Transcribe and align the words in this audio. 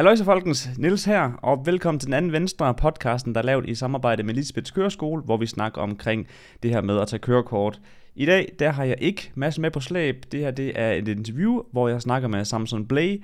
Halløj 0.00 0.16
så 0.16 0.24
folkens, 0.24 0.70
Nils 0.78 1.04
her, 1.04 1.32
og 1.42 1.66
velkommen 1.66 1.98
til 1.98 2.06
den 2.06 2.14
anden 2.14 2.32
Venstre 2.32 2.74
podcasten, 2.74 3.34
der 3.34 3.40
er 3.40 3.44
lavet 3.44 3.68
i 3.68 3.74
samarbejde 3.74 4.22
med 4.22 4.34
Lisbeths 4.34 4.70
Køreskole, 4.70 5.22
hvor 5.22 5.36
vi 5.36 5.46
snakker 5.46 5.80
omkring 5.80 6.26
det 6.62 6.70
her 6.70 6.80
med 6.80 7.00
at 7.00 7.08
tage 7.08 7.20
kørekort. 7.20 7.80
I 8.14 8.26
dag, 8.26 8.52
der 8.58 8.70
har 8.70 8.84
jeg 8.84 8.96
ikke 9.00 9.32
masse 9.34 9.60
med 9.60 9.70
på 9.70 9.80
slæb. 9.80 10.24
Det 10.32 10.40
her, 10.40 10.50
det 10.50 10.72
er 10.74 10.92
et 10.92 11.08
interview, 11.08 11.62
hvor 11.72 11.88
jeg 11.88 12.02
snakker 12.02 12.28
med 12.28 12.44
Samson 12.44 12.86
Blay, 12.86 13.22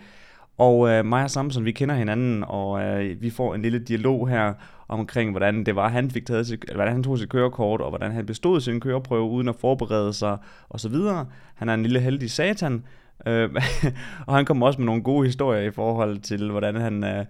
og 0.58 0.88
øh, 0.88 1.04
mig 1.04 1.24
og 1.24 1.30
Samson, 1.30 1.64
vi 1.64 1.72
kender 1.72 1.94
hinanden, 1.94 2.44
og 2.48 2.82
øh, 2.82 3.22
vi 3.22 3.30
får 3.30 3.54
en 3.54 3.62
lille 3.62 3.78
dialog 3.78 4.28
her 4.28 4.54
omkring, 4.88 5.30
hvordan 5.30 5.66
det 5.66 5.76
var, 5.76 5.88
han 5.88 6.10
fik 6.10 6.26
taget 6.26 6.46
sit, 6.46 6.64
hvordan 6.74 6.92
han 6.92 7.02
tog 7.02 7.18
sit 7.18 7.28
kørekort, 7.28 7.80
og 7.80 7.88
hvordan 7.88 8.12
han 8.12 8.26
bestod 8.26 8.60
sin 8.60 8.80
køreprøve 8.80 9.30
uden 9.30 9.48
at 9.48 9.56
forberede 9.56 10.12
sig, 10.12 10.38
og 10.68 10.80
så 10.80 10.88
videre. 10.88 11.26
Han 11.54 11.68
er 11.68 11.74
en 11.74 11.82
lille 11.82 12.00
heldig 12.00 12.30
satan, 12.30 12.84
øh, 13.26 13.50
og 14.26 14.36
han 14.36 14.44
kommer 14.44 14.66
også 14.66 14.78
med 14.78 14.86
nogle 14.86 15.02
gode 15.02 15.26
historier 15.26 15.62
i 15.62 15.70
forhold 15.70 16.18
til, 16.18 16.50
hvordan 16.50 16.76
han... 16.76 17.04
Øh, 17.04 17.24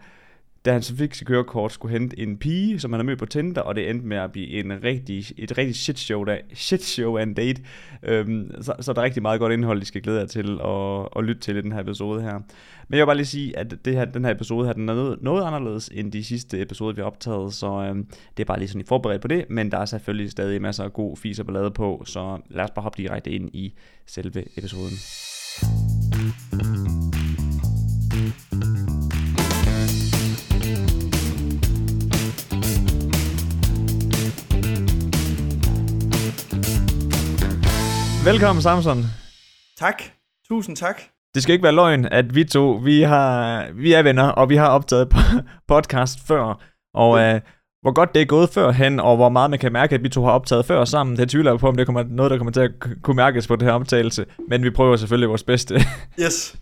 da 0.66 0.73
han 0.73 0.82
så 0.82 0.96
fik 0.96 1.14
sit 1.14 1.27
kørekort, 1.27 1.73
skulle 1.73 1.92
hente 1.92 2.19
en 2.19 2.37
pige, 2.37 2.80
som 2.80 2.92
han 2.92 3.01
havde 3.01 3.06
mødt 3.06 3.19
på 3.19 3.27
Tinder, 3.27 3.61
og 3.61 3.74
det 3.74 3.91
endte 3.91 4.06
med 4.06 4.16
at 4.16 4.33
blive 4.33 4.48
en 4.48 4.83
rigtig, 4.84 5.25
et 5.37 5.59
rigtig 5.59 5.77
shit 5.77 5.98
show, 5.98 6.25
der, 6.25 6.38
shit 6.55 6.83
show 6.83 7.16
and 7.16 7.34
date. 7.34 7.62
Øhm, 8.02 8.62
så, 8.62 8.75
så 8.80 8.92
der 8.92 9.01
er 9.01 9.05
rigtig 9.05 9.23
meget 9.23 9.41
godt 9.41 9.52
indhold, 9.52 9.83
I 9.83 9.84
skal 9.84 10.02
glæde 10.02 10.19
jer 10.19 10.27
til 10.27 10.61
at, 10.64 11.09
at 11.16 11.25
lytte 11.25 11.41
til 11.41 11.56
i 11.56 11.62
den 11.62 11.73
her 11.73 11.80
episode 11.80 12.23
her. 12.23 12.33
Men 12.89 12.98
jeg 12.98 12.98
vil 12.98 13.06
bare 13.06 13.16
lige 13.16 13.27
sige, 13.27 13.59
at 13.59 13.75
det 13.84 13.95
her, 13.95 14.05
den 14.05 14.25
her 14.25 14.33
episode 14.33 14.66
her, 14.66 14.73
den 14.73 14.89
er 14.89 14.95
noget, 14.95 15.23
noget 15.23 15.45
anderledes 15.45 15.91
end 15.95 16.12
de 16.12 16.25
sidste 16.25 16.61
episoder, 16.61 16.92
vi 16.92 17.00
har 17.00 17.06
optaget, 17.06 17.55
så 17.55 17.66
øhm, 17.66 18.06
det 18.37 18.42
er 18.42 18.47
bare 18.47 18.59
lige 18.59 18.69
sådan, 18.69 18.80
I 18.80 18.84
forberedt 18.84 19.23
på 19.23 19.28
det, 19.28 19.45
men 19.50 19.70
der 19.70 19.78
er 19.78 19.84
selvfølgelig 19.84 20.30
stadig 20.30 20.62
masser 20.62 20.84
af 20.84 20.92
god 20.92 21.16
fis 21.16 21.39
og 21.39 21.47
ballade 21.47 21.70
på, 21.70 22.03
så 22.06 22.39
lad 22.50 22.64
os 22.64 22.70
bare 22.70 22.83
hoppe 22.83 23.03
direkte 23.03 23.30
ind 23.30 23.50
i 23.53 23.75
selve 24.06 24.59
episoden. 24.59 24.97
Velkommen 38.25 38.62
Samson. 38.62 39.05
Tak. 39.78 40.03
Tusind 40.48 40.77
tak. 40.77 41.03
Det 41.34 41.42
skal 41.42 41.53
ikke 41.53 41.62
være 41.62 41.75
løgn, 41.75 42.05
at 42.05 42.34
vi 42.34 42.44
to, 42.44 42.70
vi, 42.84 43.03
har, 43.03 43.66
vi 43.75 43.92
er 43.92 44.03
venner, 44.03 44.28
og 44.28 44.48
vi 44.48 44.56
har 44.56 44.69
optaget 44.69 45.09
podcast 45.69 46.27
før. 46.27 46.62
Og 46.94 47.19
øh, 47.20 47.41
hvor 47.87 47.92
godt 47.92 48.15
det 48.15 48.23
er 48.23 48.27
gået 48.27 48.51
førhen, 48.51 49.01
og 49.01 49.17
hvor 49.17 49.29
meget 49.29 49.51
man 49.51 49.59
kan 49.59 49.73
mærke, 49.73 49.95
at 49.95 50.03
vi 50.03 50.09
to 50.09 50.25
har 50.25 50.31
optaget 50.31 50.67
før 50.67 50.84
sammen, 50.84 51.17
det 51.17 51.29
tvivler 51.29 51.51
jeg 51.51 51.61
på, 51.61 51.69
om 51.69 51.77
det 51.77 51.87
kommer 51.87 52.03
noget, 52.03 52.31
der 52.31 52.37
kommer 52.37 52.53
til 52.53 52.61
at 52.61 52.70
kunne 53.03 53.17
mærkes 53.17 53.47
på 53.47 53.56
det 53.56 53.62
her 53.62 53.73
optagelse. 53.73 54.27
Men 54.48 54.65
vi 54.65 54.70
prøver 54.70 54.97
selvfølgelig 54.97 55.28
vores 55.28 55.43
bedste. 55.43 55.75
Yes. 56.25 56.56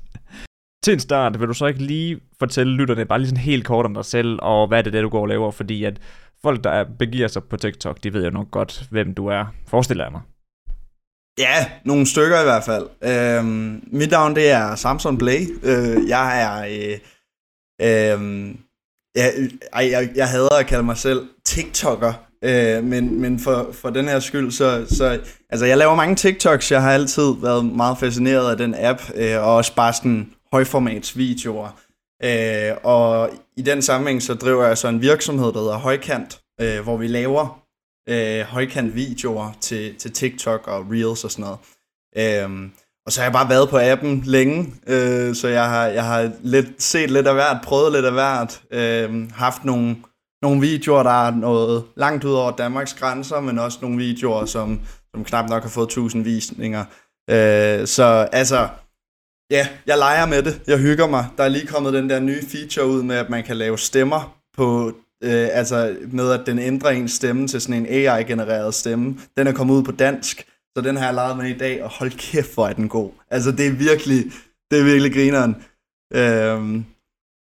til 0.85 0.93
en 0.93 1.01
start, 1.01 1.41
vil 1.41 1.49
du 1.49 1.55
så 1.55 1.67
ikke 1.67 1.83
lige 1.83 2.21
fortælle 2.39 2.73
lytterne 2.73 3.05
bare 3.05 3.19
lige 3.19 3.29
sådan 3.29 3.45
helt 3.45 3.65
kort 3.65 3.87
om 3.87 3.95
dig 3.95 4.05
selv, 4.05 4.39
og 4.43 4.69
hvad 4.69 4.79
er 4.79 4.83
det, 4.83 4.93
det 4.93 5.03
du 5.03 5.09
går 5.09 5.21
og 5.21 5.29
laver? 5.29 5.51
Fordi 5.51 5.85
at 5.85 6.01
folk, 6.43 6.65
der 6.65 6.85
begiver 6.99 7.29
sig 7.29 7.45
på 7.45 7.57
TikTok, 7.57 7.99
de 8.03 8.13
ved 8.13 8.25
jo 8.25 8.31
nok 8.31 8.51
godt, 8.51 8.87
hvem 8.91 9.15
du 9.15 9.27
er. 9.27 9.45
Forestiller 9.69 10.05
jeg 10.05 10.13
mig. 10.13 10.21
Ja, 11.39 11.71
nogle 11.85 12.07
stykker 12.07 12.41
i 12.41 12.45
hvert 12.45 12.65
fald. 12.65 12.87
Øhm, 13.03 13.85
mit 13.87 14.11
navn 14.11 14.35
det 14.35 14.51
er 14.51 14.75
Samson 14.75 15.19
Blay. 15.19 15.41
Øh, 15.63 16.09
jeg 16.09 16.43
er... 16.43 16.65
Øh, 16.65 16.99
øh, 17.83 18.55
jeg, 19.15 19.33
jeg, 19.75 20.11
jeg 20.15 20.29
hader 20.29 20.59
at 20.59 20.67
kalde 20.67 20.83
mig 20.83 20.97
selv 20.97 21.29
TikToker, 21.45 22.13
øh, 22.45 22.85
men, 22.85 23.21
men 23.21 23.41
for, 23.41 23.69
for 23.73 23.91
den 23.91 24.09
her 24.09 24.21
skyld, 24.21 24.51
så, 24.51 24.87
så... 24.89 25.21
Altså, 25.51 25.67
jeg 25.67 25.79
laver 25.79 25.95
mange 25.95 26.17
TikToks. 26.17 26.73
Jeg 26.73 26.83
har 26.83 26.93
altid 26.93 27.35
været 27.41 27.65
meget 27.65 27.99
fascineret 27.99 28.51
af 28.51 28.57
den 28.57 28.75
app, 28.79 29.01
øh, 29.15 29.37
og 29.37 29.55
også 29.55 29.75
bare 29.75 29.93
sådan 29.93 30.33
højformats 30.53 31.17
videoer. 31.17 31.81
Øh, 32.25 32.77
og 32.83 33.31
i 33.57 33.63
den 33.63 33.83
sammenhæng, 33.83 34.23
så 34.23 34.35
driver 34.35 34.67
jeg 34.67 34.79
så 34.79 34.89
en 34.89 35.01
virksomhed, 35.01 35.53
der 35.53 35.59
hedder 35.59 35.79
Højkant, 35.79 36.41
øh, 36.61 36.81
hvor 36.81 36.97
vi 36.97 37.07
laver 37.07 37.63
øh, 38.09 38.41
højkant 38.41 38.95
videoer 38.95 39.53
til, 39.61 39.95
til 39.95 40.13
TikTok 40.13 40.69
og 40.69 40.87
Reels 40.91 41.25
og 41.25 41.31
sådan 41.31 41.45
noget. 41.45 41.59
Øh, 42.17 42.71
og 43.07 43.13
så 43.13 43.21
har 43.21 43.25
jeg 43.25 43.33
bare 43.33 43.49
været 43.49 43.69
på 43.69 43.79
appen 43.79 44.23
længe, 44.27 44.75
øh, 44.87 45.35
så 45.35 45.49
jeg 45.49 45.69
har, 45.69 45.87
jeg 45.87 46.05
har 46.05 46.31
lidt, 46.43 46.83
set 46.83 47.11
lidt 47.11 47.27
af 47.27 47.35
hvert, 47.35 47.61
prøvet 47.65 47.93
lidt 47.93 48.05
af 48.05 48.13
hvert, 48.13 48.63
øh, 48.71 49.31
haft 49.33 49.65
nogle, 49.65 49.97
nogle 50.43 50.61
videoer, 50.61 51.03
der 51.03 51.27
er 51.27 51.31
noget 51.31 51.85
langt 51.97 52.25
ud 52.25 52.33
over 52.33 52.51
Danmarks 52.57 52.95
grænser, 52.95 53.41
men 53.41 53.59
også 53.59 53.79
nogle 53.83 53.97
videoer, 53.97 54.45
som, 54.45 54.81
som 55.15 55.25
knap 55.25 55.49
nok 55.51 55.63
har 55.63 55.71
fået 55.71 55.87
1000 55.87 56.25
visninger. 56.25 56.85
Øh, 57.31 57.87
så 57.87 58.29
altså, 58.33 58.69
ja, 59.51 59.69
jeg 59.87 59.99
leger 59.99 60.27
med 60.27 60.43
det, 60.43 60.61
jeg 60.67 60.79
hygger 60.79 61.07
mig. 61.07 61.27
Der 61.37 61.45
er 61.45 61.49
lige 61.49 61.67
kommet 61.67 61.93
den 61.93 62.11
der 62.11 62.21
nye 62.21 62.43
feature 62.49 62.87
ud 62.87 63.03
med, 63.03 63.17
at 63.17 63.31
man 63.31 63.45
kan 63.45 63.57
lave 63.57 63.79
stemmer 63.79 64.37
på 64.57 64.93
øh, 65.25 65.49
altså 65.53 65.97
med 66.13 66.31
at 66.31 66.41
den 66.47 66.59
ændrer 66.59 66.91
en 66.91 67.09
stemme 67.09 67.49
til 67.49 67.61
sådan 67.61 67.75
en 67.75 67.87
AI-genereret 67.87 68.75
stemme. 68.75 69.19
Den 69.37 69.47
er 69.47 69.53
kommet 69.53 69.75
ud 69.75 69.83
på 69.83 69.93
dansk, 69.93 70.47
så 70.77 70.83
den 70.85 70.97
har 70.97 71.05
jeg 71.05 71.15
lavet 71.15 71.37
med 71.37 71.47
i 71.47 71.59
dag, 71.59 71.85
og 71.85 71.91
hold 71.91 72.11
kæft, 72.11 72.55
hvor 72.55 72.67
er 72.69 72.73
den 72.73 72.89
god. 72.89 73.11
Altså, 73.31 73.53
det 73.53 73.67
er 73.67 73.71
virkelig, 73.71 74.25
det 74.71 74.81
er 74.81 74.85
virkelig 74.85 75.15
grineren. 75.15 75.57
Øhm, 76.15 76.85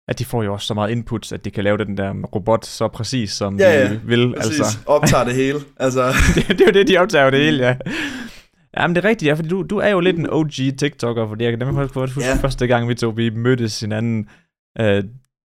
at 0.08 0.18
de 0.18 0.24
får 0.24 0.42
jo 0.42 0.52
også 0.52 0.66
så 0.66 0.74
meget 0.74 0.90
input, 0.90 1.32
at 1.32 1.44
de 1.44 1.50
kan 1.50 1.64
lave 1.64 1.78
den 1.78 1.96
der 1.96 2.12
robot 2.34 2.66
så 2.66 2.88
præcis, 2.88 3.30
som 3.30 3.58
ja, 3.58 3.72
ja, 3.72 3.90
de 3.90 4.00
vil. 4.04 4.34
Præcis. 4.36 4.60
Altså. 4.60 4.78
optager 4.86 5.24
det 5.24 5.34
hele. 5.34 5.60
Altså. 5.76 6.12
det, 6.34 6.48
det 6.48 6.60
er 6.60 6.66
jo 6.66 6.72
det, 6.72 6.88
de 6.88 6.98
optager 6.98 7.30
det 7.30 7.40
hele, 7.40 7.66
ja. 7.66 7.76
Jamen 8.76 8.96
det 8.96 9.04
er 9.04 9.08
rigtigt, 9.08 9.28
ja, 9.28 9.34
fordi 9.34 9.48
du, 9.48 9.62
du 9.62 9.78
er 9.78 9.88
jo 9.88 10.00
lidt 10.00 10.18
en 10.18 10.30
OG 10.30 10.50
TikToker, 10.78 11.28
fordi 11.28 11.44
jeg 11.44 11.52
kan 11.52 11.58
nemlig 11.58 11.88
huske 11.94 12.20
ja. 12.20 12.34
første 12.34 12.66
gang, 12.66 12.88
vi 12.88 12.94
to 12.94 13.08
vi 13.08 13.30
mødtes 13.30 13.80
hinanden, 13.80 14.28
øh, 14.80 15.04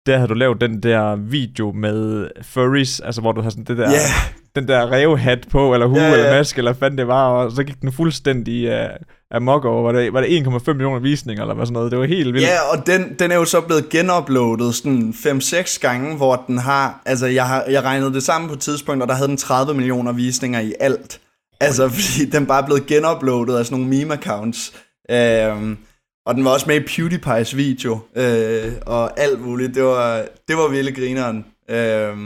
der 0.05 0.15
havde 0.15 0.27
du 0.27 0.33
lavet 0.33 0.61
den 0.61 0.83
der 0.83 1.15
video 1.15 1.71
med 1.71 2.27
furries, 2.41 2.99
altså 2.99 3.21
hvor 3.21 3.31
du 3.31 3.41
har 3.41 3.49
sådan 3.49 3.63
det 3.63 3.77
der, 3.77 3.89
yeah. 3.89 4.33
Den 4.59 4.67
der 4.67 4.91
revhat 4.91 5.47
på, 5.51 5.73
eller 5.73 5.87
hue, 5.87 5.97
yeah, 5.97 6.09
yeah. 6.11 6.19
eller 6.19 6.37
mask, 6.37 6.57
eller 6.57 6.73
hvad 6.73 6.91
det 6.91 7.07
var, 7.07 7.29
og 7.29 7.51
så 7.51 7.63
gik 7.63 7.81
den 7.81 7.91
fuldstændig 7.91 8.69
uh, 8.69 8.89
amok 9.31 9.65
over, 9.65 9.83
var 9.83 9.99
det, 9.99 10.13
var 10.13 10.21
det 10.21 10.27
1,5 10.27 10.73
millioner 10.73 10.99
visninger, 10.99 11.43
eller 11.43 11.55
hvad 11.55 11.65
sådan 11.65 11.73
noget, 11.73 11.91
det 11.91 11.99
var 11.99 12.05
helt 12.05 12.33
vildt. 12.33 12.47
Ja, 12.47 12.61
og 12.71 12.87
den, 12.87 13.15
den 13.19 13.31
er 13.31 13.35
jo 13.35 13.45
så 13.45 13.61
blevet 13.61 13.89
genuploadet 13.89 14.75
sådan 14.75 15.13
5-6 15.17 15.79
gange, 15.81 16.15
hvor 16.15 16.43
den 16.47 16.57
har, 16.57 17.01
altså 17.05 17.27
jeg 17.27 17.47
har 17.47 17.63
jeg 17.69 17.83
regnede 17.83 18.13
det 18.13 18.23
sammen 18.23 18.47
på 18.47 18.53
et 18.53 18.59
tidspunkt, 18.59 19.01
og 19.01 19.07
der 19.07 19.15
havde 19.15 19.27
den 19.27 19.37
30 19.37 19.73
millioner 19.73 20.11
visninger 20.11 20.59
i 20.59 20.73
alt. 20.79 21.21
Altså, 21.59 21.89
fordi 21.89 22.29
den 22.29 22.45
bare 22.45 22.61
er 22.61 22.65
blevet 22.65 22.85
genuploadet 22.85 23.57
af 23.57 23.65
sådan 23.65 23.79
nogle 23.79 23.95
meme-accounts. 23.95 24.73
Øhm, 25.11 25.77
og 26.25 26.35
den 26.35 26.45
var 26.45 26.51
også 26.51 26.65
med 26.67 26.75
i 26.75 26.79
PewDiePie's 26.79 27.55
video, 27.55 27.99
øh, 28.15 28.73
og 28.85 29.19
alt 29.19 29.41
muligt. 29.41 29.75
Det 29.75 29.83
var, 29.83 30.25
det 30.47 30.57
var 30.57 30.67
virkelig 30.67 30.95
grineren. 30.95 31.45
Øh, 31.69 32.17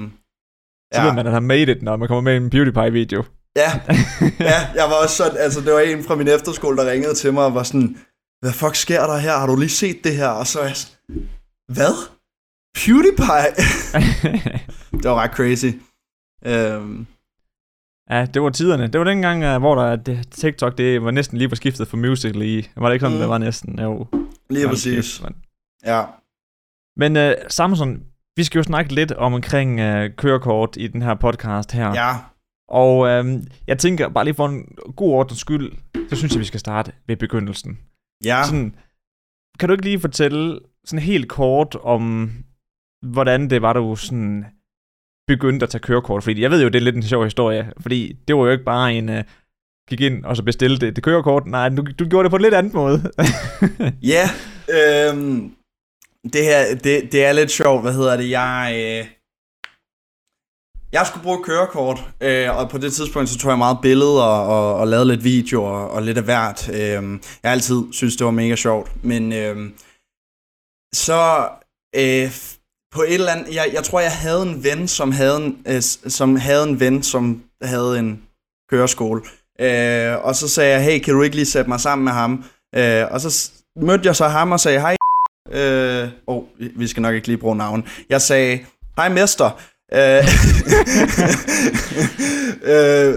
så 0.93 1.01
ja. 1.01 1.05
ved 1.05 1.13
man, 1.13 1.27
at 1.27 1.33
han 1.33 1.43
made 1.43 1.71
it, 1.71 1.81
når 1.81 1.95
man 1.95 2.07
kommer 2.07 2.21
med 2.21 2.33
i 2.33 2.37
en 2.37 2.49
PewDiePie-video. 2.49 3.23
Ja, 3.55 3.71
ja, 4.51 4.59
jeg 4.75 4.83
var 4.89 5.03
også 5.03 5.15
sådan, 5.15 5.37
altså 5.37 5.61
det 5.61 5.73
var 5.73 5.79
en 5.79 6.03
fra 6.03 6.15
min 6.15 6.27
efterskole, 6.27 6.77
der 6.77 6.91
ringede 6.91 7.13
til 7.13 7.33
mig 7.33 7.45
og 7.45 7.55
var 7.55 7.63
sådan, 7.63 7.97
hvad 8.41 8.51
fuck 8.51 8.75
sker 8.75 9.01
der 9.01 9.17
her? 9.17 9.37
Har 9.37 9.47
du 9.47 9.55
lige 9.55 9.69
set 9.69 10.03
det 10.03 10.15
her? 10.15 10.27
Og 10.27 10.47
så 10.47 10.59
er 10.59 10.65
jeg 10.65 10.75
sådan, 10.75 11.29
hvad? 11.67 11.95
PewDiePie? 12.75 13.51
det 15.01 15.09
var 15.09 15.15
ret 15.15 15.31
crazy. 15.31 15.71
Øhm, 16.45 17.07
Ja, 18.09 18.25
det 18.33 18.41
var 18.41 18.49
tiderne. 18.49 18.87
Det 18.87 18.99
var 18.99 19.05
dengang, 19.05 19.55
uh, 19.55 19.61
hvor 19.61 19.75
der, 19.75 19.95
det, 19.95 20.27
TikTok 20.31 20.77
det 20.77 21.03
var 21.03 21.11
næsten 21.11 21.37
lige 21.37 21.49
på 21.49 21.55
skiftet 21.55 21.87
for 21.87 21.97
Musical.ly. 21.97 22.63
Var 22.75 22.87
det 22.87 22.93
ikke 22.93 23.03
sådan, 23.03 23.15
mm. 23.15 23.19
det 23.19 23.29
var 23.29 23.37
næsten? 23.37 23.79
Jo. 23.79 24.07
Lige 24.49 24.67
præcis. 24.67 25.05
Skift, 25.05 25.23
men. 25.23 25.35
Ja. 25.85 26.03
Men 26.97 27.17
uh, 27.17 27.31
Samson, 27.47 28.03
vi 28.37 28.43
skal 28.43 28.59
jo 28.59 28.63
snakke 28.63 28.93
lidt 28.95 29.11
om 29.11 29.33
omkring 29.33 29.81
uh, 29.81 30.15
kørekort 30.17 30.77
i 30.77 30.87
den 30.87 31.01
her 31.01 31.13
podcast 31.13 31.71
her. 31.71 31.93
Ja. 31.93 32.15
Og 32.69 32.97
uh, 32.99 33.41
jeg 33.67 33.77
tænker, 33.77 34.09
bare 34.09 34.25
lige 34.25 34.33
for 34.33 34.47
en 34.47 34.65
god 34.95 35.11
ordens 35.13 35.39
skyld, 35.39 35.71
så 36.09 36.15
synes 36.15 36.33
jeg, 36.33 36.39
vi 36.39 36.45
skal 36.45 36.59
starte 36.59 36.91
ved 37.07 37.15
begyndelsen. 37.17 37.79
Ja. 38.25 38.43
Sådan, 38.45 38.75
kan 39.59 39.69
du 39.69 39.73
ikke 39.73 39.85
lige 39.85 39.99
fortælle 39.99 40.59
sådan 40.85 41.03
helt 41.03 41.29
kort 41.29 41.75
om, 41.75 42.31
hvordan 43.05 43.49
det 43.49 43.61
var, 43.61 43.73
du 43.73 43.95
sådan 43.95 44.45
begyndte 45.27 45.63
at 45.63 45.69
tage 45.69 45.81
kørekort? 45.81 46.23
Fordi 46.23 46.41
jeg 46.41 46.51
ved 46.51 46.61
jo, 46.61 46.67
det 46.67 46.75
er 46.75 46.83
lidt 46.83 46.95
en 46.95 47.03
sjov 47.03 47.23
historie, 47.23 47.73
fordi 47.79 48.17
det 48.27 48.35
var 48.35 48.41
jo 48.41 48.51
ikke 48.51 48.63
bare 48.63 48.93
en... 48.93 49.09
Uh, 49.09 49.23
gik 49.89 50.01
ind 50.01 50.25
og 50.25 50.37
så 50.37 50.43
bestilte 50.43 50.85
det, 50.85 50.95
det 50.95 51.03
kørekort. 51.03 51.45
Nej, 51.45 51.69
du, 51.69 51.85
du 51.99 52.05
gjorde 52.09 52.23
det 52.23 52.31
på 52.31 52.35
en 52.35 52.41
lidt 52.41 52.53
anden 52.53 52.71
måde. 52.73 53.11
ja, 54.13 54.29
øhm, 54.77 55.55
det 56.23 56.43
her, 56.43 56.75
det, 56.75 57.11
det 57.11 57.25
er 57.25 57.33
lidt 57.33 57.51
sjovt, 57.51 57.81
hvad 57.81 57.93
hedder 57.93 58.17
det, 58.17 58.29
jeg... 58.29 58.73
Øh, 58.75 59.07
jeg 60.91 61.07
skulle 61.07 61.23
bruge 61.23 61.43
kørekort, 61.43 61.99
øh, 62.21 62.57
og 62.57 62.69
på 62.69 62.77
det 62.77 62.93
tidspunkt 62.93 63.29
så 63.29 63.37
tog 63.37 63.49
jeg 63.49 63.57
meget 63.57 63.77
billeder 63.81 64.21
og, 64.21 64.47
og, 64.47 64.75
og 64.75 64.87
lavede 64.87 65.07
lidt 65.07 65.23
videoer 65.23 65.69
og, 65.69 65.91
og 65.91 66.03
lidt 66.03 66.17
af 66.17 66.23
hvert. 66.23 66.69
Øh, 66.69 66.79
jeg 66.79 66.99
har 67.43 67.51
altid 67.51 67.83
synes 67.91 68.15
det 68.15 68.25
var 68.25 68.31
mega 68.31 68.55
sjovt, 68.55 69.03
men 69.03 69.33
øh, 69.33 69.71
så 70.93 71.49
øh, 71.95 72.31
på 72.95 73.01
et 73.01 73.13
eller 73.13 73.31
andet, 73.31 73.55
jeg, 73.55 73.69
jeg 73.73 73.83
tror 73.83 73.99
jeg 73.99 74.11
havde 74.11 74.41
en 74.41 74.63
ven, 74.63 74.87
som 74.87 75.11
havde 75.11 75.37
en, 75.37 75.63
øh, 75.67 75.81
som 76.17 76.35
havde 76.35 76.63
en 76.63 76.79
ven, 76.79 77.03
som 77.03 77.43
havde 77.61 77.99
en 77.99 78.23
køreskole. 78.71 79.21
Øh, 79.59 80.25
og 80.25 80.35
så 80.35 80.47
sagde 80.47 80.71
jeg, 80.71 80.83
hey, 80.83 80.99
kan 80.99 81.13
du 81.13 81.21
ikke 81.21 81.35
lige 81.35 81.45
sætte 81.45 81.69
mig 81.69 81.79
sammen 81.79 82.05
med 82.05 82.13
ham? 82.13 82.43
Øh, 82.75 83.05
og 83.11 83.21
så 83.21 83.51
mødte 83.75 84.07
jeg 84.07 84.15
så 84.15 84.27
ham 84.27 84.51
og 84.51 84.59
sagde, 84.59 84.79
hej, 84.79 84.95
Øh, 85.53 86.09
oh, 86.27 86.43
vi 86.75 86.87
skal 86.87 87.01
nok 87.01 87.15
ikke 87.15 87.27
lige 87.27 87.37
bruge 87.37 87.55
navn. 87.55 87.83
Jeg 88.09 88.21
sagde, 88.21 88.59
hej 88.97 89.09
mester. 89.09 89.59
Øh, 89.93 90.23
øh, 92.73 93.13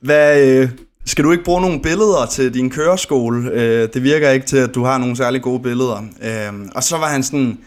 hvad, 0.00 0.48
øh, 0.48 0.70
skal 1.06 1.24
du 1.24 1.32
ikke 1.32 1.44
bruge 1.44 1.60
nogle 1.60 1.82
billeder 1.82 2.26
til 2.26 2.54
din 2.54 2.70
køreskole? 2.70 3.50
Øh, 3.50 3.88
det 3.94 4.02
virker 4.02 4.30
ikke 4.30 4.46
til, 4.46 4.56
at 4.56 4.74
du 4.74 4.84
har 4.84 4.98
nogle 4.98 5.16
særlig 5.16 5.42
gode 5.42 5.60
billeder. 5.60 6.02
Øh, 6.22 6.68
og 6.74 6.82
så 6.82 6.96
var 6.96 7.08
han 7.08 7.22
sådan, 7.22 7.58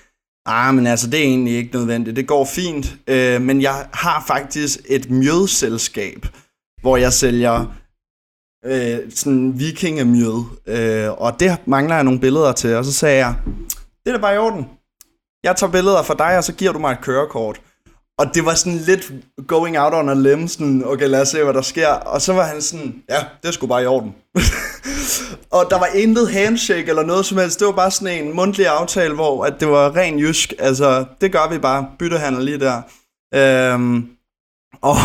ah, 0.46 0.76
men 0.76 0.88
altså, 0.88 1.10
det 1.10 1.20
er 1.20 1.24
egentlig 1.24 1.56
ikke 1.56 1.76
nødvendigt. 1.76 2.16
Det 2.16 2.28
går 2.28 2.46
fint. 2.46 2.96
Øh, 3.08 3.42
men 3.42 3.62
jeg 3.62 3.86
har 3.94 4.24
faktisk 4.28 4.80
et 4.86 5.10
mjødselskab, 5.10 6.26
hvor 6.82 6.98
jeg 6.98 7.14
sælger 7.14 7.76
øh, 8.66 9.00
sådan 9.16 9.60
vikingemjød. 9.60 10.44
Øh, 10.68 11.12
og 11.12 11.40
det 11.40 11.58
mangler 11.66 11.96
jeg 11.96 12.04
nogle 12.04 12.20
billeder 12.20 12.52
til. 12.52 12.76
Og 12.76 12.86
så 12.86 12.94
sagde 12.94 13.18
jeg, 13.18 13.36
det 14.04 14.12
er 14.12 14.16
da 14.16 14.22
bare 14.22 14.36
i 14.36 14.38
orden. 14.38 14.66
Jeg 15.44 15.56
tager 15.56 15.72
billeder 15.72 16.04
for 16.04 16.14
dig, 16.14 16.38
og 16.38 16.44
så 16.44 16.54
giver 16.54 16.72
du 16.72 16.80
mig 16.80 16.92
et 16.92 17.02
kørekort. 17.02 17.62
Og 18.18 18.26
det 18.34 18.46
var 18.46 18.54
sådan 18.54 18.80
lidt 18.80 19.12
going 19.48 19.80
out 19.80 19.94
on 19.94 20.10
a 20.10 20.14
limb, 20.14 20.50
sådan, 20.50 20.84
okay, 20.86 21.08
lad 21.08 21.22
os 21.22 21.28
se, 21.28 21.44
hvad 21.44 21.54
der 21.54 21.62
sker. 21.62 21.88
Og 21.88 22.22
så 22.22 22.34
var 22.34 22.44
han 22.44 22.62
sådan, 22.62 23.04
ja, 23.10 23.24
det 23.42 23.48
er 23.48 23.52
sgu 23.52 23.68
bare 23.68 23.84
i 23.84 23.86
orden. 23.86 24.16
og 25.58 25.66
der 25.70 25.80
var 25.80 25.86
intet 25.96 26.32
handshake 26.32 26.90
eller 26.90 27.04
noget 27.04 27.26
som 27.26 27.38
helst. 27.38 27.60
Det 27.60 27.68
var 27.68 27.74
bare 27.74 27.92
sådan 27.92 28.24
en 28.24 28.36
mundtlig 28.36 28.68
aftale, 28.68 29.14
hvor 29.14 29.46
at 29.46 29.54
det 29.60 29.68
var 29.68 29.96
ren 29.96 30.20
jysk. 30.20 30.54
Altså, 30.60 31.06
det 31.22 31.32
gør 31.32 31.50
vi 31.52 31.58
bare. 31.58 31.88
Byttehandel 32.00 32.46
lige 32.46 32.60
der. 32.60 32.82
Øhm, 33.34 34.08
og 34.82 34.96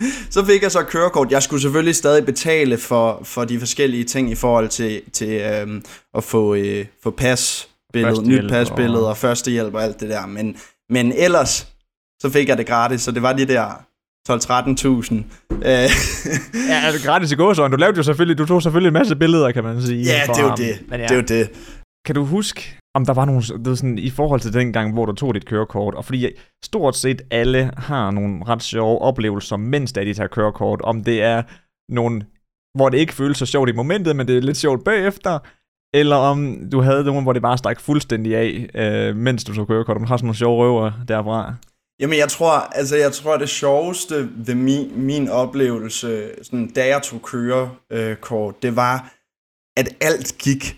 så 0.34 0.44
fik 0.44 0.62
jeg 0.62 0.72
så 0.72 0.82
kørekort. 0.82 1.30
Jeg 1.30 1.42
skulle 1.42 1.62
selvfølgelig 1.62 1.94
stadig 1.94 2.26
betale 2.26 2.78
for, 2.78 3.20
for 3.24 3.44
de 3.44 3.58
forskellige 3.58 4.04
ting 4.04 4.30
i 4.30 4.34
forhold 4.34 4.68
til, 4.68 5.02
til 5.12 5.40
øhm, 5.40 5.84
at 6.14 6.24
få, 6.24 6.54
øh, 6.54 6.86
få 7.02 7.10
pasbillede, 7.10 8.28
nyt 8.28 8.50
pasbillede 8.50 9.02
og... 9.02 9.08
og 9.08 9.16
førstehjælp 9.16 9.74
og 9.74 9.82
alt 9.82 10.00
det 10.00 10.08
der. 10.08 10.26
Men, 10.26 10.56
men 10.90 11.12
ellers, 11.12 11.68
så 12.20 12.30
fik 12.30 12.48
jeg 12.48 12.58
det 12.58 12.66
gratis, 12.66 13.00
så 13.00 13.10
det 13.10 13.22
var 13.22 13.32
de 13.32 13.44
der 13.44 13.84
12-13.000. 14.30 15.14
ja, 15.62 16.86
er 16.86 16.92
det 16.92 17.02
gratis 17.04 17.32
i 17.32 17.34
gåsøjne? 17.34 17.72
Du 17.72 17.76
lavede 17.76 17.96
jo 17.96 18.02
selvfølgelig, 18.02 18.38
du 18.38 18.46
tog 18.46 18.62
selvfølgelig 18.62 18.88
en 18.88 18.92
masse 18.92 19.16
billeder, 19.16 19.52
kan 19.52 19.64
man 19.64 19.82
sige. 19.82 20.02
Ja, 20.02 20.22
det 20.26 20.38
er 20.38 20.42
jo 20.42 20.54
det. 20.56 20.80
Men 20.88 21.00
ja. 21.00 21.06
det 21.06 21.10
er 21.10 21.16
jo 21.16 21.40
det. 21.40 21.50
Kan 22.06 22.14
du 22.14 22.24
huske, 22.24 22.78
om 22.98 23.06
der 23.06 23.14
var 23.14 23.24
nogle, 23.24 23.40
det 23.40 23.68
var 23.68 23.74
sådan, 23.74 23.98
i 23.98 24.10
forhold 24.10 24.40
til 24.40 24.52
den 24.52 24.72
gang, 24.72 24.92
hvor 24.92 25.06
du 25.06 25.12
tog 25.12 25.34
dit 25.34 25.46
kørekort, 25.46 25.94
og 25.94 26.04
fordi 26.04 26.26
stort 26.64 26.96
set 26.96 27.22
alle 27.30 27.70
har 27.76 28.10
nogle 28.10 28.44
ret 28.48 28.62
sjove 28.62 28.98
oplevelser, 29.02 29.56
mens 29.56 29.92
de 29.92 30.14
tager 30.14 30.28
kørekort, 30.28 30.80
om 30.80 31.04
det 31.04 31.22
er 31.22 31.42
nogle, 31.92 32.26
hvor 32.76 32.88
det 32.88 32.98
ikke 32.98 33.14
føles 33.14 33.38
så 33.38 33.46
sjovt 33.46 33.68
i 33.68 33.72
momentet, 33.72 34.16
men 34.16 34.28
det 34.28 34.36
er 34.36 34.40
lidt 34.40 34.56
sjovt 34.56 34.84
bagefter, 34.84 35.38
eller 35.94 36.16
om 36.16 36.68
du 36.72 36.80
havde 36.80 37.04
nogen, 37.04 37.22
hvor 37.22 37.32
det 37.32 37.42
bare 37.42 37.58
stak 37.58 37.80
fuldstændig 37.80 38.36
af, 38.36 38.68
øh, 38.74 39.16
mens 39.16 39.44
du 39.44 39.54
tog 39.54 39.68
kørekort, 39.68 39.96
om 39.96 40.02
du 40.02 40.08
har 40.08 40.16
sådan 40.16 40.26
nogle 40.26 40.36
sjove 40.36 40.64
røver 40.64 40.92
derfra. 41.08 41.54
Jamen 42.00 42.18
jeg 42.18 42.28
tror, 42.28 42.50
altså 42.50 42.96
jeg 42.96 43.12
tror 43.12 43.36
det 43.36 43.48
sjoveste 43.48 44.28
ved 44.36 44.54
min, 44.54 44.90
min 44.96 45.28
oplevelse, 45.28 46.30
sådan, 46.42 46.70
da 46.70 46.86
jeg 46.86 47.02
tog 47.02 47.22
kørekort, 47.22 48.54
øh, 48.54 48.62
det 48.62 48.76
var, 48.76 49.14
at 49.76 49.88
alt 50.00 50.38
gik 50.38 50.76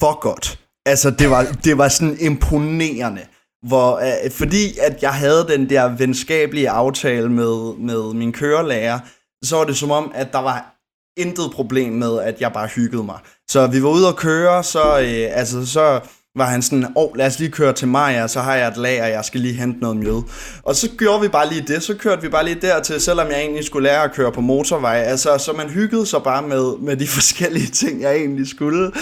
for 0.00 0.20
godt. 0.20 0.61
Altså 0.86 1.10
det 1.10 1.30
var, 1.30 1.46
det 1.64 1.78
var 1.78 1.88
sådan 1.88 2.16
imponerende. 2.20 3.22
Hvor, 3.68 3.96
øh, 3.96 4.30
fordi 4.30 4.78
at 4.78 5.02
jeg 5.02 5.12
havde 5.12 5.46
den 5.48 5.70
der 5.70 5.96
venskabelige 5.96 6.70
aftale 6.70 7.28
med, 7.28 7.78
med 7.78 8.14
min 8.14 8.32
kørelærer, 8.32 8.98
så 9.44 9.56
var 9.56 9.64
det 9.64 9.76
som 9.76 9.90
om, 9.90 10.12
at 10.14 10.32
der 10.32 10.38
var 10.38 10.74
intet 11.16 11.50
problem 11.54 11.92
med, 11.92 12.18
at 12.18 12.40
jeg 12.40 12.52
bare 12.52 12.66
hyggede 12.66 13.04
mig. 13.04 13.18
Så 13.50 13.66
vi 13.66 13.82
var 13.82 13.88
ude 13.88 14.08
at 14.08 14.16
køre, 14.16 14.64
så, 14.64 15.00
øh, 15.00 15.38
altså, 15.38 15.66
så 15.66 16.00
var 16.36 16.44
han 16.44 16.62
sådan, 16.62 16.84
åh, 16.84 16.90
oh, 16.96 17.16
lad 17.16 17.26
os 17.26 17.38
lige 17.38 17.50
køre 17.50 17.72
til 17.72 17.88
Maja, 17.88 18.28
så 18.28 18.40
har 18.40 18.54
jeg 18.54 18.68
et 18.68 18.76
lager, 18.76 19.06
jeg 19.06 19.24
skal 19.24 19.40
lige 19.40 19.54
hente 19.54 19.80
noget 19.80 19.96
mjød. 19.96 20.22
Og 20.62 20.76
så 20.76 20.90
gjorde 20.98 21.20
vi 21.20 21.28
bare 21.28 21.48
lige 21.48 21.64
det, 21.66 21.82
så 21.82 21.96
kørte 21.96 22.22
vi 22.22 22.28
bare 22.28 22.44
lige 22.44 22.60
dertil, 22.60 23.00
selvom 23.00 23.28
jeg 23.28 23.40
egentlig 23.40 23.64
skulle 23.64 23.88
lære 23.88 24.04
at 24.04 24.12
køre 24.12 24.32
på 24.32 24.40
motorvej. 24.40 24.96
Altså, 24.96 25.38
så 25.38 25.52
man 25.52 25.70
hyggede 25.70 26.06
sig 26.06 26.22
bare 26.22 26.42
med, 26.42 26.78
med 26.78 26.96
de 26.96 27.08
forskellige 27.18 27.66
ting, 27.66 28.02
jeg 28.02 28.16
egentlig 28.16 28.48
skulle. 28.48 28.92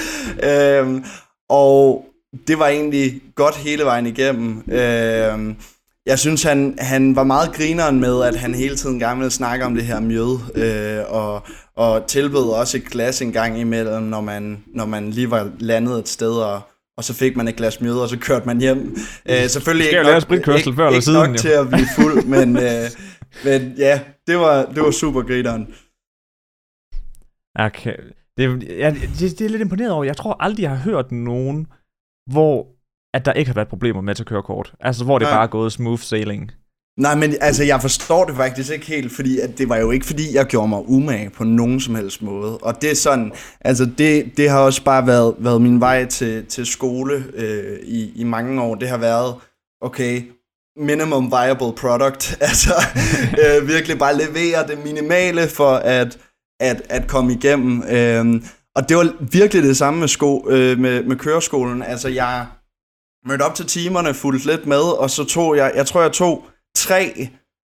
Øhm, 0.43 1.05
og 1.51 2.05
det 2.49 2.59
var 2.59 2.69
egentlig 2.69 3.23
godt 3.35 3.57
hele 3.57 3.85
vejen 3.85 4.07
igennem. 4.07 4.71
Øhm, 4.73 5.57
jeg 6.07 6.19
synes, 6.19 6.43
han, 6.43 6.75
han 6.79 7.17
var 7.17 7.25
meget 7.25 7.53
grineren 7.53 8.01
med, 8.01 8.23
at 8.23 8.37
han 8.37 8.55
hele 8.55 8.77
tiden 8.77 8.99
gerne 8.99 9.19
ville 9.19 9.31
snakke 9.31 9.65
om 9.65 9.75
det 9.75 9.85
her 9.85 10.01
mjød, 10.01 10.39
øh, 10.55 11.13
og, 11.15 11.43
og 11.77 12.07
tilbød 12.07 12.51
også 12.51 12.77
et 12.77 12.85
glas 12.85 13.23
en 13.23 13.33
gang 13.33 13.59
imellem, 13.61 14.03
når 14.03 14.21
man, 14.21 14.65
når 14.67 14.87
man 14.87 15.11
lige 15.11 15.31
var 15.31 15.51
landet 15.59 15.99
et 15.99 16.09
sted, 16.09 16.33
og, 16.33 16.61
og 16.97 17.05
så 17.05 17.15
fik 17.15 17.37
man 17.37 17.49
et 17.49 17.57
glas 17.57 17.81
mjød, 17.81 17.99
og 17.99 18.09
så 18.09 18.19
kørte 18.19 18.47
man 18.47 18.61
hjem. 18.61 18.97
Øh, 19.29 19.49
selvfølgelig 19.49 19.87
ikke 19.87 20.03
nok, 20.03 20.33
ikke, 20.33 20.45
før 20.47 20.87
eller 20.87 20.91
ikke 20.91 21.05
siden, 21.05 21.31
nok 21.31 21.37
til 21.37 21.49
at 21.49 21.69
blive 21.69 21.87
fuld, 21.97 22.25
men, 22.37 22.57
øh, 22.57 22.91
men 23.45 23.75
ja, 23.79 24.01
det 24.27 24.39
var, 24.39 24.65
det 24.65 24.83
var 24.83 24.91
super 24.91 25.23
grineren. 25.23 25.75
Okay. 27.55 27.97
Det, 28.41 28.69
ja, 28.69 28.91
det, 28.91 29.39
det 29.39 29.41
er 29.41 29.49
lidt 29.49 29.63
imponeret 29.63 29.93
over. 29.93 30.05
Jeg 30.05 30.17
tror 30.17 30.37
aldrig, 30.41 30.63
jeg 30.63 30.71
har 30.71 30.77
hørt 30.77 31.13
nogen, 31.13 31.67
hvor 32.33 32.67
at 33.15 33.25
der 33.25 33.33
ikke 33.33 33.49
har 33.49 33.55
været 33.55 33.69
problemer 33.69 34.01
med 34.01 34.21
at 34.21 34.27
køre 34.27 34.43
kort. 34.43 34.75
Altså, 34.81 35.05
hvor 35.05 35.19
det 35.19 35.27
ja. 35.27 35.31
bare 35.31 35.43
er 35.43 35.47
gået 35.47 35.73
smooth 35.73 36.03
sailing. 36.03 36.51
Nej, 36.99 37.15
men 37.15 37.35
altså, 37.41 37.65
jeg 37.65 37.81
forstår 37.81 38.25
det 38.25 38.37
faktisk 38.37 38.73
ikke 38.73 38.87
helt, 38.87 39.13
fordi 39.13 39.41
at 39.41 39.59
det 39.59 39.69
var 39.69 39.77
jo 39.77 39.91
ikke, 39.91 40.07
fordi 40.07 40.35
jeg 40.35 40.47
gjorde 40.47 40.69
mig 40.69 40.89
umage 40.89 41.31
på 41.31 41.45
nogen 41.45 41.81
som 41.81 41.95
helst 41.95 42.23
måde. 42.23 42.59
Og 42.59 42.83
det 42.83 42.91
er 42.91 42.95
sådan, 42.95 43.33
altså, 43.61 43.91
det, 43.99 44.37
det 44.37 44.51
har 44.51 44.59
også 44.59 44.85
bare 44.85 45.07
været, 45.07 45.35
været 45.39 45.63
min 45.63 45.81
vej 45.81 46.05
til, 46.05 46.47
til 46.47 46.67
skole 46.67 47.25
øh, 47.35 47.79
i, 47.83 48.21
i 48.21 48.25
mange 48.25 48.63
år. 48.63 48.75
Det 48.75 48.89
har 48.89 48.99
været, 48.99 49.35
okay, 49.81 50.23
minimum 50.77 51.33
viable 51.33 51.73
product. 51.73 52.37
Altså, 52.49 52.75
øh, 53.43 53.69
virkelig 53.69 53.99
bare 53.99 54.17
levere 54.17 54.67
det 54.67 54.85
minimale 54.85 55.49
for 55.49 55.73
at, 55.73 56.19
at, 56.61 56.83
at 56.89 57.09
komme 57.09 57.33
igennem. 57.33 57.83
Øh, 57.83 58.43
og 58.77 58.89
det 58.89 58.97
var 58.97 59.15
virkelig 59.33 59.63
det 59.63 59.77
samme 59.77 60.01
med, 60.01 60.09
sko, 60.09 60.47
øh, 60.49 60.79
med, 60.79 61.05
med 61.05 61.17
køreskolen. 61.17 61.83
Altså, 61.83 62.09
jeg 62.09 62.47
mødte 63.27 63.43
op 63.43 63.55
til 63.55 63.67
timerne, 63.67 64.15
fulgte 64.15 64.47
lidt 64.47 64.67
med, 64.67 64.99
og 64.99 65.11
så 65.11 65.25
tog 65.25 65.57
jeg, 65.57 65.73
jeg 65.75 65.87
tror, 65.87 66.03
jeg 66.03 66.13
tog 66.13 66.45
tre 66.77 67.29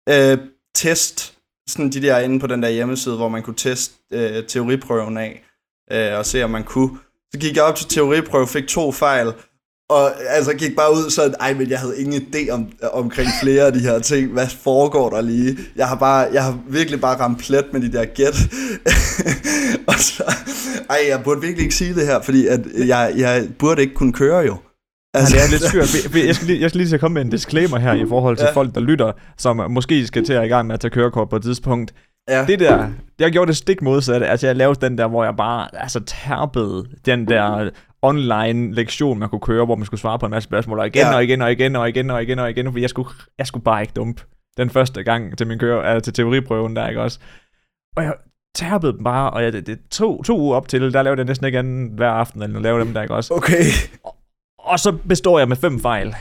øh, 0.10 0.38
test, 0.76 1.38
sådan 1.70 1.90
de 1.92 2.02
der 2.02 2.20
inde 2.20 2.40
på 2.40 2.48
den 2.48 2.64
der 2.64 2.70
hjemmeside, 2.70 3.16
hvor 3.16 3.30
man 3.30 3.44
kunne 3.44 3.56
teste 3.56 3.96
øh, 4.12 4.48
teoriprøven 4.48 5.18
af, 5.18 5.44
øh, 5.92 6.18
og 6.18 6.26
se 6.26 6.44
om 6.44 6.50
man 6.50 6.64
kunne. 6.64 6.98
Så 7.34 7.40
gik 7.40 7.56
jeg 7.56 7.64
op 7.64 7.76
til 7.76 7.88
teoriprøve, 7.88 8.48
fik 8.48 8.68
to 8.68 8.92
fejl, 8.92 9.34
og 9.92 10.12
altså 10.30 10.54
gik 10.54 10.76
bare 10.76 10.92
ud 10.94 11.10
sådan, 11.10 11.36
ej, 11.40 11.54
men 11.54 11.70
jeg 11.70 11.80
havde 11.80 12.02
ingen 12.02 12.22
idé 12.22 12.52
om, 12.52 12.68
omkring 12.94 13.30
flere 13.44 13.64
af 13.64 13.74
de 13.74 13.80
her 13.80 14.00
ting. 14.00 14.32
Hvad 14.32 14.48
foregår 14.48 15.10
der 15.10 15.22
lige? 15.22 15.58
Jeg 15.76 15.88
har 15.88 15.96
bare, 15.96 16.28
jeg 16.34 16.44
har 16.44 16.60
virkelig 16.70 17.02
bare 17.02 17.20
ramt 17.20 17.40
plet 17.40 17.66
med 17.74 17.82
de 17.82 17.92
der 17.92 18.06
gæt. 18.06 18.38
og 19.90 19.94
så, 19.94 20.24
ej, 20.90 20.98
jeg 21.10 21.22
burde 21.24 21.42
virkelig 21.42 21.64
ikke 21.64 21.76
sige 21.76 21.94
det 21.94 22.08
her, 22.08 22.22
fordi 22.22 22.48
at 22.48 22.60
jeg, 22.88 23.14
jeg 23.18 23.48
burde 23.60 23.82
ikke 23.82 23.94
kunne 23.94 24.14
køre 24.14 24.40
jo. 24.40 24.58
Altså, 25.14 25.36
det 25.36 25.44
er 25.44 25.50
lidt 25.52 25.64
skørt. 25.64 26.26
Jeg 26.26 26.36
skal, 26.36 26.48
lige, 26.48 26.62
jeg 26.62 26.70
skal 26.70 26.78
lige 26.78 26.88
til 26.88 26.96
at 26.96 27.00
komme 27.02 27.14
med 27.14 27.22
en 27.22 27.30
disclaimer 27.30 27.78
her 27.78 27.94
i 27.94 28.06
forhold 28.10 28.38
til 28.38 28.46
ja. 28.46 28.54
folk, 28.54 28.76
der 28.76 28.82
lytter, 28.82 29.12
som 29.38 29.72
måske 29.72 30.08
skal 30.08 30.26
til 30.26 30.34
at 30.34 30.46
i 30.46 30.48
gang 30.48 30.68
med 30.68 30.74
at 30.74 30.80
tage 30.80 30.92
kørekort 30.92 31.30
på 31.30 31.36
et 31.36 31.44
tidspunkt. 31.44 31.94
Ja. 32.30 32.46
Det 32.46 32.60
der, 32.60 32.86
det 32.86 32.94
jeg 33.20 33.32
gjorde 33.32 33.48
det 33.48 33.58
stik 33.58 33.82
modsatte. 33.82 34.28
Altså, 34.28 34.48
jeg 34.48 34.56
lavede 34.56 34.82
den 34.82 34.98
der, 34.98 35.08
hvor 35.08 35.24
jeg 35.24 35.36
bare 35.36 35.76
altså, 35.76 36.00
tærpede 36.00 36.86
den 37.06 37.28
der 37.28 37.70
online 38.02 38.74
lektion, 38.74 39.20
man 39.20 39.30
kunne 39.30 39.42
køre, 39.42 39.66
hvor 39.66 39.76
man 39.76 39.86
skulle 39.86 40.02
svare 40.02 40.20
på 40.20 40.26
en 40.26 40.32
masse 40.32 40.48
spørgsmål, 40.48 40.80
og 40.80 40.88
igen, 40.88 41.02
ja. 41.02 41.16
og 41.16 41.24
igen, 41.24 41.42
og 41.42 41.52
igen, 41.52 41.76
og 41.76 41.90
igen, 41.90 42.10
og 42.10 42.22
igen, 42.22 42.40
og 42.40 42.50
igen, 42.50 42.66
fordi 42.66 42.82
jeg 42.82 42.90
skulle, 42.90 43.10
jeg 43.38 43.48
skulle 43.48 43.64
bare 43.64 43.82
ikke 43.82 43.94
dumpe 43.94 44.24
den 44.58 44.70
første 44.70 45.04
gang 45.04 45.38
til 45.38 45.48
min 45.48 45.60
køre, 45.60 45.86
altså 45.86 46.12
til 46.12 46.24
teoriprøven 46.24 46.76
der, 46.76 46.88
ikke 46.88 47.02
også? 47.02 47.20
Og 47.98 48.04
jeg 48.04 48.14
tærpede 48.56 48.94
dem 48.94 49.04
bare, 49.04 49.30
og 49.30 49.44
jeg, 49.44 49.54
det, 49.54 49.68
det 49.68 49.80
to, 49.92 50.24
to 50.24 50.40
uger 50.40 50.56
op 50.56 50.68
til, 50.68 50.94
der 50.94 51.02
lavede 51.02 51.20
jeg 51.20 51.26
næsten 51.26 51.46
ikke 51.46 51.60
andet 51.60 51.92
hver 51.92 52.10
aften, 52.10 52.42
eller 52.42 52.60
lavede 52.60 52.86
dem 52.86 52.94
der, 52.94 53.02
ikke 53.02 53.16
også? 53.16 53.34
Okay. 53.34 53.64
Og, 54.04 54.16
og 54.60 54.80
så 54.80 54.92
består 55.08 55.40
jeg 55.40 55.48
med 55.48 55.56
fem 55.56 55.80
fejl. 55.80 56.16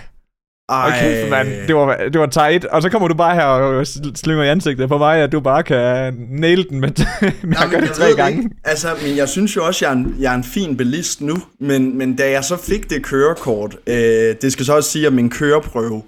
Ej. 0.71 0.89
Okay, 0.89 1.31
man, 1.31 1.47
det 1.69 1.77
var, 1.77 1.97
det 1.97 2.21
var 2.21 2.27
tight. 2.27 2.65
Og 2.65 2.83
så 2.83 2.91
kommer 2.91 3.09
du 3.09 3.15
bare 3.15 3.35
her 3.35 3.45
og 3.45 3.87
slynger 4.15 4.45
i 4.45 4.49
ansigtet 4.49 4.89
på 4.89 4.99
mig, 4.99 5.21
at 5.21 5.33
du 5.33 5.41
bare 5.41 5.63
kan 5.63 6.15
nail 6.31 6.69
den 6.69 6.81
med, 6.81 6.91
med 7.49 7.57
at 7.65 7.71
gøre 7.71 7.81
det 7.81 7.93
tre 7.93 8.15
gange. 8.17 8.39
Ikke. 8.39 8.57
Altså, 8.65 8.89
men 9.03 9.17
jeg 9.17 9.29
synes 9.29 9.57
jo 9.57 9.67
også, 9.67 9.85
jeg 9.85 9.93
er 9.93 9.97
en, 9.97 10.17
jeg 10.21 10.33
er 10.33 10.37
en 10.37 10.45
fin 10.45 10.77
bilist 10.77 11.21
nu. 11.21 11.37
Men, 11.61 11.99
men 11.99 12.17
da 12.17 12.31
jeg 12.31 12.45
så 12.45 12.57
fik 12.57 12.91
det 12.91 13.05
kørekort, 13.05 13.77
øh, 13.87 13.95
det 14.43 14.53
skal 14.53 14.65
så 14.65 14.77
også 14.77 14.91
sige, 14.91 15.07
at 15.07 15.13
min 15.13 15.31
køreprøve, 15.31 16.03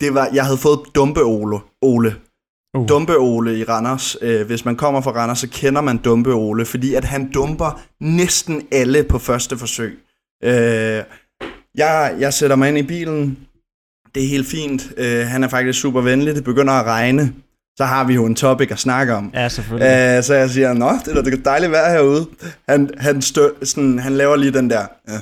det 0.00 0.14
var, 0.14 0.28
jeg 0.34 0.44
havde 0.44 0.58
fået 0.58 0.80
Dumpe 0.94 1.22
Ole. 1.22 1.58
Ole. 1.82 2.14
Uh. 2.78 2.88
Dumpe 2.88 3.16
Ole 3.16 3.58
i 3.58 3.64
Randers. 3.64 4.16
Øh, 4.22 4.46
hvis 4.46 4.64
man 4.64 4.76
kommer 4.76 5.00
fra 5.00 5.10
Randers, 5.10 5.38
så 5.38 5.48
kender 5.48 5.80
man 5.80 5.98
Dumpe 5.98 6.32
Ole, 6.32 6.64
fordi 6.64 6.94
at 6.94 7.04
han 7.04 7.30
dumper 7.32 7.80
næsten 8.00 8.62
alle 8.72 9.02
på 9.02 9.18
første 9.18 9.58
forsøg. 9.58 9.98
Øh, 10.44 11.02
jeg, 11.74 12.14
jeg 12.18 12.34
sætter 12.34 12.56
mig 12.56 12.68
ind 12.68 12.78
i 12.78 12.82
bilen, 12.82 13.38
det 14.14 14.24
er 14.24 14.28
helt 14.28 14.46
fint. 14.46 14.82
Uh, 14.98 15.04
han 15.04 15.44
er 15.44 15.48
faktisk 15.48 15.80
super 15.80 16.00
venlig. 16.00 16.34
Det 16.34 16.44
begynder 16.44 16.72
at 16.72 16.86
regne. 16.86 17.32
Så 17.76 17.84
har 17.84 18.04
vi 18.04 18.14
jo 18.14 18.26
en 18.26 18.34
topic 18.34 18.70
at 18.70 18.78
snakke 18.78 19.14
om. 19.14 19.30
Ja, 19.34 19.48
selvfølgelig. 19.48 20.18
Uh, 20.18 20.24
så 20.24 20.34
jeg 20.34 20.50
siger, 20.50 20.72
nå, 20.72 20.90
det 21.04 21.16
er 21.16 21.22
da 21.22 21.30
dejligt 21.44 21.72
vejr 21.72 21.92
herude. 21.92 22.26
Han, 22.68 22.90
han, 22.98 23.22
stø, 23.22 23.48
sådan, 23.62 23.98
han 23.98 24.12
laver 24.12 24.36
lige 24.36 24.52
den 24.52 24.70
der, 24.70 24.86
ja, 25.08 25.18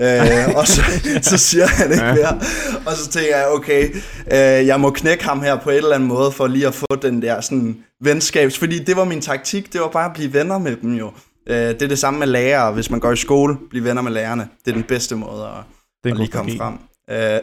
Øh, 0.00 0.54
og 0.56 0.66
så, 0.66 0.82
så 1.30 1.38
siger 1.38 1.66
han 1.66 1.92
ikke 1.92 2.04
mere. 2.04 2.40
Og 2.86 2.92
så 2.96 3.10
tænker 3.10 3.36
jeg, 3.36 3.48
okay, 3.48 3.94
øh, 4.32 4.66
jeg 4.66 4.80
må 4.80 4.90
knække 4.90 5.24
ham 5.24 5.42
her 5.42 5.56
på 5.56 5.70
et 5.70 5.76
eller 5.76 5.94
andet 5.94 6.08
måde, 6.08 6.32
for 6.32 6.46
lige 6.46 6.66
at 6.66 6.74
få 6.74 6.86
den 7.02 7.22
der 7.22 7.40
sådan 7.40 7.76
venskabs... 8.00 8.58
Fordi 8.58 8.78
det 8.78 8.96
var 8.96 9.04
min 9.04 9.20
taktik, 9.20 9.72
det 9.72 9.80
var 9.80 9.88
bare 9.88 10.04
at 10.04 10.12
blive 10.14 10.32
venner 10.32 10.58
med 10.58 10.76
dem 10.76 10.94
jo. 10.94 11.12
Øh, 11.48 11.56
det 11.56 11.82
er 11.82 11.88
det 11.88 11.98
samme 11.98 12.18
med 12.18 12.26
lærere. 12.26 12.72
Hvis 12.72 12.90
man 12.90 13.00
går 13.00 13.12
i 13.12 13.16
skole, 13.16 13.56
blive 13.70 13.84
venner 13.84 14.02
med 14.02 14.12
lærerne. 14.12 14.48
Det 14.64 14.70
er 14.70 14.74
den 14.74 14.82
bedste 14.82 15.16
måde 15.16 15.44
at, 15.44 15.64
Det 16.04 16.10
at 16.10 16.16
lige 16.16 16.28
komme 16.28 16.56
frem. 16.56 16.74
Øh, 17.10 17.40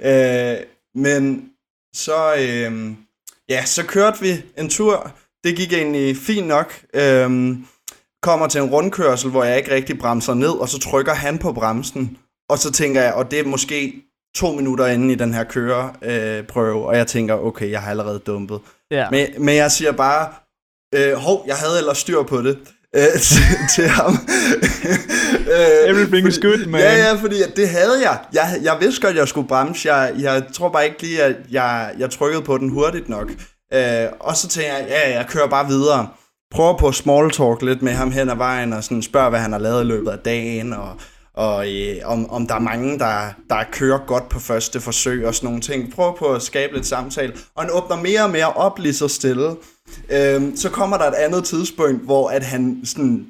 øh, 0.10 0.56
men 0.94 1.50
så, 1.94 2.34
øh, 2.34 2.92
ja, 3.48 3.64
så 3.64 3.86
kørte 3.86 4.20
vi 4.20 4.42
en 4.58 4.68
tur. 4.68 5.12
Det 5.44 5.56
gik 5.56 5.72
egentlig 5.72 6.16
fint 6.16 6.46
nok. 6.46 6.82
Øh, 6.94 7.56
kommer 8.22 8.46
til 8.46 8.60
en 8.60 8.70
rundkørsel, 8.70 9.30
hvor 9.30 9.44
jeg 9.44 9.56
ikke 9.56 9.74
rigtig 9.74 9.98
bremser 9.98 10.34
ned, 10.34 10.50
og 10.50 10.68
så 10.68 10.78
trykker 10.78 11.14
han 11.14 11.38
på 11.38 11.52
bremsen. 11.52 12.18
Og 12.50 12.58
så 12.58 12.72
tænker 12.72 13.02
jeg, 13.02 13.14
og 13.14 13.30
det 13.30 13.38
er 13.40 13.44
måske 13.44 14.02
to 14.34 14.52
minutter 14.52 14.86
inde 14.86 15.12
i 15.12 15.16
den 15.16 15.34
her 15.34 15.44
køreprøve, 15.44 16.38
øh, 16.38 16.46
prøve, 16.46 16.86
og 16.86 16.96
jeg 16.96 17.06
tænker, 17.06 17.34
okay, 17.34 17.70
jeg 17.70 17.82
har 17.82 17.90
allerede 17.90 18.18
dumpet. 18.18 18.60
Ja. 18.90 19.10
Men, 19.10 19.28
men 19.38 19.56
jeg 19.56 19.72
siger 19.72 19.92
bare, 19.92 20.32
øh, 20.94 21.14
hov, 21.14 21.44
jeg 21.46 21.56
havde 21.56 21.78
ellers 21.78 21.98
styr 21.98 22.22
på 22.22 22.42
det 22.42 22.58
øh, 22.96 23.20
til, 23.28 23.42
til 23.74 23.88
ham. 23.88 24.18
øh, 25.52 25.90
Everything 25.90 26.28
is 26.28 26.38
good, 26.38 26.66
man. 26.66 26.80
Ja, 26.80 26.96
ja, 26.96 27.14
fordi 27.14 27.36
det 27.56 27.68
havde 27.68 28.00
jeg. 28.02 28.18
jeg. 28.32 28.58
Jeg 28.62 28.76
vidste 28.80 29.06
godt, 29.06 29.16
jeg 29.16 29.28
skulle 29.28 29.48
bremse. 29.48 29.94
Jeg, 29.94 30.12
jeg 30.18 30.42
tror 30.52 30.68
bare 30.68 30.84
ikke 30.84 31.02
lige, 31.02 31.22
at 31.22 31.36
jeg, 31.50 31.90
jeg 31.98 32.10
trykkede 32.10 32.42
på 32.42 32.58
den 32.58 32.68
hurtigt 32.68 33.08
nok. 33.08 33.30
Øh, 33.74 34.06
og 34.20 34.36
så 34.36 34.48
tænker 34.48 34.72
jeg, 34.76 34.86
ja, 34.88 35.16
jeg 35.16 35.26
kører 35.28 35.46
bare 35.48 35.66
videre. 35.68 36.08
Prøver 36.50 36.78
på 36.78 36.92
small 36.92 37.30
talk 37.30 37.62
lidt 37.62 37.82
med 37.82 37.92
ham 37.92 38.10
hen 38.10 38.30
ad 38.30 38.36
vejen, 38.36 38.72
og 38.72 38.84
sådan 38.84 39.02
spørger, 39.02 39.30
hvad 39.30 39.40
han 39.40 39.52
har 39.52 39.58
lavet 39.58 39.84
i 39.84 39.86
løbet 39.86 40.10
af 40.10 40.18
dagen, 40.18 40.72
og, 40.72 40.96
og 41.34 41.68
øh, 41.72 41.96
om, 42.04 42.30
om 42.30 42.46
der 42.46 42.54
er 42.54 42.58
mange, 42.58 42.98
der, 42.98 43.20
der 43.50 43.56
kører 43.72 43.98
godt 44.06 44.28
på 44.28 44.40
første 44.40 44.80
forsøg 44.80 45.26
og 45.26 45.34
sådan 45.34 45.46
nogle 45.46 45.60
ting. 45.60 45.92
Prøv 45.94 46.18
på 46.18 46.26
at 46.26 46.42
skabe 46.42 46.74
lidt 46.74 46.86
samtale. 46.86 47.32
Og 47.56 47.62
han 47.62 47.70
åbner 47.72 47.96
mere 47.96 48.24
og 48.24 48.30
mere 48.30 48.52
op 48.52 48.78
lige 48.78 48.94
så 48.94 49.08
stille. 49.08 49.50
Øhm, 50.10 50.56
så 50.56 50.70
kommer 50.70 50.98
der 50.98 51.04
et 51.04 51.14
andet 51.14 51.44
tidspunkt, 51.44 52.04
hvor 52.04 52.28
at 52.28 52.42
han 52.44 52.80
sådan... 52.84 53.26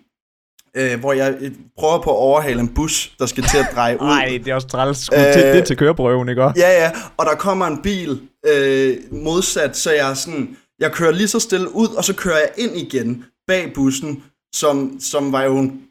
Øh, 0.76 1.00
hvor 1.00 1.12
jeg 1.12 1.36
øh, 1.40 1.50
prøver 1.78 2.02
på 2.02 2.10
at 2.10 2.16
overhale 2.16 2.60
en 2.60 2.68
bus, 2.68 3.12
der 3.18 3.26
skal 3.26 3.44
til 3.44 3.58
at 3.58 3.66
dreje 3.74 3.94
ud. 4.02 4.06
Nej, 4.06 4.40
det 4.44 4.50
er 4.50 4.54
også 4.54 4.68
træls. 4.68 4.98
Skulle 4.98 5.28
øh, 5.28 5.32
til, 5.32 5.42
det 5.42 5.64
til 5.66 5.76
køreprøven, 5.76 6.28
ikke 6.28 6.44
også? 6.44 6.60
Ja, 6.60 6.84
ja, 6.84 6.90
og 7.16 7.26
der 7.26 7.34
kommer 7.34 7.66
en 7.66 7.82
bil 7.82 8.20
øh, 8.46 8.96
modsat, 9.10 9.76
så 9.76 9.92
jeg 9.92 10.10
er 10.10 10.14
sådan, 10.14 10.56
jeg 10.80 10.92
kører 10.92 11.12
lige 11.12 11.28
så 11.28 11.40
stille 11.40 11.74
ud, 11.74 11.88
og 11.88 12.04
så 12.04 12.14
kører 12.14 12.38
jeg 12.38 12.50
ind 12.56 12.76
igen 12.76 13.24
bag 13.46 13.72
bussen, 13.74 14.22
som, 14.54 14.96
som 15.00 15.32
var 15.32 15.42
jo 15.42 15.58
en 15.58 15.82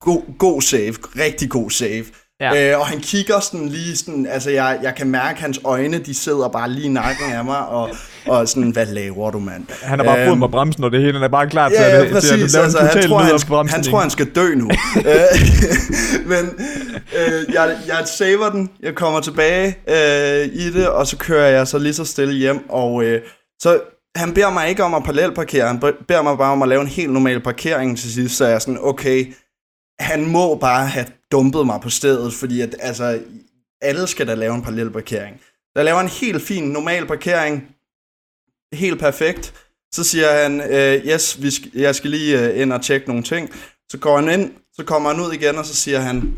god, 0.00 0.22
god 0.38 0.62
save, 0.62 0.94
rigtig 1.16 1.50
god 1.50 1.70
save. 1.70 2.04
Ja. 2.40 2.72
Øh, 2.72 2.80
og 2.80 2.86
han 2.86 3.00
kigger 3.00 3.40
sådan 3.40 3.68
lige 3.68 3.96
sådan, 3.96 4.26
altså 4.30 4.50
jeg, 4.50 4.78
jeg 4.82 4.94
kan 4.94 5.06
mærke, 5.10 5.36
at 5.36 5.38
hans 5.38 5.60
øjne, 5.64 5.98
de 5.98 6.14
sidder 6.14 6.48
bare 6.48 6.70
lige 6.70 6.86
i 6.86 6.88
nakken 6.88 7.32
af 7.32 7.44
mig, 7.44 7.66
og, 7.66 7.90
og 8.26 8.48
sådan, 8.48 8.70
hvad 8.70 8.86
laver 8.86 9.30
du, 9.30 9.38
mand? 9.38 9.64
Han 9.82 9.98
har 9.98 10.06
bare 10.06 10.26
fået 10.26 10.38
mig 10.38 10.50
bremsen, 10.50 10.84
og 10.84 10.90
det 10.92 11.00
hele 11.00 11.12
han 11.12 11.22
er 11.22 11.28
bare 11.28 11.48
klar 11.50 11.68
til, 11.68 11.76
Ja, 11.78 11.84
at, 11.86 11.92
ja, 11.92 11.98
til 11.98 12.06
at 12.06 12.12
præcis. 12.12 12.52
lave 12.52 12.64
Altså, 12.64 12.78
han, 12.78 13.08
tror, 13.08 13.18
han, 13.18 13.32
lederbremsning. 13.32 13.84
han 13.84 13.84
tror, 13.92 14.00
han 14.00 14.10
skal 14.10 14.26
dø 14.34 14.54
nu. 14.54 14.70
Øh, 14.96 15.14
Men 16.32 16.50
øh, 17.18 17.54
jeg, 17.54 17.76
jeg 17.86 18.02
saver 18.18 18.50
den, 18.50 18.70
jeg 18.82 18.94
kommer 18.94 19.20
tilbage 19.20 19.66
øh, 19.88 20.46
i 20.52 20.70
det, 20.72 20.88
og 20.88 21.06
så 21.06 21.16
kører 21.16 21.48
jeg 21.48 21.66
så 21.68 21.78
lige 21.78 21.94
så 21.94 22.04
stille 22.04 22.34
hjem, 22.34 22.70
og 22.70 23.04
øh, 23.04 23.20
så 23.62 23.80
han 24.16 24.34
beder 24.34 24.50
mig 24.50 24.68
ikke 24.68 24.84
om 24.84 24.94
at 24.94 25.02
parallelparkere, 25.02 25.66
han 25.66 25.80
beder 26.08 26.22
mig 26.22 26.38
bare 26.38 26.52
om 26.52 26.62
at 26.62 26.68
lave 26.68 26.80
en 26.80 26.86
helt 26.88 27.12
normal 27.12 27.40
parkering 27.40 27.98
til 27.98 28.12
sidst, 28.12 28.36
så 28.36 28.44
jeg 28.46 28.54
er 28.54 28.58
sådan, 28.58 28.78
okay, 28.82 29.34
han 30.00 30.26
må 30.26 30.54
bare 30.54 30.86
have 30.86 31.06
dumpet 31.32 31.66
mig 31.66 31.80
på 31.80 31.90
stedet, 31.90 32.34
fordi 32.34 32.60
at, 32.60 32.76
altså, 32.80 33.20
alle 33.82 34.06
skal 34.06 34.26
da 34.26 34.34
lave 34.34 34.54
en 34.54 34.62
parallelparkering. 34.62 35.40
Der 35.76 35.82
laver 35.82 36.00
en 36.00 36.08
helt 36.08 36.42
fin 36.42 36.64
normal 36.64 37.06
parkering, 37.06 37.76
helt 38.74 39.00
perfekt. 39.00 39.54
Så 39.94 40.04
siger 40.04 40.42
han, 40.42 40.60
øh, 40.60 41.06
yes, 41.06 41.42
vi 41.42 41.50
skal, 41.50 41.70
jeg 41.74 41.94
skal 41.94 42.10
lige 42.10 42.48
øh, 42.48 42.60
ind 42.60 42.72
og 42.72 42.82
tjekke 42.82 43.08
nogle 43.08 43.22
ting. 43.22 43.50
Så 43.90 43.98
går 43.98 44.16
han 44.16 44.40
ind, 44.40 44.52
så 44.72 44.84
kommer 44.84 45.10
han 45.10 45.20
ud 45.20 45.32
igen, 45.32 45.56
og 45.58 45.66
så 45.66 45.74
siger 45.74 46.00
han, 46.00 46.34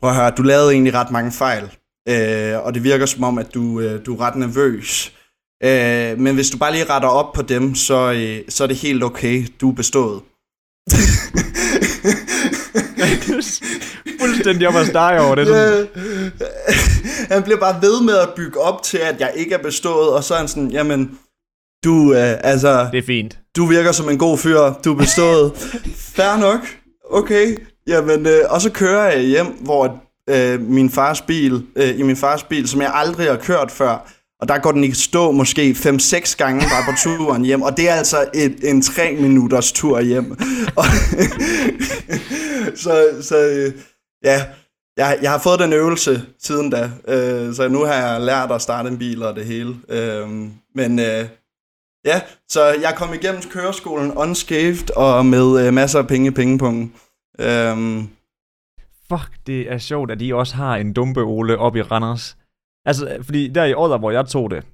prøv 0.00 0.10
at 0.10 0.16
høre, 0.16 0.30
du 0.30 0.42
lavede 0.42 0.72
egentlig 0.72 0.94
ret 0.94 1.10
mange 1.10 1.32
fejl. 1.32 1.70
Øh, 2.08 2.64
og 2.64 2.74
det 2.74 2.84
virker 2.84 3.06
som 3.06 3.24
om, 3.24 3.38
at 3.38 3.54
du, 3.54 3.80
øh, 3.80 4.06
du 4.06 4.14
er 4.14 4.20
ret 4.20 4.36
nervøs. 4.36 5.12
Øh, 5.62 6.18
men 6.18 6.34
hvis 6.34 6.50
du 6.50 6.58
bare 6.58 6.72
lige 6.72 6.84
retter 6.84 7.08
op 7.08 7.32
på 7.32 7.42
dem, 7.42 7.74
så, 7.74 8.12
øh, 8.12 8.40
så 8.48 8.62
er 8.64 8.68
det 8.68 8.76
helt 8.76 9.04
okay. 9.04 9.46
Du 9.60 9.70
er 9.70 9.74
bestået. 9.74 10.22
Fuldstændig 14.20 14.68
om 14.68 14.76
at 14.76 14.86
stege 14.86 15.20
over 15.20 15.34
det. 15.34 15.46
Sådan, 15.46 15.88
han 17.34 17.42
bliver 17.42 17.58
bare 17.58 17.82
ved 17.82 18.02
med 18.02 18.16
at 18.16 18.28
bygge 18.36 18.60
op 18.60 18.82
til, 18.82 18.98
at 18.98 19.20
jeg 19.20 19.32
ikke 19.36 19.54
er 19.54 19.62
bestået, 19.62 20.10
og 20.10 20.24
så 20.24 20.34
er 20.34 20.38
han 20.38 20.48
sådan, 20.48 20.70
jamen, 20.70 21.18
du, 21.84 22.12
øh, 22.12 22.34
altså, 22.40 22.88
det 22.92 22.98
er 22.98 23.06
fint. 23.06 23.38
du 23.56 23.66
virker 23.66 23.92
som 23.92 24.08
en 24.08 24.18
god 24.18 24.38
fyr, 24.38 24.60
du 24.84 24.92
er 24.92 24.98
bestået. 24.98 25.52
Fair 26.16 26.40
nok, 26.40 26.60
okay. 27.10 27.56
Jamen, 27.86 28.26
øh, 28.26 28.40
og 28.50 28.60
så 28.60 28.70
kører 28.70 29.12
jeg 29.12 29.22
hjem, 29.22 29.46
hvor 29.46 30.02
øh, 30.30 30.60
min 30.60 30.90
fars 30.90 31.20
bil, 31.20 31.62
øh, 31.76 31.98
i 31.98 32.02
min 32.02 32.16
fars 32.16 32.42
bil, 32.42 32.68
som 32.68 32.80
jeg 32.80 32.90
aldrig 32.94 33.30
har 33.30 33.36
kørt 33.36 33.70
før, 33.70 34.12
og 34.40 34.48
der 34.48 34.58
går 34.58 34.72
den 34.72 34.84
i 34.84 34.92
stå 34.92 35.30
måske 35.30 35.70
5-6 35.70 36.36
gange 36.36 36.60
bare 36.60 36.84
på 36.84 36.98
turen 36.98 37.44
hjem, 37.44 37.62
og 37.62 37.76
det 37.76 37.88
er 37.88 37.94
altså 37.94 38.28
et, 38.34 38.70
en 38.70 38.82
3 38.82 39.16
minutters 39.20 39.72
tur 39.72 40.00
hjem. 40.00 40.30
Og 40.76 40.84
så, 42.84 43.18
så 43.22 43.36
øh, 43.36 43.72
ja, 44.24 44.44
jeg, 44.96 45.18
jeg 45.22 45.30
har 45.30 45.38
fået 45.38 45.60
den 45.60 45.72
øvelse 45.72 46.22
siden 46.42 46.70
da, 46.70 46.90
øh, 47.08 47.54
så 47.54 47.68
nu 47.68 47.84
har 47.84 47.94
jeg 47.94 48.20
lært 48.20 48.52
at 48.52 48.62
starte 48.62 48.88
en 48.88 48.98
bil 48.98 49.22
og 49.22 49.36
det 49.36 49.46
hele. 49.46 49.76
Øh, 49.88 50.28
men 50.74 50.98
øh, 50.98 51.28
ja, 52.04 52.20
så 52.48 52.64
jeg 52.64 52.94
kom 52.96 53.14
igennem 53.14 53.42
køreskolen 53.42 54.12
unscathed 54.12 54.96
og 54.96 55.26
med 55.26 55.66
øh, 55.66 55.74
masser 55.74 55.98
af 55.98 56.06
penge 56.06 56.28
i 56.28 56.30
pengepungen. 56.30 56.92
Øh, 57.40 58.04
Fuck, 59.08 59.30
det 59.46 59.72
er 59.72 59.78
sjovt, 59.78 60.10
at 60.10 60.20
de 60.20 60.34
også 60.34 60.54
har 60.54 60.76
en 60.76 60.92
dumpe 60.92 61.20
Ole 61.20 61.58
op 61.58 61.76
i 61.76 61.82
Randers. 61.82 62.36
Altså, 62.86 63.18
fordi 63.22 63.48
der 63.48 63.64
i 63.64 63.74
året, 63.74 63.98
hvor 63.98 64.10
jeg 64.10 64.26
tog 64.26 64.50
det, 64.50 64.64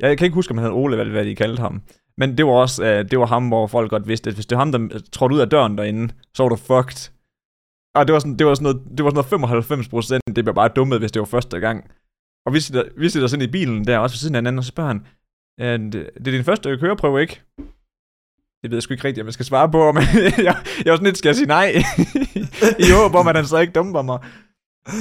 jeg 0.00 0.18
kan 0.18 0.24
ikke 0.24 0.34
huske, 0.34 0.50
om 0.50 0.58
han 0.58 0.66
hed 0.66 0.72
Ole, 0.72 0.96
hvad, 0.96 1.06
hvad 1.06 1.24
de 1.24 1.34
kaldte 1.34 1.60
ham. 1.60 1.82
Men 2.16 2.38
det 2.38 2.46
var 2.46 2.52
også, 2.52 2.82
uh, 2.82 3.10
det 3.10 3.18
var 3.18 3.26
ham, 3.26 3.48
hvor 3.48 3.66
folk 3.66 3.90
godt 3.90 4.08
vidste, 4.08 4.30
at 4.30 4.34
hvis 4.34 4.46
det 4.46 4.58
var 4.58 4.64
ham, 4.64 4.72
der 4.72 5.00
trådte 5.12 5.34
ud 5.34 5.40
af 5.40 5.50
døren 5.50 5.78
derinde, 5.78 6.14
så 6.34 6.42
var 6.42 6.48
du 6.48 6.56
fucked. 6.56 7.10
Og 7.94 8.06
det 8.06 8.12
var 8.12 8.18
sådan, 8.18 8.36
det 8.36 8.46
var 8.46 8.54
sådan 8.54 8.64
noget, 8.64 8.98
det 8.98 9.04
var 9.04 9.10
sådan 9.10 9.14
noget 9.14 9.26
95 9.26 9.88
procent, 9.88 10.22
det 10.36 10.44
blev 10.44 10.54
bare 10.54 10.68
dummet, 10.68 10.98
hvis 10.98 11.12
det 11.12 11.20
var 11.20 11.26
første 11.26 11.60
gang. 11.60 11.90
Og 12.46 12.52
vi 12.54 12.60
sidder, 12.60 12.84
vi 12.96 13.08
sidder 13.08 13.26
sådan 13.26 13.48
i 13.48 13.52
bilen 13.52 13.84
der, 13.84 13.98
også 13.98 14.14
ved 14.14 14.18
siden 14.18 14.34
af 14.34 14.38
hinanden, 14.38 14.58
og 14.58 14.64
så 14.64 14.68
spørger 14.68 14.88
han, 14.88 15.04
det, 15.92 15.94
øh, 15.94 16.06
det 16.18 16.28
er 16.28 16.32
din 16.32 16.44
første 16.44 16.78
køreprøve, 16.78 17.20
ikke? 17.20 17.40
Det 18.62 18.70
ved 18.70 18.76
jeg 18.76 18.82
sgu 18.82 18.94
ikke 18.94 19.04
rigtigt, 19.04 19.22
om 19.22 19.26
jeg 19.26 19.34
skal 19.34 19.46
svare 19.46 19.70
på, 19.70 19.92
men 19.96 20.02
jeg, 20.22 20.56
jeg 20.84 20.90
var 20.90 20.96
sådan 20.96 21.04
lidt, 21.04 21.18
skal 21.18 21.28
jeg 21.28 21.36
sige 21.36 21.46
nej? 21.46 21.68
I 22.86 22.90
håb 23.00 23.14
om, 23.14 23.28
at 23.28 23.36
han 23.36 23.46
så 23.46 23.58
ikke 23.58 23.72
dumper 23.72 24.02
mig. 24.02 24.18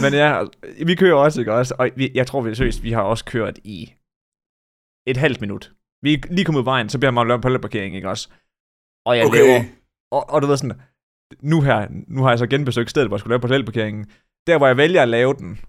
Men 0.01 0.13
ja, 0.13 0.43
vi 0.85 0.95
kører 0.95 1.15
også, 1.15 1.39
ikke 1.41 1.53
også? 1.53 1.75
Og 1.79 1.89
vi, 1.95 2.11
jeg 2.15 2.27
tror 2.27 2.41
vi 2.41 2.55
seriøst, 2.55 2.83
vi 2.83 2.91
har 2.91 3.01
også 3.01 3.25
kørt 3.25 3.59
i 3.63 3.93
et 5.07 5.17
halvt 5.17 5.41
minut. 5.41 5.71
Vi 6.01 6.13
er 6.13 6.17
lige 6.29 6.45
kommet 6.45 6.59
ud 6.59 6.65
vejen, 6.65 6.89
så 6.89 6.99
bliver 6.99 7.11
man 7.11 7.27
lavet 7.27 7.41
på 7.41 7.57
parkering, 7.61 7.95
ikke 7.95 8.09
også? 8.09 8.29
Og 9.05 9.17
jeg 9.17 9.25
Okay. 9.25 9.37
laver, 9.37 9.63
og, 10.11 10.29
og 10.29 10.41
du 10.41 10.47
ved 10.47 10.57
sådan, 10.57 10.81
nu 11.41 11.61
her, 11.61 11.87
nu 12.07 12.23
har 12.23 12.29
jeg 12.29 12.39
så 12.39 12.47
genbesøgt 12.47 12.89
stedet, 12.89 13.07
hvor 13.07 13.15
jeg 13.15 13.19
skulle 13.19 13.31
lave 13.31 13.39
parallelparkeringen. 13.39 14.05
Der, 14.47 14.57
hvor 14.57 14.67
jeg 14.67 14.77
vælger 14.77 15.01
at 15.01 15.09
lave 15.09 15.33
den, 15.33 15.59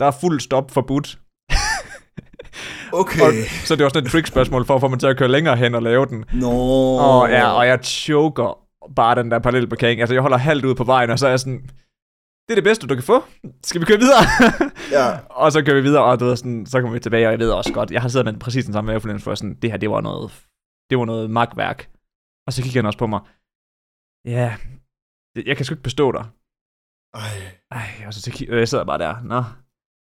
der 0.00 0.06
er 0.06 0.10
fuld 0.20 0.40
stop 0.40 0.70
forbudt. 0.70 1.18
okay. 2.92 3.20
Og, 3.20 3.32
så 3.64 3.76
det 3.76 3.82
var 3.84 3.88
sådan 3.88 4.04
et 4.06 4.10
trick-spørgsmål 4.10 4.64
for 4.64 4.74
at 4.74 4.80
få 4.80 4.88
mig 4.88 4.98
til 4.98 5.06
at 5.06 5.16
køre 5.16 5.28
længere 5.28 5.56
hen 5.56 5.74
og 5.74 5.82
lave 5.82 6.06
den. 6.06 6.24
Nå. 6.32 6.50
Og, 6.98 7.28
ja, 7.30 7.50
og 7.50 7.66
jeg 7.66 7.78
choker 7.84 8.58
bare 8.96 9.14
den 9.14 9.30
der 9.30 9.38
parallelparkering. 9.38 10.00
Altså, 10.00 10.14
jeg 10.14 10.22
holder 10.22 10.36
halvt 10.36 10.64
ud 10.64 10.74
på 10.74 10.84
vejen, 10.84 11.10
og 11.10 11.18
så 11.18 11.26
er 11.26 11.30
jeg 11.30 11.40
sådan, 11.40 11.70
det 12.48 12.52
er 12.52 12.54
det 12.54 12.64
bedste, 12.64 12.86
du 12.86 12.94
kan 12.94 13.04
få. 13.04 13.24
Skal 13.64 13.80
vi 13.80 13.86
køre 13.86 13.98
videre? 13.98 14.22
Ja. 14.96 15.18
og 15.30 15.52
så 15.52 15.62
kører 15.64 15.76
vi 15.76 15.82
videre, 15.82 16.04
og 16.04 16.20
du 16.20 16.24
ved, 16.24 16.36
sådan, 16.36 16.66
så 16.66 16.80
kommer 16.80 16.92
vi 16.94 17.00
tilbage, 17.00 17.26
og 17.26 17.30
jeg 17.32 17.38
ved 17.38 17.50
også 17.50 17.72
godt, 17.72 17.90
jeg 17.90 18.02
har 18.02 18.08
siddet 18.08 18.26
med 18.32 18.40
præcis 18.40 18.64
den 18.64 18.72
samme 18.72 18.86
mavefornemmelse 18.88 19.24
for 19.24 19.34
sådan, 19.34 19.54
det 19.62 19.70
her, 19.70 19.78
det 19.78 19.90
var 19.90 20.00
noget, 20.00 20.30
det 20.90 20.98
var 20.98 21.04
noget 21.04 21.30
magtværk. 21.30 21.88
Og 22.46 22.52
så 22.52 22.62
kigger 22.62 22.80
han 22.80 22.86
også 22.86 22.98
på 22.98 23.06
mig. 23.06 23.20
Ja, 24.24 24.56
det- 25.36 25.46
jeg 25.46 25.56
kan 25.56 25.64
sgu 25.64 25.72
ikke 25.74 25.82
bestå 25.82 26.12
dig. 26.12 26.24
Ej. 27.14 27.30
Ej, 27.70 27.88
og 28.06 28.14
så 28.14 28.20
så 28.22 28.30
kig- 28.30 28.48
jeg 28.50 28.68
sidder 28.68 28.84
bare 28.84 28.98
der, 28.98 29.14
nå. 29.24 29.42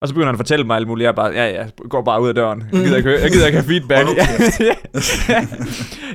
Og 0.02 0.08
så 0.08 0.14
begynder 0.14 0.26
han 0.28 0.36
at 0.36 0.44
fortælle 0.46 0.66
mig 0.66 0.76
alt 0.76 0.88
muligt, 0.88 1.06
jeg 1.06 1.16
bare, 1.16 1.32
ja, 1.32 1.46
ja, 1.58 1.70
går 1.90 2.02
bare 2.02 2.22
ud 2.22 2.30
af 2.30 2.36
døren. 2.36 2.62
Jeg 2.62 2.70
gider 2.84 2.98
ikke, 2.98 3.10
jeg 3.12 3.32
gider 3.32 3.46
ikke 3.48 3.60
have 3.62 3.68
feedback. 3.74 4.08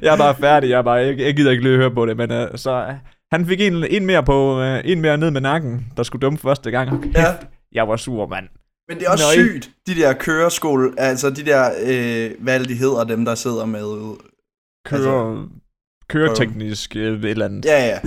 Jeg 0.02 0.12
er 0.12 0.16
bare 0.18 0.34
færdig, 0.34 0.70
jeg 0.70 0.78
er 0.78 0.82
bare, 0.82 0.94
jeg, 0.94 1.18
jeg 1.18 1.36
gider 1.36 1.50
ikke 1.50 1.62
lige 1.62 1.76
høre 1.76 1.90
på 1.90 2.06
det, 2.06 2.16
men 2.16 2.30
uh, 2.30 2.46
så, 2.54 2.86
uh, 2.88 2.94
han 3.34 3.46
fik 3.46 3.60
en, 3.60 3.84
en 3.84 4.06
mere 4.06 4.22
på, 4.22 4.60
uh, 4.60 4.80
en 4.84 5.00
mere 5.00 5.18
ned 5.18 5.30
med 5.30 5.40
nakken, 5.40 5.86
der 5.96 6.02
skulle 6.02 6.20
dumme 6.20 6.38
første 6.38 6.70
gang. 6.70 6.92
Okay. 6.92 7.12
Ja. 7.14 7.34
Jeg 7.72 7.88
var 7.88 7.96
sur, 7.96 8.26
mand. 8.26 8.44
Men 8.88 8.98
det 8.98 9.06
er 9.06 9.10
også 9.10 9.24
Nøj. 9.36 9.46
sygt, 9.46 9.70
de 9.86 9.94
der 9.94 10.12
køreskole, 10.12 10.92
altså 10.98 11.30
de 11.30 11.44
der, 11.44 11.70
øh, 11.82 12.30
hvad 12.40 12.60
det, 12.60 12.68
de 12.68 12.74
hedder, 12.74 13.04
dem 13.04 13.24
der 13.24 13.34
sidder 13.34 13.66
med... 13.66 14.16
Køre, 14.86 15.48
køreteknisk 16.08 16.96
øh, 16.96 17.18
et 17.18 17.24
eller 17.24 17.44
andet. 17.44 17.64
Ja, 17.64 17.86
ja. 17.86 17.98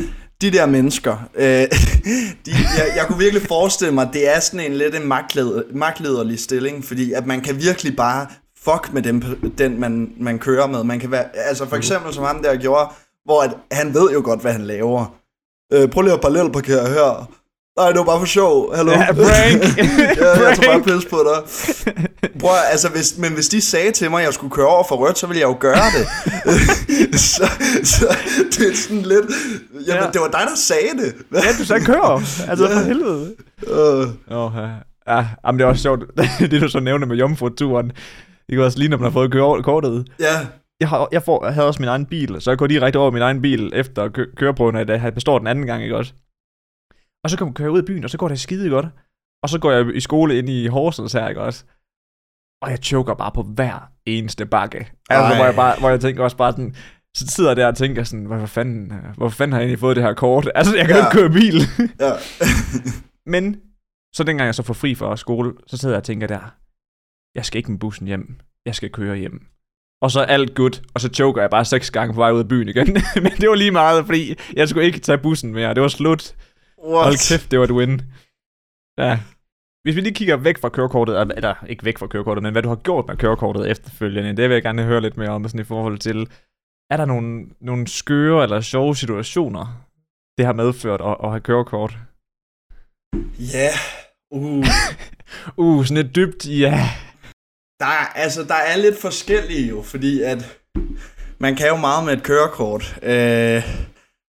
de 0.42 0.52
der 0.52 0.66
mennesker, 0.66 1.30
øh, 1.36 1.44
de, 2.46 2.52
jeg, 2.78 2.88
jeg 2.96 3.06
kunne 3.08 3.20
virkelig 3.20 3.48
forestille 3.48 3.94
mig, 3.94 4.08
at 4.08 4.14
det 4.14 4.36
er 4.36 4.40
sådan 4.40 4.72
en 4.72 4.78
lidt 4.78 4.96
en 4.96 5.08
magtleder, 5.08 5.62
magtlederlig 5.72 6.40
stilling, 6.40 6.86
fordi 6.86 7.14
at 7.14 7.26
man 7.26 7.42
kan 7.42 7.56
virkelig 7.56 7.96
bare 7.96 8.28
fuck 8.58 8.94
med 8.94 9.02
dem, 9.02 9.22
den, 9.58 9.80
man, 9.80 10.14
man 10.20 10.40
kører 10.40 10.68
med. 10.68 10.84
Man 10.84 11.00
kan 11.00 11.12
være, 11.12 11.26
altså 11.36 11.66
for 11.66 11.76
eksempel 11.76 12.14
som 12.14 12.24
ham 12.24 12.44
der 12.44 12.58
gjorde, 12.58 12.90
hvor 13.26 13.42
at, 13.42 13.56
han 13.72 13.94
ved 13.94 14.12
jo 14.14 14.22
godt, 14.24 14.42
hvad 14.42 14.52
han 14.52 14.62
laver. 14.62 15.17
Øh, 15.74 15.90
prøv 15.90 16.02
lige 16.02 16.14
at 16.14 16.22
parallelparkere 16.22 16.88
her. 16.90 17.30
Nej, 17.80 17.88
det 17.90 17.98
var 18.00 18.04
bare 18.06 18.20
for 18.20 18.26
sjov. 18.26 18.76
Hallo? 18.76 18.92
Ja, 18.92 19.06
prank. 19.14 19.78
ja, 20.18 20.48
jeg 20.48 20.58
tager 20.58 20.72
bare 20.72 20.82
pils 20.84 21.06
på 21.06 21.18
dig. 21.30 21.44
Prøv, 22.40 22.50
altså, 22.72 22.90
hvis, 22.90 23.18
men 23.18 23.34
hvis 23.34 23.50
de 23.50 23.62
sagde 23.62 23.92
til 23.92 24.10
mig, 24.10 24.20
at 24.20 24.26
jeg 24.26 24.34
skulle 24.34 24.52
køre 24.52 24.68
over 24.68 24.84
for 24.90 24.96
rødt, 24.96 25.18
så 25.18 25.28
ville 25.28 25.40
jeg 25.40 25.48
jo 25.48 25.58
gøre 25.60 25.86
det. 25.98 26.06
så, 27.20 27.50
så, 27.84 28.18
det 28.52 28.72
er 28.72 28.76
sådan 28.76 29.02
lidt... 29.02 29.26
Jamen, 29.88 30.04
Ja. 30.04 30.10
det 30.14 30.22
var 30.22 30.28
dig, 30.28 30.40
der 30.50 30.56
sagde 30.56 30.90
det. 30.98 31.16
ja, 31.34 31.50
du 31.60 31.66
sagde 31.66 31.86
kør. 31.86 32.22
Altså, 32.50 32.68
for 32.74 32.80
helvede. 32.80 33.36
Øh, 33.68 34.38
Åh, 34.38 34.52
ja. 34.56 34.68
ja. 35.18 35.26
Jamen, 35.46 35.60
det 35.60 35.66
er 35.66 35.70
også 35.70 35.82
sjovt, 35.82 36.04
det 36.40 36.62
du 36.62 36.68
så 36.70 36.80
nævner 36.80 37.08
med 37.08 37.16
jomfru-turen. 37.18 37.88
Det 38.48 38.56
kan 38.56 38.62
også 38.62 38.78
lige, 38.80 38.90
når 38.90 38.98
man 38.98 39.04
har 39.06 39.12
fået 39.12 39.32
køre 39.32 39.64
kortet. 39.64 40.08
ja, 40.20 40.40
Jeg, 40.80 40.90
har, 40.90 41.08
jeg, 41.12 41.24
får, 41.24 41.46
jeg 41.46 41.54
havde 41.54 41.68
også 41.68 41.82
min 41.82 41.90
egen 41.90 42.06
bil, 42.06 42.42
så 42.42 42.52
jeg 42.52 42.58
går 42.58 42.68
direkte 42.68 42.98
over 42.98 43.12
min 43.12 43.22
egen 43.22 43.42
bil 43.42 43.72
efter 43.74 44.10
kø- 44.10 44.32
køreprøven, 44.36 44.76
at 44.76 44.90
jeg 44.90 45.14
består 45.14 45.38
den 45.38 45.48
anden 45.48 45.66
gang, 45.66 45.84
ikke 45.84 45.98
også? 45.98 46.14
Og 47.24 47.30
så 47.30 47.38
kommer 47.38 47.54
jeg 47.60 47.70
ud 47.70 47.80
af 47.80 47.86
byen, 47.86 48.04
og 48.04 48.10
så 48.10 48.18
går 48.18 48.28
det 48.28 48.40
skide 48.40 48.70
godt. 48.70 48.86
Og 49.44 49.50
så 49.50 49.60
går 49.60 49.72
jeg 49.72 49.96
i 49.96 50.00
skole 50.00 50.38
inde 50.38 50.64
i 50.64 50.68
Horsens 50.68 51.14
her, 51.14 51.28
ikke 51.28 51.42
også? 51.42 51.66
Og 52.62 52.70
jeg 52.72 52.78
choker 52.84 53.14
bare 53.14 53.32
på 53.32 53.44
hver 53.44 53.92
eneste 54.06 54.46
bakke. 54.46 54.78
Altså, 55.10 55.24
Ej. 55.24 55.36
hvor 55.36 55.46
jeg, 55.46 55.56
bare, 55.56 55.80
hvor 55.80 55.90
jeg 55.90 56.00
tænker 56.02 56.24
også 56.24 56.38
bare 56.38 56.52
sådan, 56.52 56.76
så 57.18 57.28
sidder 57.28 57.50
jeg 57.50 57.58
der 57.58 57.68
og 57.68 57.76
tænker 57.78 58.04
sådan, 58.04 58.26
hvor 58.26 58.46
fanden, 58.46 58.94
hvor 59.18 59.30
fanden 59.30 59.54
har 59.54 59.60
jeg 59.60 59.66
egentlig 59.66 59.80
fået 59.80 59.96
det 59.96 60.04
her 60.04 60.14
kort? 60.14 60.52
Altså, 60.56 60.76
jeg 60.78 60.86
kan 60.88 60.96
Ja. 60.96 61.02
ikke 61.08 61.18
køre 61.20 61.30
bil. 61.30 61.56
ja. 62.00 62.12
Men 63.34 63.62
så 64.16 64.24
dengang 64.24 64.46
jeg 64.46 64.56
så 64.56 64.64
får 64.64 64.74
fri 64.74 64.96
fra 64.96 65.18
skole, 65.18 65.54
så 65.68 65.78
sidder 65.78 65.96
jeg 65.96 66.00
og 66.00 66.04
tænker 66.04 66.28
der, 66.28 66.56
jeg 67.36 67.46
skal 67.46 67.58
ikke 67.58 67.72
med 67.72 67.80
bussen 67.80 68.08
hjem, 68.08 68.40
jeg 68.66 68.76
skal 68.76 68.92
køre 68.92 69.16
hjem. 69.18 69.46
Og 70.02 70.12
så 70.12 70.20
alt 70.22 70.56
godt, 70.56 70.82
og 70.94 71.02
så 71.02 71.10
choker 71.14 71.42
jeg 71.42 71.50
bare 71.50 71.66
seks 71.66 71.92
gange 71.92 72.14
på 72.14 72.20
vej 72.20 72.32
ud 72.32 72.40
af 72.40 72.48
byen 72.48 72.68
igen. 72.68 72.88
Men 73.24 73.32
det 73.32 73.50
var 73.50 73.56
lige 73.56 73.72
meget, 73.72 74.06
fordi 74.06 74.36
jeg 74.54 74.70
skulle 74.70 74.86
ikke 74.86 75.00
tage 75.00 75.18
bussen 75.18 75.54
mere. 75.54 75.74
Det 75.74 75.82
var 75.82 75.88
slut. 75.88 76.36
What? 76.88 77.04
Hold 77.04 77.30
kæft, 77.30 77.52
det 77.52 77.60
var 77.60 77.66
et 77.66 77.72
win. 77.72 78.02
Ja. 79.00 79.20
Hvis 79.84 79.96
vi 79.96 80.02
lige 80.02 80.14
kigger 80.14 80.38
væk 80.38 80.58
fra 80.62 80.70
kørekortet, 80.70 81.22
eller- 81.36 81.66
ikke 81.70 81.86
væk 81.86 81.98
fra 81.98 82.08
kørekortet, 82.08 82.44
men 82.44 82.52
hvad 82.52 82.64
du 82.64 82.70
har 82.70 82.76
gjort 82.76 83.06
med 83.08 83.18
kørekortet 83.18 83.70
efterfølgende, 83.72 84.38
det 84.38 84.50
vil 84.50 84.56
jeg 84.56 84.64
gerne 84.64 84.84
høre 84.84 85.02
lidt 85.02 85.18
mere 85.18 85.30
om, 85.30 85.44
sådan 85.48 85.60
i 85.60 85.64
forhold 85.64 85.98
til, 85.98 86.30
er 86.92 86.98
der 86.98 87.06
nogle, 87.06 87.46
nogle 87.62 87.88
skøre 87.88 88.44
eller 88.44 88.62
sjove 88.62 88.96
situationer, 88.96 89.84
det 90.38 90.46
har 90.46 90.54
medført 90.54 91.02
at, 91.02 91.16
at 91.24 91.30
have 91.30 91.42
kørekort? 91.42 91.98
Ja. 93.54 93.70
Uh. 94.32 94.66
Uh, 95.58 95.86
sådan 95.86 96.06
et 96.06 96.16
dybt, 96.16 96.48
ja. 96.60 96.80
Der 97.80 97.86
er, 97.86 98.06
altså, 98.16 98.44
der 98.44 98.56
er 98.56 98.78
lidt 98.78 99.02
forskellige 99.02 99.70
jo, 99.70 99.82
fordi 99.82 100.22
at 100.22 100.58
man 101.40 101.56
kan 101.56 101.68
jo 101.68 101.76
meget 101.76 102.06
med 102.06 102.14
et 102.14 102.24
kørekort. 102.24 103.00
Øh, 103.04 103.64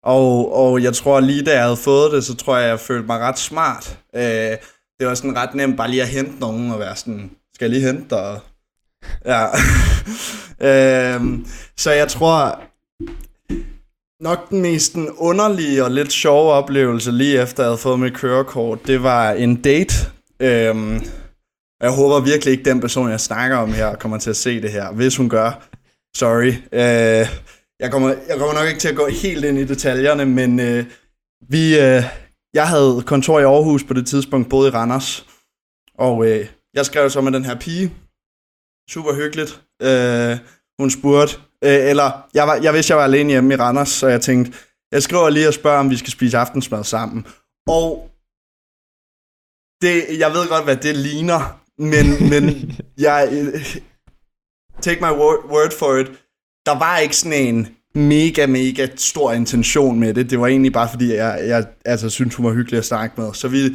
og, 0.04 0.56
og 0.56 0.84
jeg 0.84 0.94
tror 0.94 1.20
lige 1.20 1.44
da 1.44 1.54
jeg 1.54 1.64
havde 1.64 1.78
fået 1.78 2.12
det, 2.12 2.24
så 2.24 2.36
tror 2.36 2.58
jeg, 2.58 2.70
jeg 2.70 2.80
følte 2.80 3.08
mig 3.08 3.20
ret 3.20 3.40
smart. 3.40 4.00
Øh, 4.16 4.58
det 5.00 5.08
var 5.08 5.14
sådan 5.14 5.38
ret 5.38 5.56
nemt 5.56 5.78
bare 5.78 5.90
lige 5.90 6.02
at 6.02 6.08
hente 6.10 6.40
nogen 6.40 6.72
og 6.72 6.80
være 6.80 6.96
sådan, 6.96 7.32
skal 7.54 7.66
jeg 7.66 7.80
lige 7.80 7.88
hente 7.88 8.16
dig? 8.16 8.40
Ja. 9.26 9.46
øh, 11.16 11.40
så 11.78 11.92
jeg 11.92 12.08
tror, 12.08 12.62
nok 14.24 14.50
den 14.50 14.62
mest 14.62 14.94
den 14.94 15.10
underlige 15.10 15.84
og 15.84 15.92
lidt 15.92 16.12
sjove 16.12 16.52
oplevelse 16.52 17.12
lige 17.12 17.42
efter 17.42 17.64
jeg 17.64 17.70
havde 17.70 17.78
fået 17.78 18.00
mit 18.00 18.14
kørekort, 18.14 18.88
det 18.88 19.04
var 19.04 19.32
en 19.32 19.62
date. 19.62 19.94
Øhm, 20.40 21.02
og 21.82 21.88
jeg 21.88 21.96
håber 21.96 22.20
virkelig 22.20 22.52
ikke, 22.52 22.70
den 22.70 22.82
person, 22.82 23.10
jeg 23.10 23.20
snakker 23.20 23.58
om 23.58 23.74
her, 23.74 23.96
kommer 23.96 24.18
til 24.18 24.30
at 24.30 24.36
se 24.36 24.62
det 24.62 24.72
her. 24.72 24.92
Hvis 24.92 25.18
hun 25.18 25.30
gør, 25.30 25.68
sorry. 26.16 26.54
Øh, 26.72 27.28
jeg, 27.80 27.92
kommer, 27.92 28.08
jeg 28.28 28.38
kommer 28.38 28.54
nok 28.54 28.68
ikke 28.68 28.80
til 28.80 28.90
at 28.90 28.96
gå 28.96 29.08
helt 29.08 29.46
ind 29.46 29.58
i 29.58 29.64
detaljerne, 29.64 30.26
men 30.26 30.60
øh, 30.60 30.86
vi, 31.50 31.80
øh, 31.80 32.04
jeg 32.54 32.68
havde 32.68 33.04
kontor 33.06 33.40
i 33.40 33.44
Aarhus 33.44 33.84
på 33.84 33.94
det 33.94 34.08
tidspunkt, 34.08 34.50
både 34.50 34.68
i 34.70 34.72
Randers. 34.72 35.26
Og 35.98 36.28
øh, 36.28 36.48
jeg 36.74 36.86
skrev 36.86 37.10
så 37.10 37.22
med 37.22 37.32
den 37.32 37.46
her 37.46 37.60
pige. 37.60 37.96
Super 38.90 39.14
hyggeligt. 39.16 39.62
Øh, 39.82 40.38
hun 40.80 40.90
spurgte, 40.92 41.36
øh, 41.64 41.90
eller 41.90 42.28
jeg, 42.34 42.48
var, 42.48 42.56
jeg 42.56 42.74
vidste, 42.74 42.92
jeg 42.92 42.98
var 42.98 43.04
alene 43.04 43.30
hjemme 43.30 43.54
i 43.54 43.58
Randers, 43.58 43.90
så 43.90 44.08
jeg 44.08 44.22
tænkte, 44.22 44.54
jeg 44.92 45.04
skriver 45.04 45.30
lige 45.30 45.48
og 45.48 45.54
spørger, 45.54 45.80
om 45.80 45.90
vi 45.90 45.98
skal 45.98 46.12
spise 46.12 46.38
aftensmad 46.38 46.84
sammen. 46.84 47.28
Og 47.68 48.10
det, 49.82 50.20
jeg 50.20 50.32
ved 50.34 50.50
godt, 50.50 50.64
hvad 50.64 50.78
det 50.78 50.96
ligner, 50.96 51.61
men, 51.82 52.06
men 52.32 52.44
jeg, 52.98 53.30
øh, 53.32 53.78
take 54.82 55.02
my 55.02 55.12
word, 55.22 55.46
word 55.50 55.72
for 55.80 55.98
it, 55.98 56.08
der 56.66 56.80
var 56.80 56.98
ikke 56.98 57.16
sådan 57.16 57.48
en 57.48 57.68
mega, 57.96 58.46
mega 58.46 58.88
stor 58.96 59.32
intention 59.32 60.00
med 60.00 60.14
det. 60.14 60.30
Det 60.30 60.40
var 60.40 60.48
egentlig 60.48 60.74
bare 60.74 60.90
fordi, 60.90 61.14
jeg, 61.14 61.48
jeg 61.48 61.68
altså, 61.86 62.10
synes, 62.10 62.36
hun 62.36 62.46
var 62.46 62.54
hyggelig 62.54 62.78
at 62.78 62.86
snakke 62.86 63.22
med. 63.22 63.34
Så, 63.34 63.48
vi, 63.48 63.66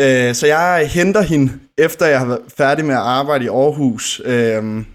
øh, 0.00 0.34
så 0.34 0.46
jeg 0.46 0.90
henter 0.94 1.22
hende, 1.22 1.52
efter 1.78 2.06
jeg 2.06 2.18
har 2.18 2.26
været 2.26 2.52
færdig 2.56 2.84
med 2.84 2.94
at 2.94 3.00
arbejde 3.00 3.44
i 3.44 3.48
Aarhus. 3.48 4.20
Øh, 4.24 4.86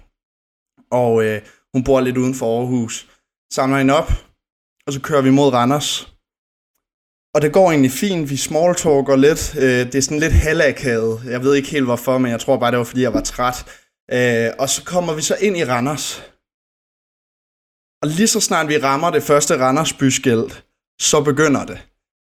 og 0.91 1.23
øh, 1.23 1.41
hun 1.73 1.83
bor 1.83 1.99
lidt 1.99 2.17
uden 2.17 2.35
for 2.35 2.59
Aarhus. 2.59 3.07
Samler 3.53 3.77
hende 3.77 3.93
op, 3.93 4.11
og 4.87 4.93
så 4.93 5.01
kører 5.01 5.21
vi 5.21 5.29
mod 5.29 5.53
Randers. 5.53 6.18
Og 7.35 7.41
det 7.41 7.53
går 7.53 7.69
egentlig 7.71 7.91
fint, 7.91 8.29
vi 8.29 8.37
smalltalker 8.37 9.15
lidt. 9.15 9.55
Øh, 9.57 9.85
det 9.85 9.95
er 9.95 10.01
sådan 10.01 10.19
lidt 10.19 10.33
halvakavet. 10.33 11.21
Jeg 11.25 11.43
ved 11.43 11.55
ikke 11.55 11.69
helt 11.69 11.85
hvorfor, 11.85 12.17
men 12.17 12.31
jeg 12.31 12.39
tror 12.39 12.57
bare, 12.57 12.71
det 12.71 12.77
var 12.77 12.83
fordi, 12.83 13.01
jeg 13.01 13.13
var 13.13 13.21
træt. 13.21 13.65
Øh, 14.11 14.49
og 14.59 14.69
så 14.69 14.83
kommer 14.85 15.13
vi 15.13 15.21
så 15.21 15.35
ind 15.35 15.57
i 15.57 15.65
Randers. 15.65 16.23
Og 18.01 18.07
lige 18.07 18.27
så 18.27 18.39
snart 18.39 18.67
vi 18.67 18.77
rammer 18.77 19.09
det 19.09 19.23
første 19.23 19.59
Randers 19.59 19.93
byskilt, 19.93 20.63
så 21.01 21.21
begynder 21.21 21.65
det. 21.65 21.79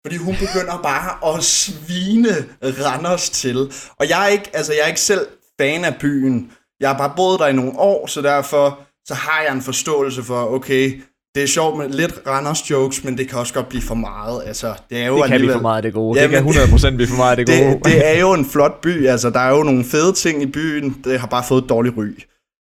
Fordi 0.06 0.18
hun 0.18 0.36
begynder 0.36 0.82
bare 0.84 1.36
at 1.36 1.44
svine 1.44 2.36
Randers 2.64 3.30
til. 3.30 3.74
Og 4.00 4.10
jeg 4.10 4.24
er 4.24 4.28
ikke, 4.28 4.50
altså 4.54 4.74
jeg 4.74 4.82
er 4.84 4.88
ikke 4.88 5.02
selv 5.02 5.28
fan 5.60 5.86
af 5.86 5.98
byen. 6.00 6.52
Jeg 6.80 6.90
har 6.90 6.98
bare 6.98 7.14
boet 7.16 7.40
der 7.40 7.48
i 7.48 7.54
nogle 7.54 7.80
år, 7.80 8.08
så 8.08 8.22
derfor 8.22 8.80
så 9.06 9.14
har 9.14 9.42
jeg 9.42 9.54
en 9.54 9.62
forståelse 9.62 10.24
for, 10.24 10.54
okay, 10.56 11.02
det 11.36 11.44
er 11.44 11.48
sjovt 11.48 11.78
med 11.78 11.90
lidt 11.90 12.14
Randers 12.28 12.70
jokes, 12.70 13.04
men 13.04 13.18
det 13.18 13.30
kan 13.30 13.40
også 13.40 13.54
godt 13.54 13.70
blive 13.70 13.82
for 13.82 13.96
meget. 13.96 14.42
Altså, 14.46 14.74
det 14.90 14.98
er 14.98 15.06
jo 15.08 15.14
Det 15.16 15.22
kan 15.24 15.30
blive 15.30 15.34
alligevel- 15.36 15.54
for 15.56 15.62
meget 15.62 15.84
det 15.84 15.94
gode. 15.94 16.20
Ja, 16.20 16.24
det 16.28 16.32
kan 16.36 16.44
men 16.46 16.54
100% 16.54 16.96
blive 16.96 17.08
for 17.10 17.16
meget 17.18 17.38
det 17.40 17.48
gode. 17.48 17.60
det, 17.60 17.86
det 17.86 18.08
er 18.16 18.20
jo 18.20 18.34
en 18.34 18.46
flot 18.46 18.82
by, 18.82 19.08
altså 19.08 19.30
der 19.30 19.40
er 19.40 19.50
jo 19.58 19.64
nogle 19.64 19.84
fede 19.84 20.14
ting 20.14 20.42
i 20.42 20.46
byen, 20.46 20.96
det 21.04 21.20
har 21.20 21.28
bare 21.28 21.44
fået 21.48 21.64
et 21.64 21.70
dårligt 21.70 21.96
ry. 21.98 22.08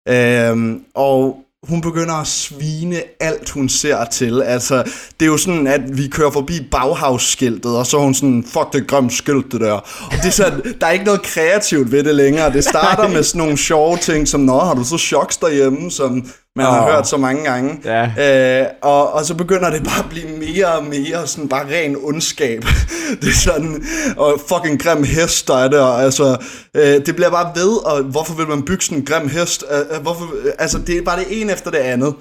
Øhm, 0.09 0.81
og 0.95 1.37
hun 1.69 1.81
begynder 1.81 2.13
at 2.13 2.27
svine 2.27 2.95
alt, 3.19 3.49
hun 3.49 3.69
ser 3.69 4.05
til. 4.05 4.41
Altså, 4.45 4.83
det 5.19 5.25
er 5.25 5.29
jo 5.29 5.37
sådan, 5.37 5.67
at 5.67 5.97
vi 5.97 6.07
kører 6.07 6.31
forbi 6.31 6.67
Bauhaus-skiltet, 6.71 7.77
og 7.77 7.85
så 7.85 7.97
er 7.97 8.01
hun 8.01 8.13
sådan, 8.13 8.43
fuck 8.47 8.73
det 8.73 8.87
grimt 8.87 9.13
skilt, 9.13 9.51
det 9.51 9.61
der. 9.61 9.71
Og 9.71 10.11
det 10.11 10.25
er 10.25 10.29
sådan, 10.29 10.73
der 10.81 10.87
er 10.87 10.91
ikke 10.91 11.05
noget 11.05 11.21
kreativt 11.21 11.91
ved 11.91 12.03
det 12.03 12.15
længere. 12.15 12.53
Det 12.53 12.63
starter 12.63 13.07
med 13.15 13.23
sådan 13.23 13.39
nogle 13.39 13.57
sjove 13.57 13.97
ting, 13.97 14.27
som, 14.27 14.39
nå, 14.41 14.59
har 14.59 14.73
du 14.73 14.83
så 14.83 14.97
choks 14.97 15.37
derhjemme, 15.37 15.91
som 15.91 16.25
man 16.57 16.65
har 16.65 16.81
Åh. 16.87 16.93
hørt 16.93 17.07
så 17.07 17.17
mange 17.17 17.43
gange. 17.43 17.79
Ja. 17.85 18.61
Øh, 18.61 18.67
og, 18.81 19.13
og 19.13 19.25
så 19.25 19.35
begynder 19.35 19.69
det 19.69 19.83
bare 19.83 20.03
at 20.03 20.09
blive 20.09 20.27
mere 20.39 20.67
og 20.77 20.83
mere 20.85 21.27
sådan 21.27 21.49
bare 21.49 21.65
ren 21.65 21.95
ondskab. 22.03 22.61
det 23.21 23.29
er 23.29 23.33
sådan, 23.33 23.83
og 24.17 24.39
fucking 24.49 24.83
grim 24.83 25.03
hest, 25.03 25.47
der 25.47 25.57
er 25.57 25.67
der. 25.67 25.85
Altså, 25.85 26.37
øh, 26.73 27.05
det 27.05 27.15
bliver 27.15 27.29
bare 27.29 27.51
ved, 27.55 27.85
og 27.85 28.03
hvorfor 28.03 28.33
vil 28.35 28.47
man 28.47 28.65
bygge 28.65 28.83
sådan 28.85 28.97
en 28.97 29.05
grim 29.05 29.29
hest? 29.29 29.63
Øh, 29.71 29.79
øh, 29.95 30.01
hvorfor, 30.01 30.25
øh, 30.45 30.51
altså, 30.59 30.77
det 30.87 30.97
er 30.97 31.01
bare 31.01 31.19
det 31.19 31.41
ene 31.41 31.53
efter 31.53 31.71
det 31.71 31.77
andet. 31.77 32.15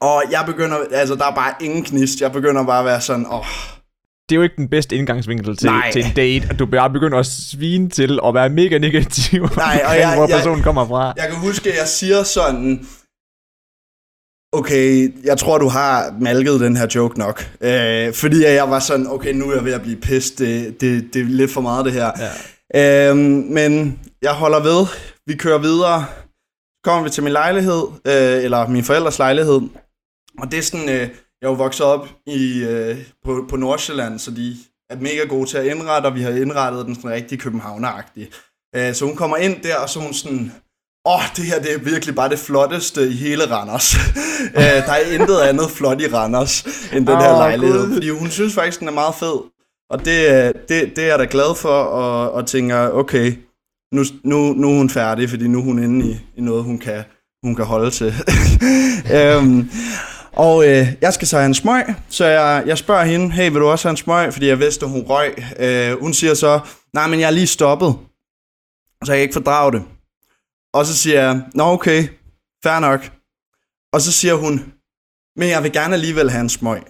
Og 0.00 0.22
jeg 0.30 0.42
begynder, 0.46 0.76
altså 0.92 1.14
der 1.14 1.24
er 1.26 1.34
bare 1.34 1.52
ingen 1.60 1.84
knist. 1.84 2.20
Jeg 2.20 2.32
begynder 2.32 2.62
bare 2.66 2.78
at 2.78 2.84
være 2.84 3.00
sådan, 3.00 3.26
åh, 3.32 3.44
det 4.28 4.34
er 4.36 4.38
jo 4.38 4.42
ikke 4.42 4.56
den 4.56 4.68
bedste 4.68 4.96
indgangsvinkel 4.96 5.56
til, 5.56 5.66
Nej. 5.70 5.90
til 5.92 6.04
en 6.04 6.12
date, 6.16 6.46
at 6.50 6.58
du 6.58 6.66
bare 6.66 6.90
begynder 6.90 7.18
at 7.18 7.26
svine 7.26 7.88
til 7.90 8.20
og 8.20 8.34
være 8.34 8.48
mega 8.48 8.78
negativ 8.78 9.48
Nej, 9.56 9.82
og 9.88 9.96
jeg- 9.98 10.14
hvor 10.14 10.28
jeg- 10.28 10.36
personen 10.36 10.62
kommer 10.62 10.86
fra. 10.88 11.12
Jeg 11.16 11.26
kan 11.30 11.36
huske, 11.36 11.70
at 11.72 11.78
jeg 11.78 11.88
siger 11.88 12.22
sådan, 12.22 12.88
okay, 14.52 15.14
jeg 15.24 15.38
tror, 15.38 15.58
du 15.58 15.68
har 15.68 16.14
malket 16.20 16.60
den 16.60 16.76
her 16.76 16.86
joke 16.94 17.18
nok. 17.18 17.50
Øh, 17.60 18.14
fordi 18.14 18.42
jeg 18.42 18.70
var 18.70 18.78
sådan, 18.78 19.06
okay, 19.06 19.32
nu 19.32 19.50
er 19.50 19.54
jeg 19.54 19.64
ved 19.64 19.72
at 19.72 19.82
blive 19.82 20.00
pissed. 20.00 20.36
Det, 20.36 20.80
det, 20.80 21.14
det 21.14 21.22
er 21.22 21.26
lidt 21.26 21.50
for 21.50 21.60
meget, 21.60 21.84
det 21.84 21.92
her. 21.92 22.10
Ja. 22.74 23.10
Øh, 23.10 23.16
men 23.56 24.00
jeg 24.22 24.32
holder 24.32 24.60
ved. 24.60 24.86
Vi 25.26 25.36
kører 25.36 25.58
videre. 25.58 26.06
Så 26.76 26.80
kommer 26.84 27.04
vi 27.04 27.10
til 27.10 27.22
min 27.22 27.32
lejlighed, 27.32 27.82
øh, 28.06 28.44
eller 28.44 28.68
min 28.68 28.84
forældres 28.84 29.18
lejlighed. 29.18 29.60
Og 30.38 30.50
det 30.50 30.58
er 30.58 30.62
sådan, 30.62 30.88
øh, 30.88 31.08
jeg 31.40 31.46
er 31.46 31.50
jo 31.50 31.52
vokset 31.52 31.86
op 31.86 32.08
i, 32.26 32.64
øh, 32.64 32.98
på, 33.24 33.46
på 33.50 33.56
Nordsjælland, 33.56 34.18
så 34.18 34.30
de 34.30 34.56
er 34.90 34.96
mega 34.96 35.24
gode 35.28 35.48
til 35.48 35.58
at 35.58 35.66
indrette, 35.66 36.06
og 36.06 36.14
vi 36.14 36.22
har 36.22 36.30
indrettet 36.30 36.86
den 36.86 36.94
sådan 36.94 37.10
rigtig 37.10 37.40
københavneragtig. 37.40 38.28
Øh, 38.76 38.94
så 38.94 39.04
hun 39.04 39.16
kommer 39.16 39.36
ind 39.36 39.62
der, 39.62 39.76
og 39.76 39.88
så 39.88 40.00
hun 40.00 40.14
sådan, 40.14 40.52
åh, 41.06 41.14
oh, 41.14 41.22
det 41.36 41.44
her 41.44 41.58
det 41.62 41.74
er 41.74 41.78
virkelig 41.78 42.14
bare 42.14 42.28
det 42.28 42.38
flotteste 42.38 43.08
i 43.08 43.12
hele 43.12 43.50
Randers. 43.50 43.94
uh, 44.56 44.62
der 44.86 44.92
er 44.92 45.12
intet 45.14 45.40
andet 45.40 45.70
flot 45.70 46.00
i 46.00 46.06
Randers, 46.14 46.62
end 46.92 47.06
den 47.06 47.16
oh, 47.16 47.22
her 47.22 47.32
lejlighed. 47.32 47.86
God. 47.86 47.92
Fordi 47.92 48.10
hun 48.10 48.30
synes 48.30 48.54
faktisk, 48.54 48.80
den 48.80 48.88
er 48.88 48.92
meget 48.92 49.14
fed. 49.14 49.40
Og 49.90 50.04
det, 50.04 50.52
det, 50.68 50.96
det 50.96 51.04
er 51.04 51.08
jeg 51.08 51.18
da 51.18 51.26
glad 51.30 51.54
for, 51.56 51.82
og, 51.82 52.32
og 52.32 52.46
tænker, 52.46 52.90
okay, 52.90 53.32
nu, 53.92 54.04
nu, 54.24 54.52
nu 54.52 54.70
er 54.70 54.76
hun 54.76 54.90
færdig, 54.90 55.30
fordi 55.30 55.48
nu 55.48 55.58
er 55.58 55.62
hun 55.62 55.82
inde 55.82 56.10
i, 56.10 56.20
i 56.36 56.40
noget, 56.40 56.64
hun 56.64 56.78
kan, 56.78 57.02
hun 57.44 57.54
kan 57.54 57.64
holde 57.64 57.90
til. 57.90 58.14
um, 59.38 59.70
og 60.46 60.68
øh, 60.68 60.86
jeg 61.00 61.12
skal 61.12 61.28
så 61.28 61.36
have 61.36 61.46
en 61.46 61.54
smøg, 61.54 61.84
så 62.08 62.24
jeg, 62.24 62.62
jeg 62.66 62.78
spørger 62.78 63.04
hende, 63.04 63.30
hey, 63.30 63.50
vil 63.50 63.60
du 63.60 63.66
også 63.66 63.88
have 63.88 63.90
en 63.90 63.96
smøg? 63.96 64.32
Fordi 64.32 64.46
jeg 64.46 64.58
vidste, 64.58 64.86
at 64.86 64.90
hun 64.90 65.04
røg. 65.08 65.34
Uh, 65.38 66.00
hun 66.00 66.14
siger 66.14 66.34
så, 66.34 66.60
nej, 66.94 67.08
men 67.08 67.20
jeg 67.20 67.26
er 67.26 67.30
lige 67.30 67.46
stoppet, 67.46 67.94
så 69.04 69.12
jeg 69.12 69.16
kan 69.16 69.22
ikke 69.22 69.34
fordrage 69.34 69.72
det. 69.72 69.82
Og 70.74 70.86
så 70.86 70.96
siger 70.96 71.20
jeg, 71.22 71.50
nå 71.54 71.64
okay, 71.64 72.08
fair 72.64 72.80
nok. 72.80 73.00
Og 73.94 74.00
så 74.00 74.12
siger 74.12 74.34
hun, 74.34 74.54
men 75.36 75.48
jeg 75.48 75.62
vil 75.62 75.72
gerne 75.72 75.94
alligevel 75.94 76.30
have 76.30 76.40
en 76.40 76.48
smøg. 76.48 76.82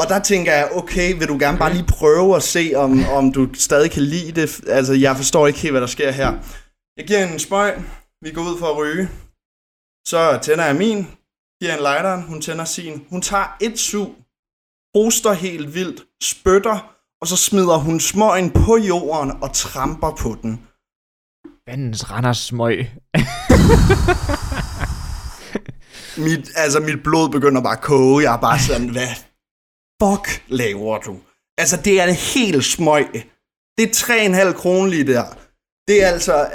Og 0.00 0.06
der 0.08 0.20
tænker 0.22 0.52
jeg, 0.52 0.70
okay, 0.72 1.18
vil 1.18 1.28
du 1.28 1.38
gerne 1.38 1.58
bare 1.58 1.72
lige 1.72 1.86
prøve 1.98 2.36
at 2.36 2.42
se, 2.42 2.72
om, 2.76 3.04
om 3.04 3.32
du 3.32 3.54
stadig 3.54 3.90
kan 3.90 4.02
lide 4.02 4.32
det? 4.40 4.68
Altså, 4.68 4.92
jeg 4.92 5.16
forstår 5.16 5.46
ikke 5.46 5.58
helt, 5.58 5.72
hvad 5.72 5.80
der 5.80 5.86
sker 5.86 6.10
her. 6.10 6.30
Jeg 6.96 7.06
giver 7.06 7.26
en 7.26 7.38
smøg, 7.38 7.72
vi 8.22 8.30
går 8.32 8.42
ud 8.42 8.58
for 8.58 8.66
at 8.66 8.76
ryge. 8.76 9.08
Så 10.08 10.38
tænder 10.42 10.64
jeg 10.64 10.76
min, 10.76 11.06
giver 11.60 11.74
en 11.74 11.82
lighteren, 11.82 12.22
hun 12.22 12.40
tænder 12.40 12.64
sin. 12.64 13.06
Hun 13.10 13.22
tager 13.22 13.56
et 13.60 13.78
sug, 13.78 14.14
hoster 14.94 15.32
helt 15.32 15.74
vildt, 15.74 16.06
spytter, 16.22 16.94
og 17.20 17.26
så 17.26 17.36
smider 17.36 17.76
hun 17.76 18.00
smøgen 18.00 18.50
på 18.50 18.76
jorden 18.76 19.30
og 19.42 19.54
tramper 19.54 20.10
på 20.10 20.36
den. 20.42 20.67
Vandens 21.68 22.10
Randers 22.10 22.38
smøg. 22.38 22.78
mit, 26.26 26.50
altså, 26.56 26.80
mit 26.80 27.02
blod 27.04 27.28
begynder 27.28 27.62
bare 27.62 27.76
at 27.76 27.80
koge. 27.80 28.22
Jeg 28.22 28.34
er 28.34 28.40
bare 28.40 28.58
sådan, 28.58 28.88
hvad 28.88 29.08
fuck 30.02 30.42
laver 30.48 30.98
du? 30.98 31.16
Altså, 31.58 31.76
det 31.76 32.00
er 32.00 32.06
det 32.06 32.14
helt 32.14 32.64
smøg. 32.64 33.06
Det 33.78 33.84
er 33.84 34.50
3,5 34.50 34.52
kroner 34.52 34.90
lige 34.90 35.06
der. 35.06 35.24
Det 35.88 36.04
er 36.04 36.08
altså... 36.08 36.46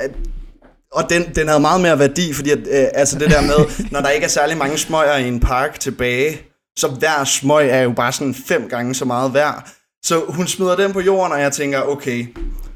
Og 0.92 1.10
den, 1.10 1.36
den 1.36 1.48
havde 1.48 1.60
meget 1.60 1.82
mere 1.82 2.00
værdi, 2.00 2.34
fordi 2.34 2.50
at, 2.50 2.60
øh, 2.60 2.88
altså 2.94 3.20
det 3.20 3.32
der 3.32 3.42
med, 3.42 3.60
når 3.92 4.02
der 4.02 4.10
ikke 4.10 4.24
er 4.24 4.30
særlig 4.30 4.58
mange 4.58 4.78
smøger 4.78 5.18
i 5.18 5.28
en 5.28 5.40
park 5.40 5.80
tilbage, 5.80 6.42
så 6.78 6.88
hver 6.88 7.24
smøg 7.24 7.70
er 7.70 7.82
jo 7.82 7.92
bare 7.92 8.12
sådan 8.12 8.36
fem 8.36 8.70
gange 8.70 8.96
så 8.96 9.06
meget 9.06 9.34
værd. 9.34 9.70
Så 10.04 10.26
hun 10.30 10.48
smider 10.48 10.76
den 10.76 10.94
på 10.94 11.02
jorden, 11.02 11.34
og 11.34 11.42
jeg 11.42 11.52
tænker, 11.52 11.82
okay, 11.82 12.28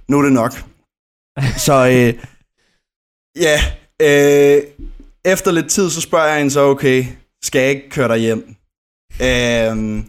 nu 0.08 0.20
er 0.20 0.24
det 0.24 0.34
nok. 0.34 0.54
Så 1.68 1.74
øh, 1.74 2.24
ja, 3.36 3.60
øh, 4.02 4.64
efter 5.26 5.52
lidt 5.52 5.70
tid, 5.70 5.90
så 5.90 6.02
spørger 6.02 6.28
jeg 6.28 6.38
hende 6.38 6.52
så, 6.52 6.62
okay, 6.62 7.06
skal 7.44 7.60
jeg 7.60 7.70
ikke 7.70 7.90
køre 7.90 8.08
dig 8.08 8.18
hjem? 8.18 8.56
Øh, 9.22 10.04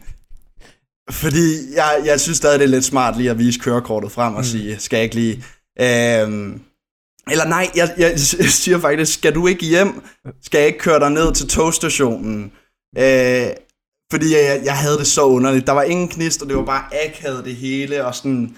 fordi 1.11 1.75
jeg, 1.75 2.03
jeg 2.05 2.21
synes 2.21 2.38
stadig, 2.38 2.59
det 2.59 2.64
er 2.64 2.71
lidt 2.71 2.85
smart 2.85 3.17
lige 3.17 3.31
at 3.31 3.38
vise 3.38 3.61
kørekortet 3.61 4.12
frem 4.12 4.35
og 4.35 4.41
mm. 4.41 4.45
sige, 4.45 4.79
skal 4.79 4.97
jeg 4.97 5.05
ikke 5.05 5.14
lige... 5.14 5.45
Øh, 5.81 6.59
eller 7.31 7.49
nej, 7.49 7.71
jeg, 7.77 7.95
jeg 7.99 8.21
siger 8.62 8.79
faktisk, 8.79 9.14
skal 9.14 9.35
du 9.35 9.47
ikke 9.47 9.67
hjem? 9.67 10.03
Skal 10.43 10.59
jeg 10.59 10.67
ikke 10.67 10.79
køre 10.79 11.01
dig 11.01 11.11
ned 11.11 11.35
til 11.35 11.49
togstationen? 11.49 12.53
Øh, 12.99 13.47
fordi 14.12 14.35
jeg, 14.35 14.61
jeg 14.64 14.77
havde 14.79 14.99
det 14.99 15.07
så 15.07 15.25
underligt. 15.25 15.67
Der 15.67 15.73
var 15.73 15.83
ingen 15.83 16.09
knist, 16.09 16.43
og 16.43 16.49
det 16.49 16.57
var 16.57 16.64
bare 16.64 16.85
akavet 17.05 17.45
det 17.45 17.57
hele, 17.57 18.07
og 18.07 18.14
sådan... 18.14 18.57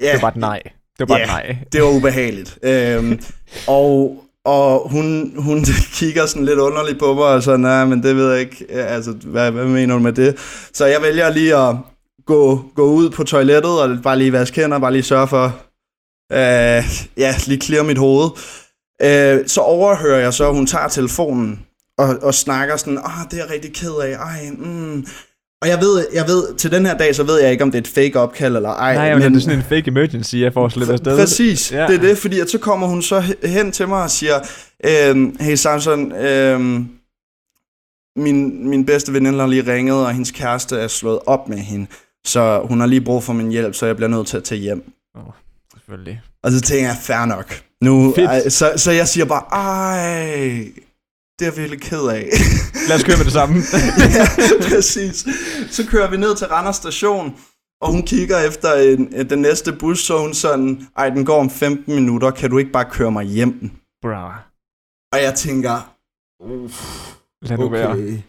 Ja, 0.00 0.12
det 0.12 0.22
var 0.22 0.30
bare 0.30 0.38
nej. 0.38 0.62
Det 0.98 1.08
var 1.08 1.14
bare 1.14 1.18
ja, 1.18 1.26
nej. 1.26 1.56
det 1.72 1.82
var 1.82 1.88
ubehageligt. 1.88 2.58
øhm, 2.62 3.20
og 3.66 4.24
og 4.44 4.88
hun, 4.90 5.34
hun 5.36 5.64
kigger 5.98 6.26
sådan 6.26 6.44
lidt 6.44 6.58
underligt 6.58 6.98
på 6.98 7.14
mig, 7.14 7.24
og 7.24 7.42
så, 7.42 7.56
nej, 7.56 7.84
men 7.84 8.02
det 8.02 8.16
ved 8.16 8.30
jeg 8.30 8.40
ikke, 8.40 8.66
altså, 8.70 9.12
hvad, 9.12 9.50
hvad 9.50 9.64
mener 9.64 9.94
du 9.94 10.00
med 10.00 10.12
det? 10.12 10.36
Så 10.72 10.86
jeg 10.86 11.02
vælger 11.02 11.30
lige 11.30 11.56
at 11.56 11.76
gå, 12.26 12.64
gå 12.74 12.84
ud 12.84 13.10
på 13.10 13.24
toilettet, 13.24 13.80
og 13.80 13.98
bare 14.02 14.18
lige 14.18 14.32
vaske 14.32 14.60
hænder, 14.60 14.78
bare 14.78 14.92
lige 14.92 15.02
sørge 15.02 15.28
for, 15.28 15.44
øh, 16.32 16.84
ja, 17.16 17.34
lige 17.46 17.60
clear 17.60 17.82
mit 17.82 17.98
hoved. 17.98 18.30
Øh, 19.02 19.46
så 19.46 19.60
overhører 19.60 20.18
jeg 20.18 20.34
så, 20.34 20.48
at 20.48 20.54
hun 20.54 20.66
tager 20.66 20.88
telefonen, 20.88 21.60
og, 21.98 22.18
og 22.22 22.34
snakker 22.34 22.76
sådan, 22.76 22.98
åh, 22.98 23.24
det 23.30 23.38
er 23.38 23.42
jeg 23.44 23.50
rigtig 23.50 23.74
ked 23.74 23.94
af, 24.02 24.16
ej, 24.16 24.50
mm, 24.58 25.06
og 25.62 25.68
jeg 25.68 25.80
ved, 25.80 26.06
jeg 26.12 26.24
ved, 26.26 26.54
til 26.54 26.70
den 26.70 26.86
her 26.86 26.96
dag, 26.98 27.14
så 27.14 27.22
ved 27.22 27.40
jeg 27.40 27.52
ikke, 27.52 27.64
om 27.64 27.70
det 27.70 27.78
er 27.78 27.82
et 27.82 27.88
fake 27.88 28.20
opkald 28.20 28.56
eller 28.56 28.70
ej. 28.70 28.94
Nej, 28.94 29.14
men, 29.14 29.22
men 29.22 29.32
det 29.32 29.38
er 29.38 29.42
sådan 29.42 29.58
en 29.58 29.64
fake 29.64 29.88
emergency, 29.88 30.34
jeg 30.34 30.52
får 30.52 30.68
slet 30.68 30.90
afsted. 30.90 31.18
Præcis, 31.18 31.72
ja. 31.72 31.86
det 31.86 31.94
er 31.94 32.00
det, 32.00 32.18
fordi 32.18 32.40
at 32.40 32.50
så 32.50 32.58
kommer 32.58 32.86
hun 32.86 33.02
så 33.02 33.36
hen 33.44 33.72
til 33.72 33.88
mig 33.88 34.02
og 34.02 34.10
siger, 34.10 34.34
øhm, 34.84 35.36
hey 35.40 35.54
Samson, 35.54 36.12
øhm, 36.12 36.88
min, 38.16 38.68
min 38.68 38.86
bedste 38.86 39.12
veninde 39.12 39.38
har 39.38 39.46
lige 39.46 39.72
ringet, 39.72 39.96
og 39.96 40.12
hendes 40.12 40.30
kæreste 40.30 40.76
er 40.76 40.88
slået 40.88 41.18
op 41.26 41.48
med 41.48 41.58
hende, 41.58 41.86
så 42.26 42.62
hun 42.64 42.80
har 42.80 42.86
lige 42.86 43.00
brug 43.00 43.24
for 43.24 43.32
min 43.32 43.50
hjælp, 43.50 43.74
så 43.74 43.86
jeg 43.86 43.96
bliver 43.96 44.08
nødt 44.08 44.26
til 44.26 44.36
at 44.36 44.44
tage 44.44 44.60
hjem. 44.60 44.92
Åh, 45.16 45.26
oh, 45.26 45.32
selvfølgelig. 45.72 46.20
Og 46.42 46.50
så 46.52 46.60
tænker 46.60 46.88
jeg, 46.88 46.96
fair 47.02 47.24
nok. 47.24 47.62
Nu, 47.82 48.14
ej, 48.14 48.48
så, 48.48 48.72
så 48.76 48.90
jeg 48.90 49.08
siger 49.08 49.24
bare, 49.24 49.42
ej, 49.52 50.64
det 51.38 51.46
er 51.46 51.50
jeg 51.50 51.56
virkelig 51.56 51.80
ked 51.80 52.06
af. 52.08 52.28
Lad 52.88 52.96
os 52.96 53.04
køre 53.04 53.16
med 53.16 53.24
det 53.24 53.32
samme. 53.32 53.54
ja, 54.18 54.26
præcis. 54.68 55.26
Så 55.70 55.86
kører 55.86 56.10
vi 56.10 56.16
ned 56.16 56.36
til 56.36 56.46
Randers 56.46 56.76
station, 56.76 57.36
og 57.80 57.92
hun 57.92 58.02
kigger 58.02 58.38
efter 58.38 58.72
en, 58.74 59.30
den 59.30 59.38
næste 59.38 59.72
bus, 59.72 60.00
så 60.00 60.18
hun 60.18 60.34
sådan, 60.34 60.86
ej, 60.96 61.10
den 61.10 61.24
går 61.24 61.40
om 61.40 61.50
15 61.50 61.94
minutter, 61.94 62.30
kan 62.30 62.50
du 62.50 62.58
ikke 62.58 62.72
bare 62.72 62.84
køre 62.90 63.10
mig 63.10 63.24
hjem? 63.24 63.70
Bra. 64.02 64.42
Og 65.12 65.22
jeg 65.22 65.34
tænker, 65.34 65.94
Lad 67.42 67.58
nu 67.58 67.64
okay. 67.64 67.78
være. 67.78 68.22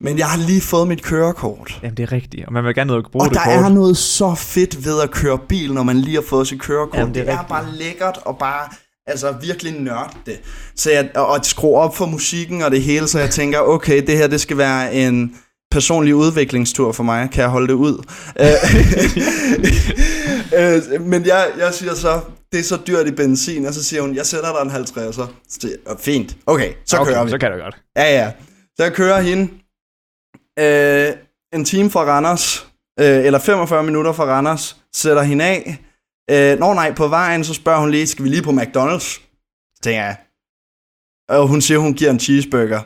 Men 0.00 0.18
jeg 0.18 0.26
har 0.26 0.38
lige 0.46 0.60
fået 0.60 0.88
mit 0.88 1.02
kørekort. 1.02 1.80
Jamen, 1.82 1.96
det 1.96 2.02
er 2.02 2.12
rigtigt, 2.12 2.46
og 2.46 2.52
man 2.52 2.64
vil 2.64 2.74
gerne 2.74 2.88
noget 2.88 3.06
bruge 3.12 3.24
og 3.24 3.30
det 3.30 3.38
der 3.38 3.44
kort. 3.44 3.64
er 3.64 3.68
noget 3.68 3.96
så 3.96 4.34
fedt 4.34 4.84
ved 4.84 5.00
at 5.00 5.10
køre 5.10 5.38
bil, 5.48 5.74
når 5.74 5.82
man 5.82 5.96
lige 5.96 6.14
har 6.14 6.22
fået 6.22 6.48
sit 6.48 6.60
kørekort. 6.60 6.98
Jamen, 6.98 7.14
det 7.14 7.20
er, 7.20 7.24
det 7.24 7.34
er 7.34 7.48
bare 7.48 7.72
lækkert 7.72 8.18
og 8.24 8.38
bare 8.38 8.68
Altså 9.06 9.34
virkelig 9.40 9.72
nørde 9.80 10.10
det. 10.26 10.40
Så 10.76 10.90
jeg, 10.90 11.10
og 11.14 11.36
at 11.36 11.46
skrue 11.46 11.78
op 11.78 11.96
for 11.96 12.06
musikken 12.06 12.62
og 12.62 12.70
det 12.70 12.82
hele, 12.82 13.08
så 13.08 13.18
jeg 13.18 13.30
tænker, 13.30 13.58
okay, 13.60 14.06
det 14.06 14.16
her 14.16 14.26
det 14.26 14.40
skal 14.40 14.58
være 14.58 14.94
en 14.94 15.36
personlig 15.70 16.14
udviklingstur 16.14 16.92
for 16.92 17.02
mig. 17.02 17.30
Kan 17.30 17.42
jeg 17.42 17.50
holde 17.50 17.68
det 17.68 17.74
ud? 17.74 18.04
Øh, 20.56 21.00
men 21.00 21.26
jeg, 21.26 21.50
jeg 21.58 21.74
siger 21.74 21.94
så, 21.94 22.20
det 22.52 22.60
er 22.60 22.64
så 22.64 22.78
dyrt 22.86 23.06
i 23.06 23.10
benzin, 23.10 23.66
og 23.66 23.74
så 23.74 23.84
siger 23.84 24.02
hun, 24.02 24.14
jeg 24.14 24.26
sætter 24.26 24.52
dig 24.52 24.62
en 24.62 24.82
50'er. 24.82 25.12
Så 25.12 25.26
siger 25.48 25.76
fint, 25.98 26.36
okay, 26.46 26.72
så 26.86 26.96
okay, 26.98 27.12
kører 27.12 27.24
vi. 27.24 27.30
så 27.30 27.38
kan 27.38 27.52
det 27.52 27.60
godt. 27.60 27.76
Ja, 27.96 28.14
ja. 28.14 28.32
Så 28.76 28.82
jeg 28.82 28.92
kører 28.92 29.20
hende 29.20 29.42
øh, 30.58 31.12
en 31.54 31.64
time 31.64 31.90
fra 31.90 32.04
Randers, 32.04 32.68
øh, 33.00 33.24
eller 33.24 33.38
45 33.38 33.82
minutter 33.82 34.12
fra 34.12 34.24
Randers, 34.24 34.76
sætter 34.94 35.22
hende 35.22 35.44
af, 35.44 35.78
Øh, 36.30 36.58
når 36.58 36.74
nej, 36.74 36.94
på 36.94 37.08
vejen, 37.08 37.44
så 37.44 37.54
spørger 37.54 37.80
hun 37.80 37.90
lige, 37.90 38.06
skal 38.06 38.24
vi 38.24 38.28
lige 38.28 38.42
på 38.42 38.50
McDonald's? 38.50 39.20
Så 39.74 39.80
tænker 39.82 40.02
jeg, 40.02 40.16
og 41.28 41.48
hun 41.48 41.60
siger, 41.60 41.78
hun 41.78 41.94
giver 41.94 42.10
en 42.10 42.20
cheeseburger. 42.20 42.80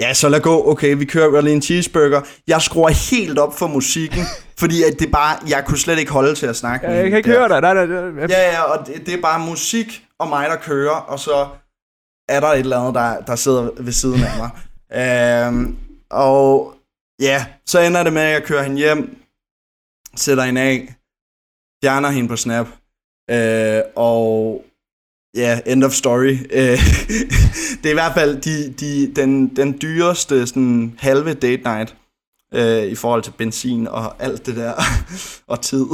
Ja, 0.00 0.14
så 0.14 0.28
lad 0.28 0.40
gå. 0.40 0.70
Okay, 0.70 0.96
vi 0.96 1.04
kører 1.04 1.40
lige 1.40 1.54
en 1.54 1.62
cheeseburger. 1.62 2.20
Jeg 2.46 2.62
skruer 2.62 3.10
helt 3.10 3.38
op 3.38 3.58
for 3.58 3.66
musikken, 3.66 4.24
fordi 4.60 4.82
at 4.82 4.98
det 4.98 5.10
bare, 5.12 5.38
jeg 5.48 5.64
kunne 5.66 5.78
slet 5.78 5.98
ikke 5.98 6.12
holde 6.12 6.34
til 6.34 6.46
at 6.46 6.56
snakke. 6.56 6.86
Ja, 6.86 6.96
jeg 6.96 7.10
kan 7.10 7.16
ikke 7.16 7.32
der. 7.32 7.38
høre 7.38 7.48
dig. 7.48 7.60
Nej, 7.60 7.86
nej, 7.86 8.10
nej. 8.10 8.26
Ja, 8.28 8.52
ja, 8.52 8.62
og 8.62 8.86
det, 8.86 9.06
det, 9.06 9.14
er 9.14 9.22
bare 9.22 9.46
musik 9.46 10.04
og 10.18 10.28
mig, 10.28 10.48
der 10.48 10.56
kører, 10.56 10.96
og 10.96 11.18
så 11.18 11.48
er 12.28 12.40
der 12.40 12.48
et 12.48 12.58
eller 12.58 12.80
andet, 12.80 12.94
der, 12.94 13.20
der 13.20 13.36
sidder 13.36 13.70
ved 13.80 13.92
siden 13.92 14.22
af 14.22 14.30
mig. 14.38 14.50
øhm, 15.48 15.76
og 16.10 16.74
ja, 17.20 17.46
så 17.66 17.80
ender 17.80 18.02
det 18.02 18.12
med, 18.12 18.22
at 18.22 18.32
jeg 18.32 18.42
kører 18.42 18.62
hende 18.62 18.76
hjem, 18.76 19.16
sætter 20.16 20.44
hende 20.44 20.60
af, 20.60 20.94
fjerner 21.84 22.08
hende 22.10 22.28
på 22.28 22.36
Snap, 22.36 22.66
Øh, 23.30 23.82
og 23.96 24.64
ja, 25.36 25.60
end 25.66 25.84
of 25.84 25.92
story. 25.92 26.36
Øh, 26.50 26.78
det 27.82 27.86
er 27.86 27.90
i 27.90 27.92
hvert 27.92 28.14
fald 28.14 28.40
de, 28.40 28.72
de, 28.72 29.12
den, 29.14 29.56
den 29.56 29.78
dyreste 29.82 30.46
sådan, 30.46 30.94
halve 30.98 31.34
date 31.34 31.62
night 31.62 31.96
øh, 32.54 32.84
i 32.84 32.94
forhold 32.94 33.22
til 33.22 33.30
benzin 33.38 33.88
og 33.88 34.22
alt 34.22 34.46
det 34.46 34.56
der, 34.56 34.72
og 35.52 35.60
tid. 35.60 35.86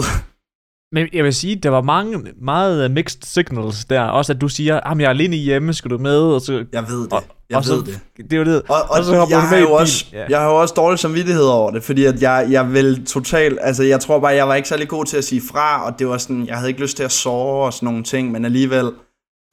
Men 0.92 1.08
jeg 1.12 1.24
vil 1.24 1.34
sige, 1.34 1.56
der 1.56 1.70
var 1.70 1.82
mange, 1.82 2.32
meget 2.40 2.90
mixed 2.90 3.22
signals 3.22 3.84
der. 3.84 4.00
Også 4.02 4.32
at 4.32 4.40
du 4.40 4.48
siger, 4.48 4.80
at 4.80 4.98
jeg 4.98 5.04
er 5.04 5.10
alene 5.10 5.36
hjemme, 5.36 5.72
skal 5.74 5.90
du 5.90 5.98
med? 5.98 6.20
Og 6.20 6.40
så, 6.40 6.64
jeg 6.72 6.88
ved 6.88 7.02
det. 7.02 7.12
Og, 7.12 7.24
jeg 7.50 7.56
og 7.56 7.64
ved 7.64 7.84
så, 7.84 8.00
det. 8.16 8.30
Det 8.30 8.32
er 8.32 8.36
jo 8.36 8.44
det. 8.44 8.62
Og, 8.62 8.76
og, 8.76 8.90
og 8.90 9.04
så 9.04 9.26
jeg, 9.30 9.42
har 9.42 9.56
jo 9.56 9.72
også, 9.72 10.06
ja. 10.12 10.26
jeg 10.28 10.40
har 10.40 10.48
jo 10.48 10.60
også 10.60 10.74
dårlig 10.74 10.98
samvittighed 10.98 11.44
over 11.44 11.70
det, 11.70 11.82
fordi 11.82 12.04
at 12.04 12.22
jeg, 12.22 12.46
jeg 12.50 12.72
vil 12.72 13.06
totalt, 13.06 13.58
altså 13.62 13.82
jeg 13.82 14.00
tror 14.00 14.20
bare, 14.20 14.34
jeg 14.34 14.48
var 14.48 14.54
ikke 14.54 14.68
særlig 14.68 14.88
god 14.88 15.04
til 15.04 15.16
at 15.16 15.24
sige 15.24 15.42
fra, 15.50 15.86
og 15.86 15.98
det 15.98 16.08
var 16.08 16.18
sådan, 16.18 16.46
jeg 16.46 16.56
havde 16.56 16.68
ikke 16.68 16.80
lyst 16.80 16.96
til 16.96 17.04
at 17.04 17.12
sove 17.12 17.64
og 17.64 17.72
sådan 17.72 17.86
nogle 17.86 18.02
ting, 18.02 18.32
men 18.32 18.44
alligevel, 18.44 18.92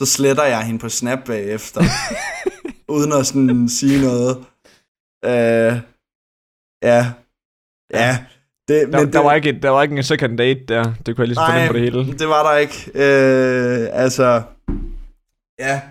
så 0.01 0.05
sletter 0.05 0.43
jeg 0.43 0.61
hende 0.61 0.79
på 0.79 0.89
Snap 0.89 1.19
bagefter, 1.25 1.83
uden 2.95 3.13
at 3.13 3.25
sådan 3.25 3.69
sige 3.69 4.01
noget. 4.01 4.37
Uh, 5.25 5.79
ja, 6.83 7.11
ja, 7.93 8.17
det, 8.67 8.93
der, 8.93 8.99
men 8.99 9.13
det, 9.13 9.23
var 9.23 9.33
ikke, 9.33 9.49
et, 9.49 9.63
der 9.63 9.69
var 9.69 9.83
ikke 9.83 9.97
en 9.97 10.03
second 10.03 10.37
date 10.37 10.65
der. 10.67 10.93
Det 11.05 11.15
kunne 11.15 11.21
jeg 11.21 11.27
lige 11.27 11.35
nej, 11.35 11.51
fornemme 11.51 11.67
på 11.67 11.73
det 11.73 11.81
hele. 11.81 12.17
det 12.19 12.27
var 12.27 12.51
der 12.51 12.57
ikke. 12.57 12.91
Øh, 12.95 14.03
altså... 14.03 14.41
Ja. 15.59 15.81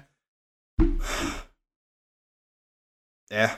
Ja. 3.31 3.51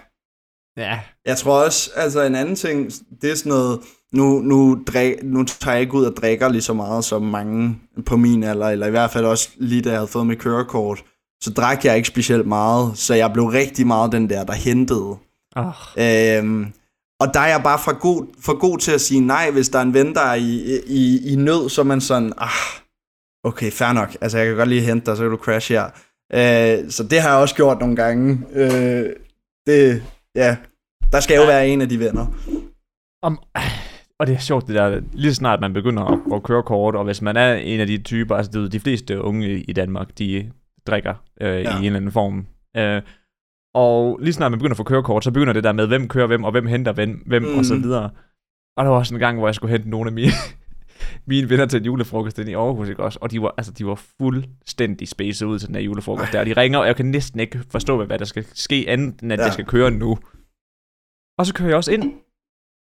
Ja. 0.77 1.01
Jeg 1.27 1.37
tror 1.37 1.65
også, 1.65 1.91
altså 1.97 2.23
en 2.23 2.35
anden 2.35 2.57
ting, 2.57 2.93
det 3.23 3.31
er 3.31 3.35
sådan 3.35 3.51
noget, 3.51 3.81
nu, 4.13 4.41
nu, 4.41 4.85
drik, 4.87 5.23
nu 5.23 5.45
tager 5.45 5.75
jeg 5.75 5.81
ikke 5.81 5.95
ud 5.95 6.05
og 6.05 6.17
drikker 6.17 6.49
lige 6.49 6.63
så 6.63 6.75
meget 6.75 7.05
som 7.05 7.23
mange 7.23 7.81
på 8.07 8.17
min 8.17 8.45
alder, 8.45 8.69
eller 8.69 8.87
i 8.87 8.91
hvert 8.91 9.11
fald 9.11 9.25
også 9.25 9.49
lige 9.57 9.83
da 9.83 9.89
jeg 9.89 9.99
havde 9.99 10.09
fået 10.09 10.27
mit 10.27 10.39
kørekort, 10.39 11.05
så 11.43 11.51
drak 11.51 11.85
jeg 11.85 11.97
ikke 11.97 12.09
specielt 12.09 12.47
meget, 12.47 12.99
så 12.99 13.15
jeg 13.15 13.33
blev 13.33 13.45
rigtig 13.45 13.87
meget 13.87 14.13
den 14.13 14.31
der, 14.31 14.45
der 14.45 14.53
hentede. 14.53 15.17
Oh. 15.57 15.73
Øhm, 15.99 16.73
og 17.21 17.35
der 17.35 17.41
er 17.41 17.49
jeg 17.49 17.61
bare 17.65 17.79
for 17.79 17.99
god, 18.01 18.27
for 18.41 18.59
god 18.59 18.79
til 18.79 18.93
at 18.93 19.01
sige 19.01 19.21
nej, 19.21 19.51
hvis 19.51 19.69
der 19.69 19.79
er 19.79 19.83
en 19.83 19.95
ven, 19.95 20.15
der 20.15 20.21
er 20.21 20.35
i, 20.35 20.81
i, 20.87 21.33
i 21.33 21.37
nød, 21.37 21.69
så 21.69 21.81
er 21.81 21.85
man 21.85 22.01
sådan, 22.01 22.33
ah, 22.39 22.81
okay, 23.45 23.71
fair 23.71 23.93
nok, 23.93 24.17
altså 24.21 24.39
jeg 24.39 24.47
kan 24.47 24.57
godt 24.57 24.69
lige 24.69 24.81
hente 24.81 25.07
dig, 25.07 25.17
så 25.17 25.23
kan 25.23 25.31
du 25.31 25.37
crash 25.37 25.73
her. 25.73 25.85
Øh, 26.33 26.91
så 26.91 27.03
det 27.11 27.21
har 27.21 27.31
jeg 27.31 27.39
også 27.39 27.55
gjort 27.55 27.81
nogle 27.81 27.97
gange. 27.97 28.39
Øh, 28.53 29.13
det, 29.67 30.03
ja, 30.35 30.57
der 31.13 31.21
skal 31.21 31.37
jo 31.37 31.43
være 31.43 31.69
en 31.69 31.81
af 31.81 31.89
de 31.89 31.99
venner. 31.99 32.27
Om, 33.23 33.39
og 34.19 34.27
det 34.27 34.35
er 34.35 34.39
sjovt 34.39 34.67
det 34.67 34.75
der, 34.75 35.01
lige 35.13 35.35
så 35.35 35.37
snart 35.37 35.61
man 35.61 35.73
begynder 35.73 36.03
at, 36.05 36.19
at 36.35 36.43
køre 36.43 36.63
kort, 36.63 36.97
og 36.97 37.05
hvis 37.05 37.23
man 37.23 37.37
er 37.37 37.55
en 37.55 37.81
af 37.81 37.87
de 37.87 37.99
typer, 38.03 38.37
altså 38.37 38.53
det, 38.53 38.73
de 38.73 38.81
fleste 38.81 39.23
unge 39.23 39.61
i 39.61 39.73
Danmark, 39.73 40.19
de 40.19 40.51
drikker 40.87 41.15
øh, 41.41 41.63
ja. 41.63 41.75
i 41.75 41.79
en 41.79 41.85
eller 41.85 41.97
anden 41.97 42.13
form. 42.13 42.47
Øh, 42.77 43.03
og 43.77 44.19
lige 44.23 44.33
snart 44.33 44.53
man 44.53 44.59
begynder 44.59 44.73
at 44.73 44.77
få 44.77 44.85
kørekort, 44.85 45.25
så 45.25 45.31
begynder 45.31 45.53
det 45.53 45.65
der 45.65 45.73
med, 45.73 45.87
hvem 45.87 46.09
kører 46.09 46.27
hvem, 46.27 46.45
og 46.45 46.51
hvem 46.51 46.67
henter 46.67 46.93
hvem, 46.93 47.23
hvem 47.27 47.43
mm. 47.43 47.59
og 47.59 47.65
så 47.65 47.77
videre. 47.77 48.11
Og 48.77 48.85
der 48.85 48.91
var 48.91 48.99
også 48.99 49.15
en 49.15 49.21
gang, 49.21 49.39
hvor 49.39 49.49
jeg 49.49 49.55
skulle 49.55 49.73
hente 49.73 49.91
nogle 49.91 50.09
af 50.09 50.13
mine, 50.13 50.33
mine 51.33 51.51
venner 51.51 51.67
til 51.67 51.79
en 51.79 51.85
julefrokost 51.85 52.39
i 52.39 52.53
Aarhus, 52.53 52.89
ikke 52.89 53.03
også? 53.03 53.19
Og 53.23 53.31
de 53.31 53.43
var, 53.43 53.55
altså, 53.57 53.73
de 53.73 53.87
var 53.87 53.95
fuldstændig 53.95 55.09
spacet 55.09 55.47
ud 55.47 55.59
til 55.59 55.69
den 55.69 55.75
her 55.77 55.83
julefrokost 55.83 56.33
der. 56.33 56.41
Og 56.41 56.47
de 56.47 56.53
ringer, 56.53 56.79
og 56.79 56.87
jeg 56.87 56.97
kan 56.97 57.07
næsten 57.07 57.41
ikke 57.41 57.59
forstå, 57.71 58.05
hvad 58.05 58.19
der 58.19 58.25
skal 58.25 58.45
ske, 58.55 58.85
andet 58.89 59.21
end 59.21 59.33
at 59.33 59.39
ja. 59.39 59.45
jeg 59.45 59.53
skal 59.53 59.67
køre 59.67 59.91
nu. 59.91 60.19
Og 61.39 61.47
så 61.47 61.55
kører 61.55 61.69
jeg 61.69 61.77
også 61.77 61.93
ind, 61.93 62.21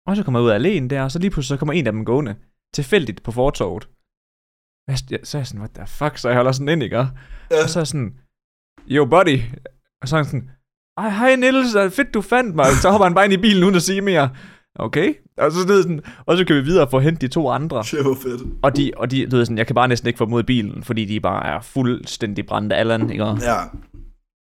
og 0.07 0.17
så 0.17 0.25
kommer 0.25 0.41
jeg 0.41 0.45
ud 0.45 0.51
af 0.51 0.55
alene 0.55 0.89
der, 0.89 1.03
og 1.03 1.11
så 1.11 1.19
lige 1.19 1.31
pludselig 1.31 1.57
så 1.57 1.59
kommer 1.59 1.73
en 1.73 1.87
af 1.87 1.93
dem 1.93 2.05
gående, 2.05 2.35
tilfældigt 2.75 3.23
på 3.23 3.33
fortorvet. 3.33 3.89
Så 5.23 5.37
er 5.37 5.41
jeg 5.41 5.47
sådan, 5.47 5.61
what 5.61 5.71
the 5.75 5.87
fuck, 5.87 6.19
så 6.19 6.29
jeg 6.29 6.37
holder 6.37 6.53
sådan 6.53 6.69
ind, 6.69 6.83
ikke? 6.83 6.97
Ja. 6.97 7.07
Og 7.63 7.69
så 7.69 7.79
er 7.79 7.81
jeg 7.81 7.87
sådan, 7.87 8.19
yo 8.89 9.05
buddy, 9.05 9.39
og 10.03 10.09
så 10.09 10.17
er 10.17 10.23
han 10.23 10.25
sådan, 10.25 10.51
ej, 10.97 11.11
hej 11.11 11.37
Niels, 11.37 11.95
fedt 11.97 12.15
du 12.15 12.21
fandt 12.21 12.55
mig. 12.57 12.67
Så 12.67 12.91
hopper 12.91 13.05
han 13.05 13.15
bare 13.15 13.25
ind 13.25 13.33
i 13.33 13.37
bilen 13.37 13.65
uden 13.65 13.75
at 13.75 13.83
sige 13.83 14.01
mere. 14.01 14.31
Okay. 14.75 15.15
Og 15.39 15.53
så, 15.53 15.59
sådan, 15.59 16.01
og 16.27 16.37
så 16.37 16.45
kan 16.45 16.57
vi 16.57 16.61
videre 16.61 16.91
få 16.91 16.99
hentet 16.99 17.21
de 17.23 17.29
to 17.29 17.49
andre. 17.49 17.77
Det 17.91 18.05
var 18.05 18.15
fedt. 18.23 18.43
Og 18.63 18.77
de, 18.77 18.93
og 18.97 19.11
de, 19.11 19.27
du 19.27 19.37
ved 19.37 19.45
sådan, 19.45 19.59
jeg 19.59 19.67
kan 19.67 19.75
bare 19.75 19.89
næsten 19.89 20.07
ikke 20.07 20.19
få 20.19 20.25
dem 20.25 20.33
ud 20.33 20.39
af 20.39 20.47
bilen, 20.47 20.85
fordi 20.85 21.05
de 21.05 21.21
bare 21.21 21.47
er 21.47 21.61
fuldstændig 21.61 22.47
brændte 22.47 22.77
Allan, 22.77 23.11
ikke? 23.11 23.25
Ja. 23.25 23.59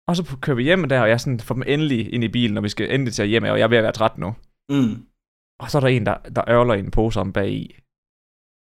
Og 0.07 0.15
så 0.15 0.35
kører 0.41 0.55
vi 0.55 0.63
hjem 0.63 0.89
der, 0.89 1.01
og 1.01 1.09
jeg 1.09 1.19
sådan 1.21 1.39
får 1.39 1.55
dem 1.55 1.63
endelig 1.67 2.13
ind 2.13 2.23
i 2.23 2.27
bilen, 2.27 2.57
og 2.57 2.63
vi 2.63 2.69
skal 2.69 2.93
endelig 2.93 3.13
til 3.13 3.27
hjem, 3.27 3.43
og 3.43 3.59
jeg 3.59 3.63
er 3.63 3.67
ved 3.67 3.77
at 3.77 3.83
være 3.83 3.91
træt 3.91 4.17
nu. 4.17 4.35
Mm. 4.69 5.05
Og 5.59 5.71
så 5.71 5.77
er 5.77 5.79
der 5.79 5.87
en, 5.87 6.05
der, 6.05 6.17
der 6.35 6.49
ørler 6.49 6.73
en 6.73 6.91
pose 6.91 7.19
om 7.19 7.33
bag 7.33 7.51
i. 7.51 7.75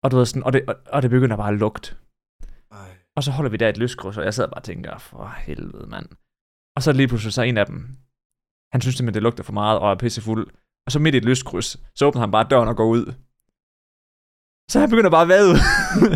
Og 0.05 0.11
du 0.11 0.17
ved 0.17 0.27
sådan, 0.27 0.45
og 0.45 0.53
det, 0.53 0.62
og, 0.69 0.77
og 0.87 1.03
det 1.03 1.11
begynder 1.11 1.37
bare 1.37 1.53
at 1.53 1.59
lugte. 1.59 1.95
Ej. 2.73 2.91
Og 3.17 3.23
så 3.23 3.31
holder 3.31 3.51
vi 3.51 3.57
der 3.57 3.69
et 3.69 3.79
lyskryds, 3.79 4.19
og 4.19 4.25
jeg 4.25 4.35
sidder 4.35 4.51
bare 4.51 4.61
og 4.61 4.64
tænker, 4.64 4.99
for 4.99 5.35
helvede, 5.38 5.87
mand. 5.87 6.07
Og 6.79 6.83
så 6.83 6.93
lige 6.93 7.09
pludselig 7.09 7.33
så 7.33 7.43
en 7.43 7.57
af 7.57 7.67
dem, 7.67 7.87
han 8.73 8.81
synes 8.81 8.97
simpelthen, 8.97 9.14
det 9.14 9.23
lugter 9.23 9.45
for 9.45 9.53
meget, 9.53 9.79
og 9.79 9.91
er 9.91 9.95
pissefuld. 9.95 10.47
Og 10.87 10.93
så 10.93 10.99
midt 10.99 11.14
i 11.14 11.19
et 11.19 11.25
lyskryds, 11.25 11.77
så 11.95 12.07
åbner 12.07 12.21
han 12.21 12.31
bare 12.31 12.47
døren 12.51 12.69
og 12.69 12.77
går 12.77 12.87
ud. 12.87 13.05
Så 14.71 14.81
han 14.81 14.91
begynder 14.91 15.11
bare 15.11 15.23
at 15.23 15.29
vade 15.29 15.53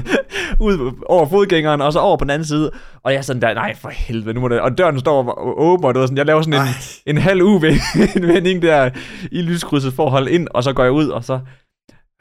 ud 0.69 1.03
over 1.07 1.29
fodgængeren, 1.29 1.81
og 1.81 1.93
så 1.93 1.99
over 1.99 2.17
på 2.17 2.25
den 2.25 2.31
anden 2.31 2.47
side. 2.47 2.71
Og 3.03 3.13
jeg 3.13 3.19
er 3.19 3.23
sådan 3.23 3.43
der, 3.43 3.55
nej 3.55 3.75
for 3.75 3.89
helvede, 3.89 4.35
nu 4.35 4.41
må 4.41 4.49
det... 4.49 4.61
Og 4.61 4.79
døren 4.79 5.01
står 5.01 5.39
åben, 5.59 5.85
og 5.85 5.95
det 5.95 6.01
var 6.01 6.07
sådan, 6.07 6.19
jeg 6.19 6.27
laver 6.27 6.43
sådan 6.43 6.61
en, 6.61 7.17
en 7.17 7.23
halv 7.23 7.43
UV-vending 7.43 8.63
der 8.69 8.91
i 9.33 9.43
lyskrydset 9.43 9.93
for 9.93 10.05
at 10.05 10.11
holde 10.11 10.31
ind, 10.31 10.49
og 10.51 10.63
så 10.65 10.73
går 10.73 10.83
jeg 10.83 10.93
ud, 10.93 11.09
og 11.09 11.25
så... 11.25 11.41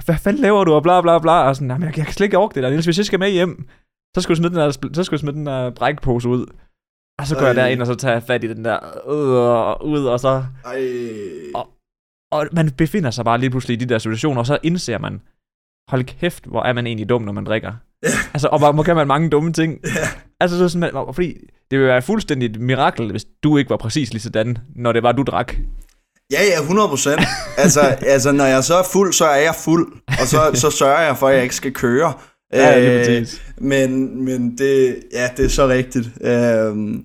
Hvad 0.05 0.15
fanden 0.15 0.41
laver 0.41 0.63
du, 0.63 0.73
og 0.73 0.83
bla 0.83 1.01
bla 1.01 1.19
bla, 1.19 1.31
og 1.31 1.55
sådan, 1.55 1.69
jeg, 1.69 1.97
jeg 1.97 2.05
kan 2.05 2.13
slet 2.13 2.25
ikke 2.25 2.37
orke 2.37 2.55
det 2.55 2.63
der, 2.63 2.69
Niels, 2.69 2.85
hvis 2.85 2.97
jeg 2.97 3.05
skal 3.05 3.19
med 3.19 3.31
hjem, 3.31 3.67
så 4.15 4.21
skal 4.21 4.35
du 4.35 4.37
smide 4.37 4.53
den 4.53 4.59
der, 4.59 4.71
så 4.93 5.03
skal 5.03 5.17
du 5.17 5.21
smide 5.21 5.35
den 5.35 5.45
der 5.45 5.69
brækpose 5.69 6.29
ud. 6.29 6.45
Og 7.21 7.27
så 7.27 7.35
går 7.35 7.41
Ej. 7.41 7.47
jeg 7.47 7.55
derind, 7.55 7.81
og 7.81 7.87
så 7.87 7.95
tager 7.95 8.13
jeg 8.13 8.23
fat 8.23 8.43
i 8.43 8.47
den 8.47 8.65
der, 8.65 8.79
øh, 9.07 9.87
ud, 9.87 10.05
og 10.05 10.19
så... 10.19 10.43
Ej. 10.65 10.89
Og, 11.55 11.67
og 12.31 12.47
man 12.51 12.71
befinder 12.71 13.11
sig 13.11 13.25
bare 13.25 13.37
lige 13.37 13.49
pludselig 13.49 13.81
i 13.81 13.85
de 13.85 13.93
der 13.93 13.99
situationer, 13.99 14.39
og 14.39 14.45
så 14.45 14.57
indser 14.63 14.97
man, 14.97 15.21
hold 15.89 16.03
kæft, 16.03 16.45
hvor 16.45 16.63
er 16.63 16.73
man 16.73 16.87
egentlig 16.87 17.09
dum, 17.09 17.21
når 17.21 17.33
man 17.33 17.45
drikker. 17.45 17.73
Ja. 18.03 18.09
Altså, 18.33 18.47
og 18.47 18.73
hvor 18.73 18.83
kan 18.83 18.95
man 18.95 19.07
mange 19.07 19.29
dumme 19.29 19.53
ting. 19.53 19.79
Ja. 19.83 20.07
Altså, 20.39 20.57
så 20.57 20.69
sådan, 20.69 20.89
fordi 21.13 21.27
det 21.71 21.79
ville 21.79 21.87
være 21.87 22.01
fuldstændig 22.01 22.49
et 22.49 22.61
mirakel, 22.61 23.11
hvis 23.11 23.25
du 23.43 23.57
ikke 23.57 23.69
var 23.69 23.77
præcis 23.77 24.13
lige 24.13 24.21
sådan, 24.21 24.57
når 24.75 24.91
det 24.91 25.03
var, 25.03 25.11
du 25.11 25.23
drak. 25.23 25.55
Ja, 26.31 26.43
ja, 26.43 26.59
100 26.61 26.89
procent. 26.89 27.21
altså, 27.57 27.81
altså, 28.15 28.31
når 28.31 28.45
jeg 28.45 28.63
så 28.63 28.75
er 28.75 28.83
fuld, 28.93 29.13
så 29.13 29.25
er 29.25 29.35
jeg 29.35 29.55
fuld, 29.55 29.93
og 30.07 30.27
så, 30.27 30.51
så 30.53 30.69
sørger 30.69 31.01
jeg 31.01 31.17
for, 31.17 31.27
at 31.27 31.35
jeg 31.35 31.43
ikke 31.43 31.55
skal 31.55 31.73
køre. 31.73 32.13
Ja, 32.53 33.05
det 33.05 33.19
øh. 33.21 33.63
Men, 33.67 34.23
men 34.25 34.57
det, 34.57 35.03
ja, 35.13 35.27
det 35.37 35.45
er 35.45 35.49
så 35.49 35.67
rigtigt. 35.67 36.09
Øh, 36.21 37.03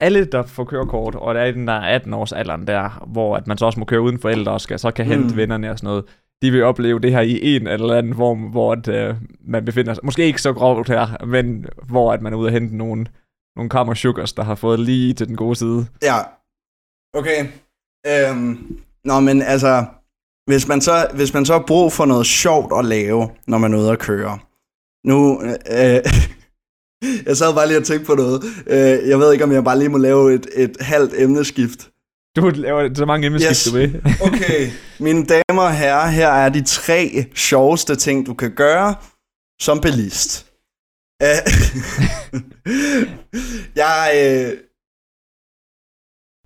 alle, 0.00 0.24
der 0.24 0.42
får 0.42 0.64
kørekort, 0.64 1.14
og 1.14 1.34
der 1.34 1.40
er 1.40 1.46
i 1.46 1.52
den 1.52 1.66
der 1.66 1.72
18 1.72 2.14
års 2.14 2.32
alderen 2.32 2.66
der, 2.66 3.04
hvor 3.06 3.36
at 3.36 3.46
man 3.46 3.58
så 3.58 3.66
også 3.66 3.78
må 3.78 3.84
køre 3.86 4.00
uden 4.00 4.18
forældre 4.18 4.52
og 4.52 4.60
skal, 4.60 4.78
så 4.78 4.90
kan 4.90 5.06
hente 5.06 5.28
mm. 5.28 5.36
vennerne 5.36 5.70
og 5.70 5.78
sådan 5.78 5.88
noget, 5.88 6.04
de 6.42 6.50
vil 6.50 6.62
opleve 6.62 7.00
det 7.00 7.12
her 7.12 7.20
i 7.20 7.56
en 7.56 7.66
eller 7.66 7.94
anden 7.94 8.14
form, 8.14 8.38
hvor 8.38 8.72
at, 8.72 8.88
øh, 8.88 9.14
man 9.40 9.64
befinder 9.64 9.94
sig, 9.94 10.04
måske 10.04 10.24
ikke 10.24 10.42
så 10.42 10.52
grovt 10.52 10.88
her, 10.88 11.24
men 11.26 11.66
hvor 11.88 12.12
at 12.12 12.22
man 12.22 12.32
er 12.32 12.36
ude 12.36 12.48
og 12.48 12.52
hente 12.52 12.76
nogle, 12.76 13.06
nogle 13.56 13.70
kammer 13.70 13.94
sugars, 13.94 14.32
der 14.32 14.42
har 14.42 14.54
fået 14.54 14.80
lige 14.80 15.14
til 15.14 15.28
den 15.28 15.36
gode 15.36 15.56
side. 15.56 15.86
Ja, 16.02 16.18
okay. 17.14 17.46
Øhm, 18.06 18.80
nå, 19.04 19.20
men 19.20 19.42
altså, 19.42 19.84
hvis 20.46 20.68
man, 20.68 20.80
så, 20.80 21.08
hvis 21.14 21.34
man 21.34 21.46
så 21.46 21.52
har 21.52 21.64
brug 21.66 21.92
for 21.92 22.04
noget 22.04 22.26
sjovt 22.26 22.72
at 22.78 22.84
lave, 22.84 23.30
når 23.46 23.58
man 23.58 23.74
er 23.74 23.78
ude 23.78 23.92
at 23.92 23.98
køre. 23.98 24.38
Nu, 25.06 25.42
øh, 25.42 25.50
jeg 27.26 27.36
sad 27.36 27.54
bare 27.54 27.66
lige 27.66 27.78
og 27.78 27.84
tænkte 27.84 28.06
på 28.06 28.14
noget. 28.14 28.42
Øh, 28.66 29.08
jeg 29.08 29.18
ved 29.18 29.32
ikke, 29.32 29.44
om 29.44 29.52
jeg 29.52 29.64
bare 29.64 29.78
lige 29.78 29.88
må 29.88 29.98
lave 29.98 30.34
et, 30.34 30.46
et 30.54 30.76
halvt 30.80 31.12
emneskift. 31.16 31.90
Du 32.36 32.48
laver 32.48 32.94
så 32.94 33.06
mange 33.06 33.26
emneskift, 33.26 33.50
yes. 33.50 33.64
du 33.64 33.78
vil. 33.78 34.02
okay, 34.28 34.70
mine 35.00 35.26
damer 35.26 35.62
og 35.62 35.76
herrer, 35.76 36.10
her 36.10 36.28
er 36.28 36.48
de 36.48 36.64
tre 36.64 37.26
sjoveste 37.34 37.96
ting, 37.96 38.26
du 38.26 38.34
kan 38.34 38.54
gøre 38.54 38.94
som 39.60 39.80
bilist. 39.80 40.46
Øh, 41.22 41.28
jeg... 43.82 44.12
Øh... 44.16 44.58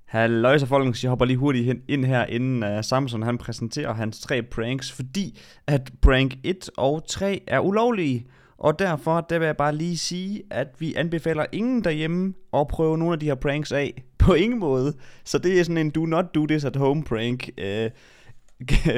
Halløj, 0.07 0.59
så 0.59 0.67
folkens, 0.67 1.05
jeg 1.05 1.09
hopper 1.09 1.25
lige 1.25 1.37
hurtigt 1.37 1.79
ind 1.89 2.05
her, 2.05 2.27
inden 2.27 2.63
uh, 2.63 2.85
Samson 2.85 3.23
han 3.23 3.39
præsenterer 3.39 3.95
hans 3.95 4.21
tre 4.21 4.43
pranks, 4.43 4.93
fordi 4.93 5.39
at 5.67 5.91
prank 6.03 6.35
1 6.45 6.71
og 6.77 7.09
3 7.09 7.43
er 7.47 7.61
ulovlige. 7.61 8.27
Og 8.61 8.79
derfor, 8.79 9.21
der 9.21 9.39
vil 9.39 9.47
jeg 9.47 9.57
bare 9.57 9.75
lige 9.75 9.99
sige, 9.99 10.43
at 10.51 10.69
vi 10.79 10.95
anbefaler 10.95 11.47
ingen 11.53 11.85
derhjemme 11.85 12.35
at 12.55 12.69
prøve 12.69 12.99
nogle 12.99 13.13
af 13.13 13.21
de 13.21 13.27
her 13.27 13.35
pranks 13.35 13.73
af. 13.73 14.03
På 14.19 14.35
ingen 14.35 14.59
måde. 14.59 14.95
Så 15.25 15.39
det 15.39 15.61
er 15.61 15.65
sådan 15.65 15.79
en 15.79 15.91
do 15.91 16.07
not 16.07 16.35
do 16.35 16.47
this 16.47 16.65
at 16.65 16.77
home 16.77 17.05
prank 17.05 17.51
uh, 17.59 17.91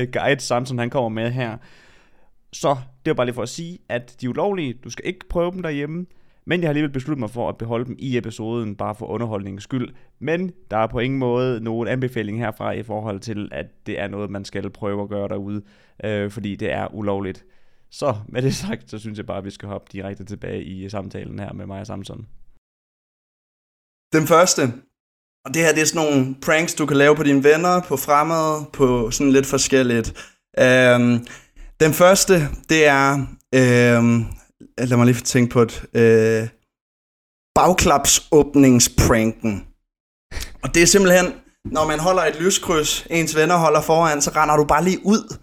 guide, 0.13 0.41
Samson 0.41 0.79
han 0.79 0.91
kommer 0.91 1.09
med 1.09 1.31
her. 1.31 1.57
Så 2.53 2.77
det 3.05 3.11
er 3.11 3.15
bare 3.15 3.27
lige 3.27 3.35
for 3.35 3.43
at 3.43 3.49
sige, 3.49 3.79
at 3.89 4.17
de 4.21 4.27
er 4.27 4.31
ulovlige. 4.31 4.73
Du 4.85 4.91
skal 4.91 5.07
ikke 5.07 5.29
prøve 5.29 5.51
dem 5.51 5.63
derhjemme. 5.63 6.07
Men 6.45 6.61
jeg 6.61 6.67
har 6.67 6.71
alligevel 6.71 6.93
besluttet 6.93 7.21
mig 7.21 7.31
for 7.31 7.49
at 7.49 7.59
beholde 7.59 7.85
dem 7.85 7.97
i 7.99 8.17
episoden, 8.17 8.77
bare 8.77 8.95
for 8.95 9.07
underholdningens 9.07 9.63
skyld. 9.63 9.95
Men 10.19 10.53
der 10.71 10.77
er 10.77 10.87
på 10.87 10.99
ingen 10.99 11.19
måde 11.19 11.61
nogen 11.61 11.89
anbefaling 11.89 12.39
herfra 12.39 12.73
i 12.73 12.83
forhold 12.83 13.21
til, 13.21 13.49
at 13.53 13.67
det 13.87 14.01
er 14.01 14.09
noget, 14.09 14.31
man 14.31 14.45
skal 14.45 14.71
prøve 14.71 15.03
at 15.03 15.09
gøre 15.09 15.29
derude, 15.29 15.63
øh, 16.05 16.31
fordi 16.31 16.57
det 16.57 16.73
er 16.73 16.95
ulovligt. 16.95 17.45
Så 17.93 18.17
med 18.29 18.43
det 18.43 18.55
sagt, 18.55 18.91
så 18.91 18.99
synes 18.99 19.19
jeg 19.19 19.27
bare, 19.27 19.39
at 19.39 19.45
vi 19.45 19.51
skal 19.51 19.69
hoppe 19.69 19.89
direkte 19.93 20.25
tilbage 20.25 20.65
i 20.65 20.89
samtalen 20.89 21.39
her 21.39 21.53
med 21.53 21.67
Maja 21.67 21.85
Samson. 21.85 22.27
Den 24.13 24.27
første, 24.27 24.63
og 25.45 25.55
det 25.55 25.63
her 25.63 25.73
det 25.73 25.83
er 25.83 25.87
sådan 25.87 26.03
nogle 26.03 26.37
pranks, 26.43 26.75
du 26.75 26.87
kan 26.87 26.97
lave 26.97 27.17
på 27.17 27.23
dine 27.23 27.45
venner, 27.45 27.83
på 27.89 27.97
fremmede, 27.97 28.71
på 28.73 29.11
sådan 29.11 29.33
lidt 29.33 29.47
forskelligt. 29.47 30.09
Øhm, 30.59 31.27
den 31.81 31.93
første, 31.93 32.35
det 32.69 32.87
er, 32.87 33.13
øhm, 33.55 34.25
lad 34.79 34.97
mig 34.97 35.07
lige 35.07 35.21
tænke 35.21 35.53
på 35.53 35.63
et, 35.63 35.85
øh, 35.95 36.49
bagklapsåbningspranken. 37.55 39.67
Og 40.63 40.75
det 40.75 40.83
er 40.83 40.87
simpelthen, 40.87 41.27
når 41.65 41.87
man 41.87 42.01
holder 42.01 42.23
et 42.23 42.41
lyskryds, 42.41 43.07
ens 43.11 43.37
venner 43.37 43.57
holder 43.57 43.83
foran, 43.83 44.23
så 44.23 44.31
render 44.37 44.57
du 44.57 44.65
bare 44.65 44.85
lige 44.85 45.01
ud 45.05 45.37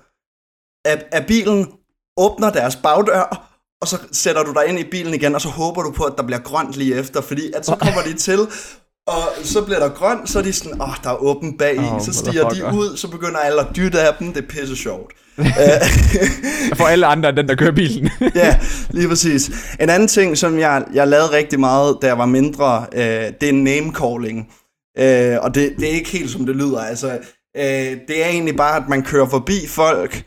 af, 0.85 1.05
af 1.12 1.27
bilen, 1.27 1.78
åbner 2.19 2.49
deres 2.49 2.75
bagdør, 2.75 3.49
og 3.82 3.88
så 3.88 3.97
sætter 4.12 4.43
du 4.43 4.53
dig 4.53 4.69
ind 4.69 4.79
i 4.79 4.84
bilen 4.91 5.13
igen, 5.13 5.36
og 5.36 5.41
så 5.41 5.49
håber 5.49 5.82
du 5.82 5.91
på, 5.91 6.03
at 6.03 6.13
der 6.17 6.23
bliver 6.23 6.39
grønt 6.39 6.73
lige 6.73 6.95
efter, 6.95 7.21
fordi 7.21 7.51
at 7.55 7.65
så 7.65 7.75
kommer 7.75 8.01
de 8.01 8.13
til, 8.13 8.39
og 9.08 9.21
så 9.43 9.62
bliver 9.62 9.79
der 9.79 9.89
grønt, 9.89 10.29
så 10.29 10.39
er 10.39 10.43
de 10.43 10.53
sådan, 10.53 10.82
åh, 10.82 10.89
oh, 10.89 10.95
der 11.03 11.10
er 11.10 11.23
åben 11.23 11.58
bag 11.58 11.75
i, 11.75 11.79
oh, 11.79 12.01
så 12.01 12.13
stiger 12.13 12.49
de 12.49 12.65
ud, 12.65 12.97
så 12.97 13.08
begynder 13.08 13.38
alle 13.38 13.62
at 13.62 13.67
dytte 13.75 13.99
af 13.99 14.13
dem, 14.19 14.34
det 14.34 14.43
er 14.43 14.47
pisse 14.47 14.75
sjovt. 14.75 15.13
For 16.77 16.84
alle 16.84 17.05
andre 17.05 17.29
end 17.29 17.38
den, 17.38 17.47
der 17.47 17.55
kører 17.55 17.71
bilen. 17.71 18.10
ja, 18.36 18.60
lige 18.89 19.08
præcis. 19.08 19.51
En 19.79 19.89
anden 19.89 20.08
ting, 20.08 20.38
som 20.38 20.60
jeg, 20.60 20.86
jeg 20.93 21.08
lavede 21.08 21.32
rigtig 21.32 21.60
meget, 21.60 21.97
da 22.01 22.08
jeg 22.08 22.17
var 22.17 22.25
mindre, 22.25 22.86
øh, 22.93 23.34
det 23.41 23.49
er 23.49 23.53
name 23.53 23.93
calling. 23.93 24.47
Øh, 24.97 25.38
og 25.41 25.55
det, 25.55 25.73
det 25.79 25.89
er 25.89 25.93
ikke 25.93 26.10
helt 26.10 26.32
som 26.32 26.45
det 26.45 26.55
lyder. 26.55 26.79
Altså, 26.79 27.12
øh, 27.58 27.97
det 28.08 28.23
er 28.23 28.27
egentlig 28.27 28.58
bare, 28.58 28.77
at 28.77 28.89
man 28.89 29.03
kører 29.03 29.29
forbi 29.29 29.67
folk, 29.67 30.23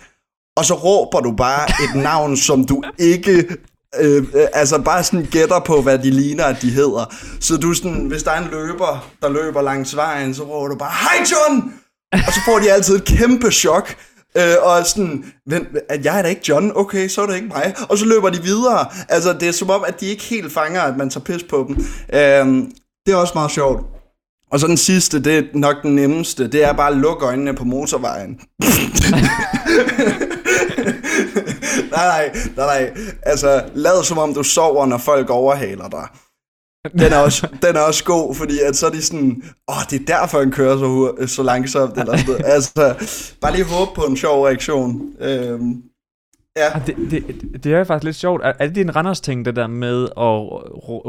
og 0.56 0.64
så 0.64 0.74
råber 0.74 1.20
du 1.20 1.36
bare 1.36 1.68
et 1.84 2.02
navn, 2.02 2.36
som 2.36 2.64
du 2.64 2.82
ikke 2.98 3.56
Øh, 4.00 4.24
øh, 4.34 4.46
altså 4.52 4.78
bare 4.78 5.04
sådan 5.04 5.26
gætter 5.30 5.60
på, 5.60 5.82
hvad 5.82 5.98
de 5.98 6.10
ligner, 6.10 6.44
at 6.44 6.62
de 6.62 6.70
hedder. 6.70 7.14
Så 7.40 7.56
du 7.56 7.74
sådan, 7.74 8.06
hvis 8.06 8.22
der 8.22 8.30
er 8.30 8.40
en 8.40 8.48
løber, 8.50 9.10
der 9.22 9.28
løber 9.28 9.62
langs 9.62 9.96
vejen, 9.96 10.34
så 10.34 10.42
råber 10.42 10.68
du 10.68 10.76
bare, 10.76 10.90
Hej 10.90 11.26
John! 11.32 11.74
Og 12.12 12.32
så 12.32 12.40
får 12.44 12.58
de 12.58 12.72
altid 12.72 12.96
et 12.96 13.04
kæmpe 13.04 13.50
chok. 13.50 13.94
Øh, 14.36 14.54
og 14.62 14.86
sådan, 14.86 15.24
men, 15.46 15.66
at 15.88 16.04
jeg 16.04 16.18
er 16.18 16.22
da 16.22 16.28
ikke 16.28 16.42
John, 16.48 16.72
okay, 16.74 17.08
så 17.08 17.22
er 17.22 17.26
det 17.26 17.34
ikke 17.34 17.48
mig. 17.48 17.74
Og 17.88 17.98
så 17.98 18.04
løber 18.04 18.30
de 18.30 18.42
videre. 18.42 18.86
Altså, 19.08 19.32
det 19.32 19.48
er 19.48 19.52
som 19.52 19.70
om, 19.70 19.84
at 19.86 20.00
de 20.00 20.06
ikke 20.06 20.22
helt 20.22 20.52
fanger, 20.52 20.82
at 20.82 20.96
man 20.96 21.10
tager 21.10 21.24
pis 21.24 21.42
på 21.42 21.64
dem. 21.68 21.76
Øh, 22.14 22.68
det 23.06 23.12
er 23.12 23.16
også 23.16 23.32
meget 23.34 23.50
sjovt. 23.50 23.86
Og 24.50 24.60
så 24.60 24.66
den 24.66 24.76
sidste, 24.76 25.24
det 25.24 25.38
er 25.38 25.42
nok 25.54 25.82
den 25.82 25.94
nemmeste, 25.94 26.48
det 26.48 26.64
er 26.64 26.72
bare 26.72 26.90
at 26.90 26.96
lukke 26.96 27.26
øjnene 27.26 27.54
på 27.54 27.64
motorvejen. 27.64 28.40
nej, 31.96 32.30
nej, 32.56 32.66
nej. 32.66 32.94
Altså, 33.22 33.64
lad 33.74 34.04
som 34.04 34.18
om 34.18 34.34
du 34.34 34.42
sover, 34.42 34.86
når 34.86 34.98
folk 34.98 35.30
overhaler 35.30 35.88
dig. 35.88 36.08
Den 36.92 37.12
er 37.12 37.18
også, 37.18 37.48
den 37.62 37.76
er 37.76 37.80
også 37.80 38.04
god, 38.04 38.34
fordi 38.34 38.58
at 38.68 38.76
så 38.76 38.86
er 38.86 38.90
de 38.90 39.02
sådan, 39.02 39.42
åh, 39.68 39.76
oh, 39.76 39.82
det 39.90 40.00
er 40.00 40.04
derfor, 40.18 40.38
han 40.38 40.50
kører 40.50 40.78
så, 40.78 41.26
så 41.26 41.42
langsomt. 41.42 41.98
Eller 41.98 42.16
sådan. 42.16 42.44
Altså, 42.44 42.94
bare 43.40 43.52
lige 43.52 43.64
håbe 43.64 43.90
på 43.94 44.02
en 44.02 44.16
sjov 44.16 44.44
reaktion. 44.46 45.12
Øhm, 45.20 45.82
Ja. 46.56 46.74
Ah, 46.74 46.86
det, 46.86 46.96
det, 47.10 47.64
det 47.64 47.74
er 47.74 47.84
faktisk 47.84 48.04
lidt 48.04 48.16
sjovt. 48.16 48.42
Er, 48.44 48.52
er 48.58 48.66
det 48.66 48.74
din 48.74 48.96
Randers 48.96 49.20
ting, 49.20 49.44
det 49.44 49.56
der 49.56 49.66
med 49.66 50.04
at 50.04 50.38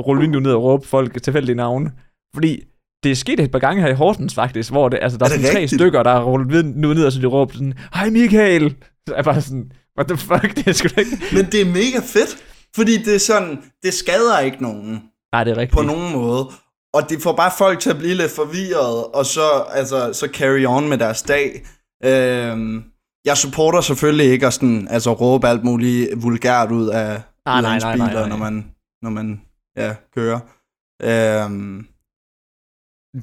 rulle 0.05 0.21
vinduet 0.21 0.43
ned 0.43 0.51
og 0.51 0.63
råbe 0.63 0.87
folk 0.87 1.23
tilfældige 1.23 1.55
navne? 1.55 1.91
Fordi 2.35 2.63
det 3.03 3.11
er 3.11 3.15
sket 3.15 3.39
et 3.39 3.51
par 3.51 3.59
gange 3.59 3.81
her 3.81 3.89
i 3.89 3.93
Horsens 3.93 4.35
faktisk, 4.35 4.71
hvor 4.71 4.89
det, 4.89 4.99
altså, 5.01 5.17
der 5.17 5.25
er, 5.25 5.29
er 5.29 5.33
sådan 5.33 5.51
tre 5.51 5.67
stykker, 5.67 6.03
der 6.03 6.11
har 6.11 6.23
rullet 6.23 6.51
vinduet 6.51 6.95
ned, 6.95 7.05
og 7.05 7.11
så 7.11 7.19
de 7.19 7.25
råber 7.25 7.53
sådan, 7.53 7.73
Hej 7.93 8.09
Michael! 8.09 8.75
Så 9.09 9.15
er 9.15 9.21
bare 9.23 9.41
sådan, 9.41 9.71
what 9.97 10.07
the 10.07 10.17
fuck, 10.17 10.55
det 10.55 10.67
er 10.67 10.73
sgu 10.73 10.87
ikke... 10.97 11.17
Men 11.33 11.45
det 11.51 11.61
er 11.61 11.65
mega 11.65 11.99
fedt, 12.03 12.43
fordi 12.75 12.97
det 12.97 13.15
er 13.15 13.19
sådan, 13.19 13.63
det 13.83 13.93
skader 13.93 14.39
ikke 14.39 14.61
nogen. 14.61 15.03
Nej, 15.33 15.43
det 15.43 15.51
er 15.51 15.57
rigtigt. 15.57 15.77
På 15.77 15.81
nogen 15.81 16.13
måde. 16.13 16.49
Og 16.93 17.09
det 17.09 17.21
får 17.21 17.35
bare 17.35 17.51
folk 17.57 17.79
til 17.79 17.89
at 17.89 17.97
blive 17.97 18.13
lidt 18.13 18.31
forvirret, 18.31 19.05
og 19.05 19.25
så, 19.25 19.65
altså, 19.69 20.13
så 20.13 20.27
carry 20.33 20.65
on 20.65 20.89
med 20.89 20.97
deres 20.97 21.21
dag. 21.21 21.65
Øhm, 22.03 22.83
jeg 23.25 23.37
supporter 23.37 23.81
selvfølgelig 23.81 24.25
ikke 24.31 24.47
at 24.47 24.53
sådan, 24.53 24.87
altså, 24.89 25.13
råbe 25.13 25.47
alt 25.47 25.63
muligt 25.63 26.23
vulgært 26.23 26.71
ud 26.71 26.87
af 26.87 27.21
nej, 27.45 27.61
nej, 27.61 27.79
nej, 27.79 27.97
nej, 27.97 28.13
nej. 28.13 28.27
når 28.27 28.37
man, 28.37 28.71
når 29.01 29.09
man 29.09 29.41
ja, 29.77 29.95
kører. 30.15 30.39
Øhm, 31.03 31.87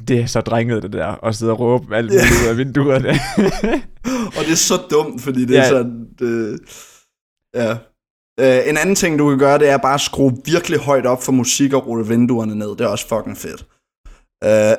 det 0.08 0.20
er 0.20 0.26
så 0.26 0.40
drenget 0.40 0.82
det 0.82 0.92
der, 0.92 1.24
at 1.24 1.34
sidde 1.34 1.52
og 1.52 1.60
råbe 1.60 1.96
alt 1.96 2.10
muligt 2.10 2.42
ud 2.44 2.48
af 2.48 2.56
vinduerne. 2.56 3.08
og 4.36 4.44
det 4.44 4.52
er 4.52 4.56
så 4.56 4.82
dumt, 4.90 5.22
fordi 5.22 5.44
det 5.44 5.54
ja. 5.54 5.60
er 5.60 5.68
sådan, 5.68 6.06
det, 6.18 6.60
ja. 7.54 7.72
Uh, 8.40 8.68
en 8.68 8.76
anden 8.76 8.94
ting, 8.94 9.18
du 9.18 9.28
kan 9.28 9.38
gøre, 9.38 9.58
det 9.58 9.68
er 9.68 9.76
bare 9.76 9.94
at 9.94 10.00
skrue 10.00 10.32
virkelig 10.44 10.78
højt 10.78 11.06
op 11.06 11.22
for 11.22 11.32
musik 11.32 11.72
og 11.72 11.86
rulle 11.86 12.06
vinduerne 12.06 12.54
ned. 12.54 12.68
Det 12.68 12.80
er 12.80 12.86
også 12.86 13.08
fucking 13.08 13.38
fedt. 13.38 13.66
Uh, 14.44 14.74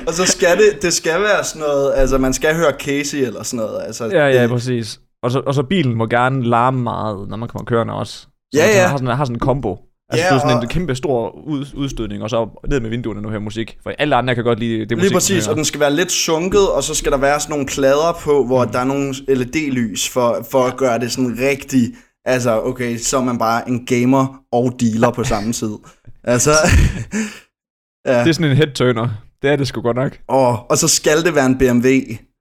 og 0.08 0.14
så 0.14 0.26
skal 0.26 0.56
det, 0.56 0.82
det 0.82 0.92
skal 0.92 1.20
være 1.20 1.44
sådan 1.44 1.60
noget, 1.68 1.92
altså 1.94 2.18
man 2.18 2.32
skal 2.32 2.54
høre 2.54 2.72
Casey 2.78 3.18
eller 3.18 3.42
sådan 3.42 3.66
noget. 3.66 3.82
Altså, 3.82 4.04
ja, 4.04 4.26
ja, 4.26 4.42
det, 4.42 4.50
præcis. 4.50 5.00
Og 5.22 5.30
så, 5.30 5.42
og 5.46 5.54
så 5.54 5.62
bilen 5.62 5.94
må 5.94 6.06
gerne 6.06 6.42
larme 6.42 6.82
meget, 6.82 7.28
når 7.28 7.36
man 7.36 7.48
kommer 7.48 7.64
kørende 7.64 7.94
også. 7.94 8.18
Så 8.20 8.28
ja, 8.54 8.66
ja. 8.66 8.86
Har 8.86 8.96
sådan, 8.96 9.16
har 9.16 9.24
sådan 9.24 9.36
en 9.36 9.40
kombo. 9.40 9.89
Altså, 10.10 10.24
ja, 10.24 10.30
det 10.30 10.36
er 10.36 10.40
sådan 10.40 10.56
og... 10.56 10.62
en 10.62 10.68
kæmpe 10.68 10.94
stor 10.94 11.38
ud, 11.46 11.66
udstødning, 11.74 12.22
og 12.22 12.30
så 12.30 12.48
ned 12.68 12.80
med 12.80 12.90
vinduerne 12.90 13.22
nu 13.22 13.28
her 13.28 13.38
musik. 13.38 13.78
For 13.82 13.92
alle 13.98 14.16
andre 14.16 14.34
kan 14.34 14.44
godt 14.44 14.58
lide 14.58 14.78
det 14.78 14.90
musik. 14.90 15.02
Lige 15.02 15.12
præcis, 15.12 15.48
og 15.48 15.56
den 15.56 15.64
skal 15.64 15.80
være 15.80 15.94
lidt 15.94 16.12
sunket, 16.12 16.70
og 16.70 16.82
så 16.82 16.94
skal 16.94 17.12
der 17.12 17.18
være 17.18 17.40
sådan 17.40 17.52
nogle 17.52 17.66
plader 17.66 18.18
på, 18.22 18.44
hvor 18.46 18.64
mm. 18.64 18.70
der 18.70 18.78
er 18.78 18.84
nogle 18.84 19.14
LED-lys, 19.28 20.08
for, 20.08 20.46
for 20.50 20.64
at 20.64 20.76
gøre 20.76 20.98
det 20.98 21.12
sådan 21.12 21.38
rigtig... 21.40 21.94
Altså, 22.24 22.62
okay, 22.62 22.96
så 22.96 23.16
er 23.16 23.24
man 23.24 23.38
bare 23.38 23.68
en 23.68 23.86
gamer 23.86 24.42
og 24.52 24.74
dealer 24.80 25.10
på 25.10 25.24
samme 25.24 25.52
tid. 25.52 25.72
Altså... 26.24 26.50
ja. 28.06 28.20
Det 28.20 28.28
er 28.28 28.32
sådan 28.32 28.50
en 28.50 28.56
head-turner. 28.56 29.08
Det 29.42 29.50
er 29.50 29.56
det 29.56 29.68
sgu 29.68 29.80
godt 29.80 29.96
nok. 29.96 30.18
Og, 30.28 30.70
og 30.70 30.78
så 30.78 30.88
skal 30.88 31.24
det 31.24 31.34
være 31.34 31.46
en 31.46 31.58
BMW. 31.58 31.88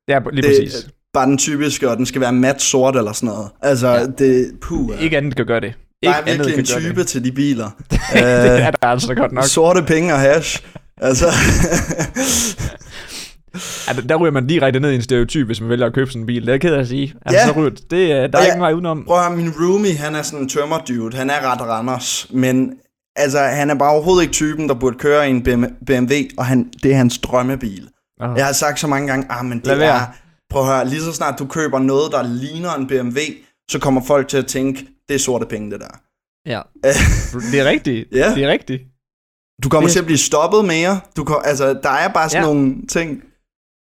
Ja, 0.08 0.19
lige 0.32 0.41
det, 0.41 0.67
præcis. 0.67 0.89
Bare 1.13 1.25
den 1.25 1.38
typiske, 1.38 1.89
og 1.89 1.97
den 1.97 2.05
skal 2.05 2.21
være 2.21 2.34
mat 2.34 2.62
sort 2.62 2.95
eller 2.95 3.12
sådan 3.12 3.27
noget. 3.27 3.49
Altså, 3.62 3.88
ja. 3.88 4.05
det... 4.05 4.51
Puh, 4.62 5.01
Ikke 5.01 5.17
andet 5.17 5.36
kan 5.36 5.45
gøre 5.45 5.60
det. 5.60 5.73
Der 6.03 6.09
er 6.09 6.25
virkelig 6.25 6.59
en 6.59 6.65
type 6.65 7.03
til 7.03 7.23
de 7.23 7.31
biler. 7.31 7.69
det 8.13 8.62
er 8.62 8.71
der 8.71 8.88
altså 8.88 9.15
godt 9.15 9.31
nok. 9.31 9.43
Sorte 9.43 9.83
penge 9.83 10.13
og 10.13 10.19
hash. 10.19 10.63
Altså. 10.97 11.25
ja, 13.88 14.01
der 14.09 14.15
ryger 14.15 14.31
man 14.31 14.47
direkte 14.47 14.79
ned 14.79 14.91
i 14.91 14.95
en 14.95 15.01
stereotyp, 15.01 15.45
hvis 15.45 15.62
man 15.62 15.69
vælger 15.69 15.85
at 15.85 15.93
købe 15.93 16.09
sådan 16.12 16.21
en 16.21 16.25
bil. 16.25 16.41
Det 16.41 16.47
er 16.47 16.53
jeg 16.53 16.62
ked 16.62 16.73
af 16.73 16.79
at 16.79 16.88
sige. 16.88 17.13
Altså, 17.25 17.39
ja. 17.39 17.47
så 17.47 17.51
ryger, 17.51 17.69
det, 17.69 17.83
der 17.91 18.39
er 18.39 18.43
ja, 18.43 18.45
ingen 18.45 18.62
vej 18.62 18.73
udenom. 18.73 19.03
Prøv 19.07 19.25
at 19.25 19.31
min 19.31 19.53
roomie, 19.59 19.95
han 19.95 20.15
er 20.15 20.21
sådan 20.21 20.39
en 20.39 20.49
dude. 20.88 21.17
Han 21.17 21.29
er 21.29 21.51
ret 21.51 21.62
Randers, 21.62 22.27
men 22.29 22.73
altså, 23.15 23.39
han 23.39 23.69
er 23.69 23.75
bare 23.75 23.91
overhovedet 23.91 24.23
ikke 24.23 24.33
typen, 24.33 24.69
der 24.69 24.75
burde 24.75 24.97
køre 24.97 25.27
i 25.27 25.31
en 25.31 25.43
BMW, 25.85 26.13
og 26.38 26.45
han, 26.45 26.69
det 26.83 26.91
er 26.91 26.97
hans 26.97 27.17
drømmebil. 27.17 27.89
Oh. 28.21 28.38
Jeg 28.38 28.45
har 28.45 28.53
sagt 28.53 28.79
så 28.79 28.88
mange 28.88 29.07
gange, 29.07 29.27
ah, 29.29 29.45
men 29.45 29.59
det 29.59 29.83
er, 29.83 29.99
prøv 30.49 30.62
at 30.62 30.67
høre, 30.67 30.88
lige 30.88 31.01
så 31.01 31.13
snart 31.13 31.39
du 31.39 31.45
køber 31.45 31.79
noget, 31.79 32.12
der 32.12 32.23
ligner 32.23 32.73
en 32.73 32.88
BMW, 32.88 33.19
så 33.71 33.79
kommer 33.79 34.01
folk 34.07 34.27
til 34.27 34.38
at 34.38 34.45
tænke, 34.45 34.88
det 35.09 35.15
er 35.15 35.19
sorte 35.19 35.45
penge, 35.45 35.71
det 35.71 35.79
der. 35.79 35.99
Ja, 36.45 36.61
det 37.51 37.59
er 37.59 37.65
rigtigt. 37.65 38.07
ja. 38.11 38.35
Det 38.35 38.43
er 38.43 38.51
rigtigt. 38.51 38.83
Du 39.63 39.69
kommer 39.69 39.87
det... 39.87 39.91
til 39.93 39.99
at 39.99 40.05
blive 40.05 40.17
stoppet 40.17 40.65
mere. 40.65 40.99
Du 41.17 41.23
kom, 41.23 41.41
altså, 41.45 41.73
der 41.83 41.89
er 41.89 42.13
bare 42.13 42.29
sådan 42.29 42.43
ja. 42.43 42.53
nogle 42.53 42.87
ting. 42.87 43.23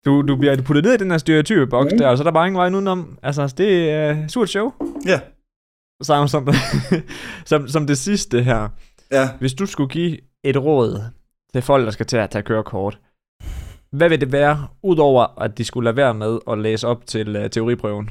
Du, 0.06 0.22
du 0.22 0.36
bliver 0.36 0.62
puttet 0.62 0.84
ned 0.84 0.94
i 0.94 0.98
den 0.98 1.12
her 1.12 1.18
stereotype 1.18 1.68
boks 1.68 1.92
mm. 1.92 1.98
der, 1.98 2.08
og 2.08 2.18
så 2.18 2.22
er 2.22 2.26
der 2.26 2.32
bare 2.32 2.48
ingen 2.48 2.58
vej 2.58 2.70
udenom. 2.70 3.18
Altså, 3.24 3.54
det 3.58 3.90
er 3.92 4.12
uh, 4.12 4.28
surt 4.28 4.50
show. 4.50 4.72
Ja. 5.06 5.20
Som, 6.04 6.28
som, 6.28 6.48
som, 7.46 7.68
som 7.68 7.88
det 7.88 7.98
sidste 7.98 8.44
her. 8.44 8.70
Ja. 9.12 9.30
Hvis 9.40 9.54
du 9.54 9.66
skulle 9.66 9.90
give 9.90 10.18
et 10.44 10.58
råd 10.58 11.02
til 11.54 11.62
folk, 11.62 11.86
der 11.86 11.92
skal 11.92 12.06
til 12.06 12.18
at 12.18 12.30
tage 12.30 12.44
kørekort, 12.44 13.00
hvad 13.92 14.10
vil 14.10 14.22
det 14.22 14.32
være, 14.32 14.68
udover 14.84 15.42
at 15.42 15.58
de 15.58 15.64
skulle 15.64 15.86
lade 15.86 15.98
være 15.98 16.14
med 16.14 16.40
at 16.52 16.58
læse 16.58 16.88
op 16.88 17.08
til 17.08 17.44
uh, 17.44 17.50
teoriprøven? 17.50 18.10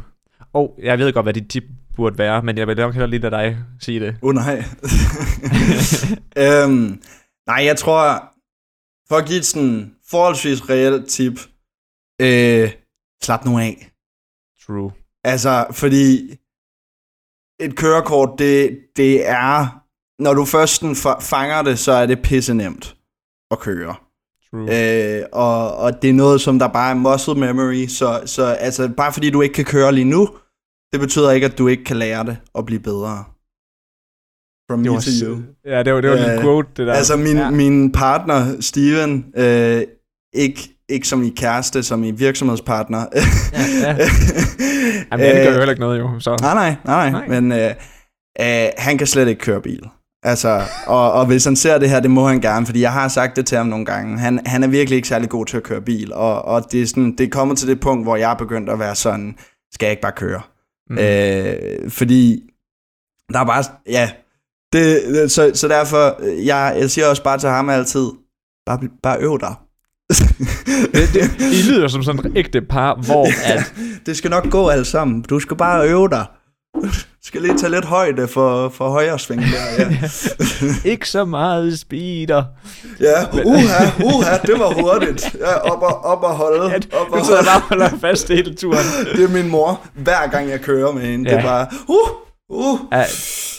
Og 0.53 0.79
jeg 0.83 0.99
ved 0.99 1.13
godt, 1.13 1.25
hvad 1.25 1.35
dit 1.35 1.51
tip 1.51 1.65
burde 1.97 2.19
være, 2.19 2.43
men 2.43 2.59
jeg 2.59 2.67
vil 2.67 2.77
nok 2.77 2.95
hellere 2.95 3.11
lige 3.11 3.21
lade 3.21 3.37
dig 3.37 3.59
sige 3.81 4.01
det. 4.01 4.17
Åh 4.23 4.29
oh, 4.29 4.35
nej. 4.35 4.57
øhm, 6.43 7.03
nej, 7.47 7.65
jeg 7.65 7.77
tror, 7.77 8.33
for 9.09 9.17
at 9.17 9.27
give 9.27 9.39
et 9.39 9.47
sådan 9.47 9.95
forholdsvis 10.11 10.71
reelt 10.71 11.09
tip, 11.09 11.41
øh, 12.21 12.73
slap 13.23 13.45
nu 13.45 13.59
af. 13.59 13.91
True. 14.67 14.93
Altså, 15.25 15.67
fordi 15.71 16.37
et 17.61 17.77
kørekort, 17.77 18.39
det, 18.39 18.79
det 18.97 19.29
er, 19.29 19.83
når 20.23 20.35
du 20.35 20.45
først 20.45 20.85
fanger 21.21 21.63
det, 21.63 21.79
så 21.79 21.93
er 21.93 22.07
det 22.07 22.23
pisse 22.23 22.55
nemt 22.55 22.97
at 23.51 23.59
køre. 23.59 23.95
True. 24.51 25.19
Øh, 25.19 25.25
og, 25.33 25.77
og 25.77 26.03
det 26.03 26.11
er 26.11 26.15
noget, 26.15 26.41
som 26.41 26.59
der 26.59 26.69
bare 26.69 26.91
er 26.91 26.95
muscle 26.95 27.35
memory, 27.35 27.87
så, 27.87 28.23
så 28.27 28.45
altså, 28.45 28.89
bare 28.97 29.13
fordi 29.13 29.31
du 29.31 29.43
ikke 29.43 29.55
kan 29.55 29.65
køre 29.65 29.93
lige 29.93 30.05
nu, 30.05 30.29
det 30.93 31.01
betyder 31.01 31.31
ikke, 31.31 31.47
at 31.47 31.59
du 31.59 31.69
ikke 31.69 31.85
kan 31.85 31.97
lære 31.97 32.25
det 32.25 32.37
og 32.55 32.67
blive 32.67 32.81
bedre. 32.81 33.25
From 34.71 34.79
me 34.79 34.87
to 34.87 35.27
you. 35.27 35.43
Ja, 35.65 35.83
det 35.83 35.95
var, 35.95 36.01
det 36.01 36.11
var 36.11 36.17
uh, 36.17 36.35
en 36.35 36.41
quote, 36.41 36.69
det 36.77 36.87
der. 36.87 36.93
Altså, 36.93 37.17
min, 37.17 37.37
ja. 37.37 37.51
min 37.51 37.93
partner, 37.93 38.61
Steven, 38.61 39.25
øh, 39.37 39.83
ikke, 40.33 40.71
ikke 40.89 41.09
som 41.09 41.23
i 41.23 41.29
kæreste, 41.29 41.83
som 41.83 42.05
i 42.05 42.11
virksomhedspartner. 42.11 43.07
ja, 43.13 43.21
ja. 43.83 43.97
Jamen, 45.13 45.27
det 45.27 45.45
gør 45.45 45.53
jo 45.53 45.59
heller 45.59 45.71
ikke 45.71 45.81
noget, 45.81 45.99
jo. 45.99 46.21
Så. 46.21 46.37
Nej, 46.41 46.55
nej, 46.55 46.77
nej, 46.85 47.11
nej. 47.11 47.41
Men 47.41 47.53
øh, 47.53 47.71
øh, 48.41 48.69
han 48.79 48.99
kan 48.99 49.07
slet 49.07 49.29
ikke 49.29 49.41
køre 49.41 49.61
bil. 49.61 49.83
Altså, 50.23 50.63
og, 50.87 51.13
og 51.13 51.27
hvis 51.27 51.45
han 51.45 51.57
ser 51.57 51.79
det 51.79 51.91
her, 51.91 52.01
det 52.01 52.11
må 52.11 52.29
han 52.29 52.41
gerne, 52.41 52.67
fordi 52.67 52.81
jeg 52.81 52.93
har 52.93 53.09
sagt 53.09 53.37
det 53.37 53.47
til 53.47 53.59
ham 53.59 53.67
nogle 53.67 53.85
gange. 53.85 54.19
Han, 54.19 54.41
han 54.47 54.63
er 54.63 54.69
virkelig 54.69 54.97
ikke 54.97 55.09
særlig 55.09 55.29
god 55.29 55.47
til 55.47 55.57
at 55.57 55.63
køre 55.63 55.81
bil, 55.81 56.13
og, 56.13 56.45
og 56.45 56.73
det, 56.73 56.83
er 56.83 56.87
sådan, 56.87 57.13
det 57.19 57.27
er 57.27 57.31
kommet 57.31 57.59
til 57.59 57.69
det 57.69 57.81
punkt, 57.81 58.05
hvor 58.05 58.17
jeg 58.17 58.31
er 58.31 58.37
begyndt 58.37 58.71
at 58.71 58.79
være 58.79 58.95
sådan, 58.95 59.37
skal 59.73 59.87
jeg 59.87 59.91
ikke 59.91 60.03
bare 60.03 60.13
køre? 60.13 60.41
Mm. 60.91 60.99
Øh, 60.99 61.91
fordi 61.91 62.43
der 63.33 63.39
er 63.39 63.45
bare, 63.45 63.65
ja, 63.87 64.11
det, 64.73 65.33
så, 65.33 65.51
så 65.55 65.69
derfor, 65.69 66.25
jeg, 66.45 66.77
jeg 66.81 66.91
siger 66.91 67.07
også 67.07 67.23
bare 67.23 67.39
til 67.39 67.49
ham 67.49 67.69
altid, 67.69 68.07
bare, 68.67 68.81
bare 69.03 69.19
øv 69.21 69.39
dig. 69.41 69.55
det, 70.95 71.09
det, 71.15 71.41
I 71.41 71.71
lyder 71.71 71.89
som 71.89 72.03
sådan 72.03 72.27
et 72.27 72.33
ægte 72.37 72.63
par, 72.63 72.95
hvor 72.95 73.27
at... 73.53 73.75
det 74.07 74.17
skal 74.17 74.31
nok 74.31 74.51
gå 74.51 74.69
alt 74.69 74.87
sammen. 74.87 75.23
Du 75.23 75.41
skal 75.41 75.57
bare 75.57 75.89
øve 75.89 76.09
dig. 76.09 76.27
Du 77.27 77.29
skal 77.29 77.43
lige 77.43 77.59
tage 77.59 77.71
lidt 77.71 77.85
højde 77.85 78.29
for, 78.29 78.69
for 78.69 78.89
højre 78.89 79.19
sving 79.19 79.43
der, 79.43 79.49
ja. 79.79 80.91
Ikke 80.91 81.09
så 81.09 81.25
meget 81.25 81.79
speeder. 81.79 82.45
Ja, 83.01 83.43
uha, 83.45 83.85
uha, 84.05 84.39
det 84.43 84.59
var 84.59 84.83
hurtigt. 84.83 85.37
Ja, 85.41 85.55
op 85.55 85.83
og, 85.83 86.05
op 86.05 86.23
og 86.23 86.35
holde. 86.35 86.71
Ja, 86.71 86.77
op 86.77 87.13
og 87.13 87.27
holde. 87.27 87.45
bare 87.45 87.61
holder 87.61 87.89
fast 88.01 88.29
hele 88.29 88.55
turen. 88.55 88.85
Det 89.17 89.25
er 89.25 89.29
min 89.29 89.51
mor, 89.51 89.81
hver 89.95 90.31
gang 90.31 90.51
jeg 90.51 90.61
kører 90.61 90.93
med 90.93 91.03
hende. 91.03 91.31
Ja. 91.31 91.37
Det 91.37 91.45
er 91.45 91.49
bare, 91.49 91.67
uh, 91.89 92.09
Uh, 92.51 92.79
Ja, 92.93 93.05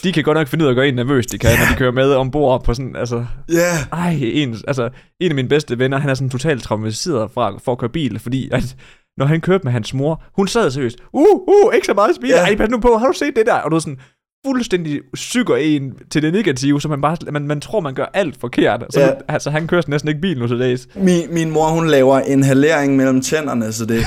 de 0.04 0.12
kan 0.12 0.24
godt 0.24 0.36
nok 0.38 0.48
finde 0.48 0.64
ud 0.64 0.68
af 0.68 0.72
at 0.72 0.76
gøre 0.76 0.88
en 0.88 0.94
nervøs, 0.94 1.26
de 1.26 1.38
kan, 1.38 1.50
når 1.58 1.66
de 1.70 1.78
kører 1.78 1.92
med 1.92 2.14
ombord 2.14 2.64
på 2.64 2.74
sådan, 2.74 2.96
altså... 2.96 3.24
ja. 3.52 3.76
Ej, 3.92 4.18
en, 4.22 4.56
altså, 4.68 4.90
en 5.20 5.30
af 5.30 5.34
mine 5.34 5.48
bedste 5.48 5.78
venner, 5.78 5.98
han 5.98 6.10
er 6.10 6.14
sådan 6.14 6.30
totalt 6.30 6.62
traumatiseret 6.62 7.30
fra, 7.34 7.58
for 7.64 7.72
at 7.72 7.78
køre 7.78 7.90
bil, 7.90 8.18
fordi 8.18 8.48
at, 8.52 8.76
når 9.18 9.26
han 9.26 9.40
kørte 9.40 9.64
med 9.64 9.72
hans 9.72 9.94
mor, 9.94 10.22
hun 10.36 10.48
sad 10.48 10.70
seriøst, 10.70 10.98
uh, 11.12 11.26
uh, 11.48 11.74
ikke 11.74 11.86
så 11.86 11.94
meget 11.94 12.16
speed, 12.16 12.30
Ja. 12.30 12.36
ej, 12.40 12.56
pas 12.56 12.68
nu 12.70 12.78
på, 12.80 12.96
har 12.96 13.06
du 13.06 13.12
set 13.12 13.36
det 13.36 13.46
der? 13.46 13.54
Og 13.54 13.70
du 13.70 13.76
er 13.76 13.80
sådan, 13.80 13.98
fuldstændig 14.46 15.00
syger 15.14 15.56
en 15.56 15.92
til 16.10 16.22
det 16.22 16.32
negative, 16.32 16.80
så 16.80 16.88
man 16.88 17.00
bare, 17.00 17.16
man, 17.32 17.46
man 17.46 17.60
tror, 17.60 17.80
man 17.80 17.94
gør 17.94 18.06
alt 18.14 18.40
forkert. 18.40 18.84
Så 18.90 19.00
Ja. 19.00 19.06
ja. 19.06 19.12
altså, 19.28 19.50
han 19.50 19.66
kører 19.66 19.82
næsten 19.88 20.08
ikke 20.08 20.20
bil 20.20 20.38
nu 20.38 20.48
til 20.48 20.58
dags. 20.60 20.88
Min, 20.94 21.34
min 21.34 21.50
mor, 21.50 21.68
hun 21.68 21.88
laver 21.88 22.20
inhalering 22.20 22.96
mellem 22.96 23.20
tænderne, 23.22 23.72
så 23.72 23.84
det... 23.84 24.04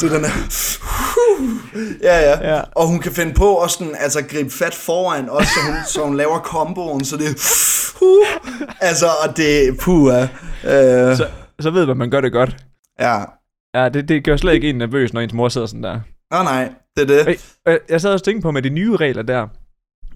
Det 0.00 0.12
er 0.12 0.14
den 0.16 0.24
her... 0.24 0.32
Ja, 2.02 2.30
ja, 2.30 2.54
Ja. 2.54 2.60
Og 2.74 2.86
hun 2.86 2.98
kan 2.98 3.12
finde 3.12 3.34
på 3.34 3.58
at 3.62 3.70
sådan, 3.70 3.94
altså, 4.00 4.22
gribe 4.24 4.50
fat 4.50 4.74
foran 4.74 5.28
også, 5.28 5.50
så 5.54 5.60
hun, 5.66 5.76
så 5.86 6.04
hun 6.04 6.16
laver 6.16 6.38
komboen, 6.38 7.04
så 7.04 7.16
det... 7.16 7.26
Altså, 8.80 9.06
og 9.06 9.36
det... 9.36 9.76
Puh, 9.80 10.02
uh, 10.02 10.10
Så, 10.62 11.26
så 11.60 11.70
ved 11.70 11.86
man, 11.86 11.96
man 11.96 12.10
gør 12.10 12.20
det 12.20 12.32
godt. 12.32 12.56
Ja. 13.00 13.22
Ja, 13.74 13.88
det, 13.88 14.08
det 14.08 14.24
gør 14.24 14.36
slet 14.36 14.52
ikke 14.54 14.70
en 14.70 14.78
nervøs, 14.78 15.12
når 15.12 15.20
ens 15.20 15.32
mor 15.34 15.48
sidder 15.48 15.66
sådan 15.66 15.82
der. 15.82 16.00
Nå 16.30 16.42
nej, 16.42 16.72
det 16.96 17.10
er 17.10 17.24
det. 17.24 17.54
Øh, 17.68 17.78
jeg 17.90 18.00
sad 18.00 18.12
også 18.12 18.22
og 18.22 18.24
tænkte 18.24 18.42
på 18.42 18.50
med 18.50 18.62
de 18.62 18.68
nye 18.70 18.96
regler 18.96 19.22
der, 19.22 19.48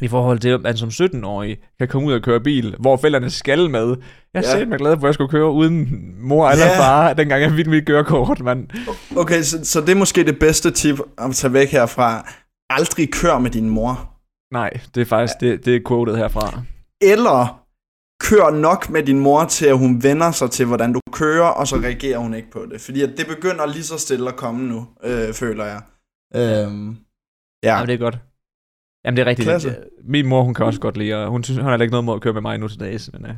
i 0.00 0.08
forhold 0.08 0.38
til, 0.38 0.48
at 0.48 0.60
man 0.62 0.76
som 0.76 0.88
17-årig 0.88 1.58
kan 1.78 1.88
komme 1.88 2.08
ud 2.08 2.12
og 2.12 2.22
køre 2.22 2.40
bil, 2.40 2.76
hvor 2.80 2.96
forældrene 2.96 3.30
skal 3.30 3.70
med. 3.70 3.96
Jeg 4.34 4.44
er 4.44 4.50
Ja. 4.54 4.58
ja. 4.58 4.64
mig 4.64 4.78
glad 4.78 4.96
for, 4.96 5.02
at 5.02 5.08
jeg 5.08 5.14
skulle 5.14 5.30
køre 5.30 5.50
uden 5.50 5.88
mor 6.20 6.48
eller 6.50 6.66
Ja. 6.66 6.78
far, 6.80 7.12
dengang 7.14 7.42
jeg 7.42 7.50
fik 7.50 7.66
mit 7.66 7.86
kørekort, 7.86 8.40
mand. 8.40 8.68
Okay, 9.16 9.42
så, 9.42 9.64
så 9.64 9.80
det 9.80 9.88
er 9.88 9.94
måske 9.94 10.24
det 10.24 10.38
bedste 10.38 10.70
tip 10.70 10.98
at 11.18 11.34
tage 11.34 11.52
væk 11.52 11.68
herfra. 11.70 12.28
Aldrig 12.70 13.12
kør 13.12 13.38
med 13.38 13.50
din 13.50 13.68
mor. 13.70 14.10
Nej, 14.52 14.70
det 14.94 15.00
er 15.00 15.04
faktisk, 15.04 15.34
det, 15.40 15.64
det 15.64 15.76
er 15.76 15.80
quoted 15.88 16.16
herfra. 16.16 16.62
Eller 17.00 17.60
kør 18.28 18.50
nok 18.50 18.90
med 18.90 19.02
din 19.02 19.20
mor 19.20 19.44
til, 19.44 19.66
at 19.66 19.78
hun 19.78 20.02
vender 20.02 20.30
sig 20.30 20.50
til, 20.50 20.66
hvordan 20.66 20.92
du 20.92 21.00
kører, 21.12 21.48
og 21.48 21.68
så 21.68 21.76
reagerer 21.76 22.18
hun 22.18 22.34
ikke 22.34 22.50
på 22.50 22.66
det. 22.70 22.80
Fordi 22.80 23.02
at 23.02 23.10
det 23.16 23.26
begynder 23.26 23.66
lige 23.66 23.82
så 23.82 23.98
stille 23.98 24.28
at 24.28 24.36
komme 24.36 24.68
nu, 24.68 24.86
øh, 25.04 25.32
føler 25.32 25.64
jeg. 25.64 25.80
Øhm, 26.36 26.96
ja. 27.62 27.78
Ja, 27.78 27.86
det 27.86 27.94
er 27.94 27.98
godt. 27.98 28.18
Jamen, 29.04 29.16
det 29.16 29.22
er 29.22 29.26
rigtigt. 29.26 29.46
Klasse. 29.46 29.76
Min 30.04 30.26
mor, 30.26 30.42
hun 30.42 30.54
kan 30.54 30.66
også 30.66 30.80
godt 30.80 30.96
lide, 30.96 31.14
og 31.14 31.30
hun 31.30 31.44
synes, 31.44 31.58
hun 31.58 31.70
har 31.70 31.78
ikke 31.78 31.90
noget 31.90 32.04
mod 32.04 32.14
at 32.14 32.20
køre 32.20 32.32
med 32.32 32.42
mig 32.42 32.58
nu 32.58 32.68
til 32.68 32.80
dags. 32.80 33.10
Men, 33.12 33.24
uh. 33.24 33.30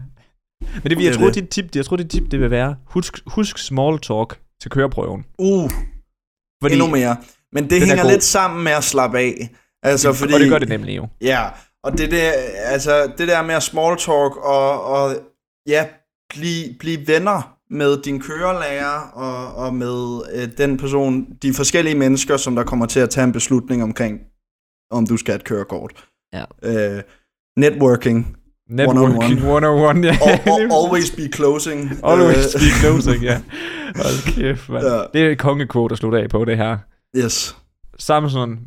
men 0.82 0.90
det, 0.90 1.04
jeg 1.04 1.14
tror, 1.14 1.26
det. 1.26 1.34
dit 1.34 1.48
tip, 1.48 1.76
jeg 1.76 1.84
tror, 1.84 1.96
dit 1.96 2.10
tip, 2.10 2.30
det 2.30 2.40
vil 2.40 2.50
være, 2.50 2.76
husk, 2.84 3.18
husk 3.26 3.58
small 3.58 3.98
talk 3.98 4.40
til 4.62 4.70
køreprøven. 4.70 5.24
Uh, 5.38 5.70
Fordi, 6.62 6.74
endnu 6.74 6.90
mere. 6.90 7.16
Men 7.52 7.70
det 7.70 7.82
er 7.82 7.86
hænger 7.86 8.10
lidt 8.10 8.22
sammen 8.22 8.64
med 8.64 8.72
at 8.72 8.84
slappe 8.84 9.18
af. 9.18 9.50
Altså, 9.82 10.12
fordi, 10.12 10.32
Og 10.32 10.40
det 10.40 10.50
gør 10.50 10.58
det 10.58 10.68
nemlig 10.68 10.96
jo. 10.96 11.08
Ja, 11.20 11.48
og 11.84 11.98
det 11.98 12.10
der, 12.10 12.30
altså, 12.64 13.12
det 13.18 13.28
der 13.28 13.42
med 13.42 13.54
at 13.54 13.62
small 13.62 13.96
talk 13.96 14.36
og, 14.36 14.84
og 14.84 15.16
ja, 15.66 15.86
blive, 16.28 16.74
blive 16.78 17.06
venner 17.06 17.56
med 17.70 18.02
din 18.02 18.20
kørelærer 18.20 19.10
og, 19.12 19.54
og 19.54 19.74
med 19.74 20.20
øh, 20.34 20.48
den 20.58 20.76
person, 20.76 21.26
de 21.42 21.54
forskellige 21.54 21.94
mennesker, 21.94 22.36
som 22.36 22.54
der 22.56 22.64
kommer 22.64 22.86
til 22.86 23.00
at 23.00 23.10
tage 23.10 23.24
en 23.24 23.32
beslutning 23.32 23.82
omkring, 23.82 24.20
om 24.90 25.06
du 25.06 25.16
skal 25.16 25.32
have 25.32 25.38
et 25.38 25.44
kørekort. 25.44 26.04
Ja. 26.32 26.44
Øh, 26.62 27.02
networking. 27.56 28.36
Networking 28.70 29.32
101, 29.32 30.04
ja. 30.04 30.16
Al- 30.22 30.40
al- 30.46 30.72
always 30.72 31.10
be 31.10 31.28
closing. 31.34 31.90
Always 32.04 32.36
Øh, 32.36 32.42
speak 32.60 32.72
closing, 32.80 33.22
ja. 33.24 33.40
Hold 34.02 34.34
kæft, 34.34 34.68
mand. 34.68 34.86
Ja. 34.86 35.02
Det 35.12 35.26
er 35.26 35.30
et 35.30 35.38
kongekvote 35.38 35.92
at 35.92 35.98
slutte 35.98 36.18
af 36.18 36.28
på, 36.30 36.44
det 36.44 36.56
her. 36.56 36.78
Yes. 37.16 37.56
Samson, 37.98 38.58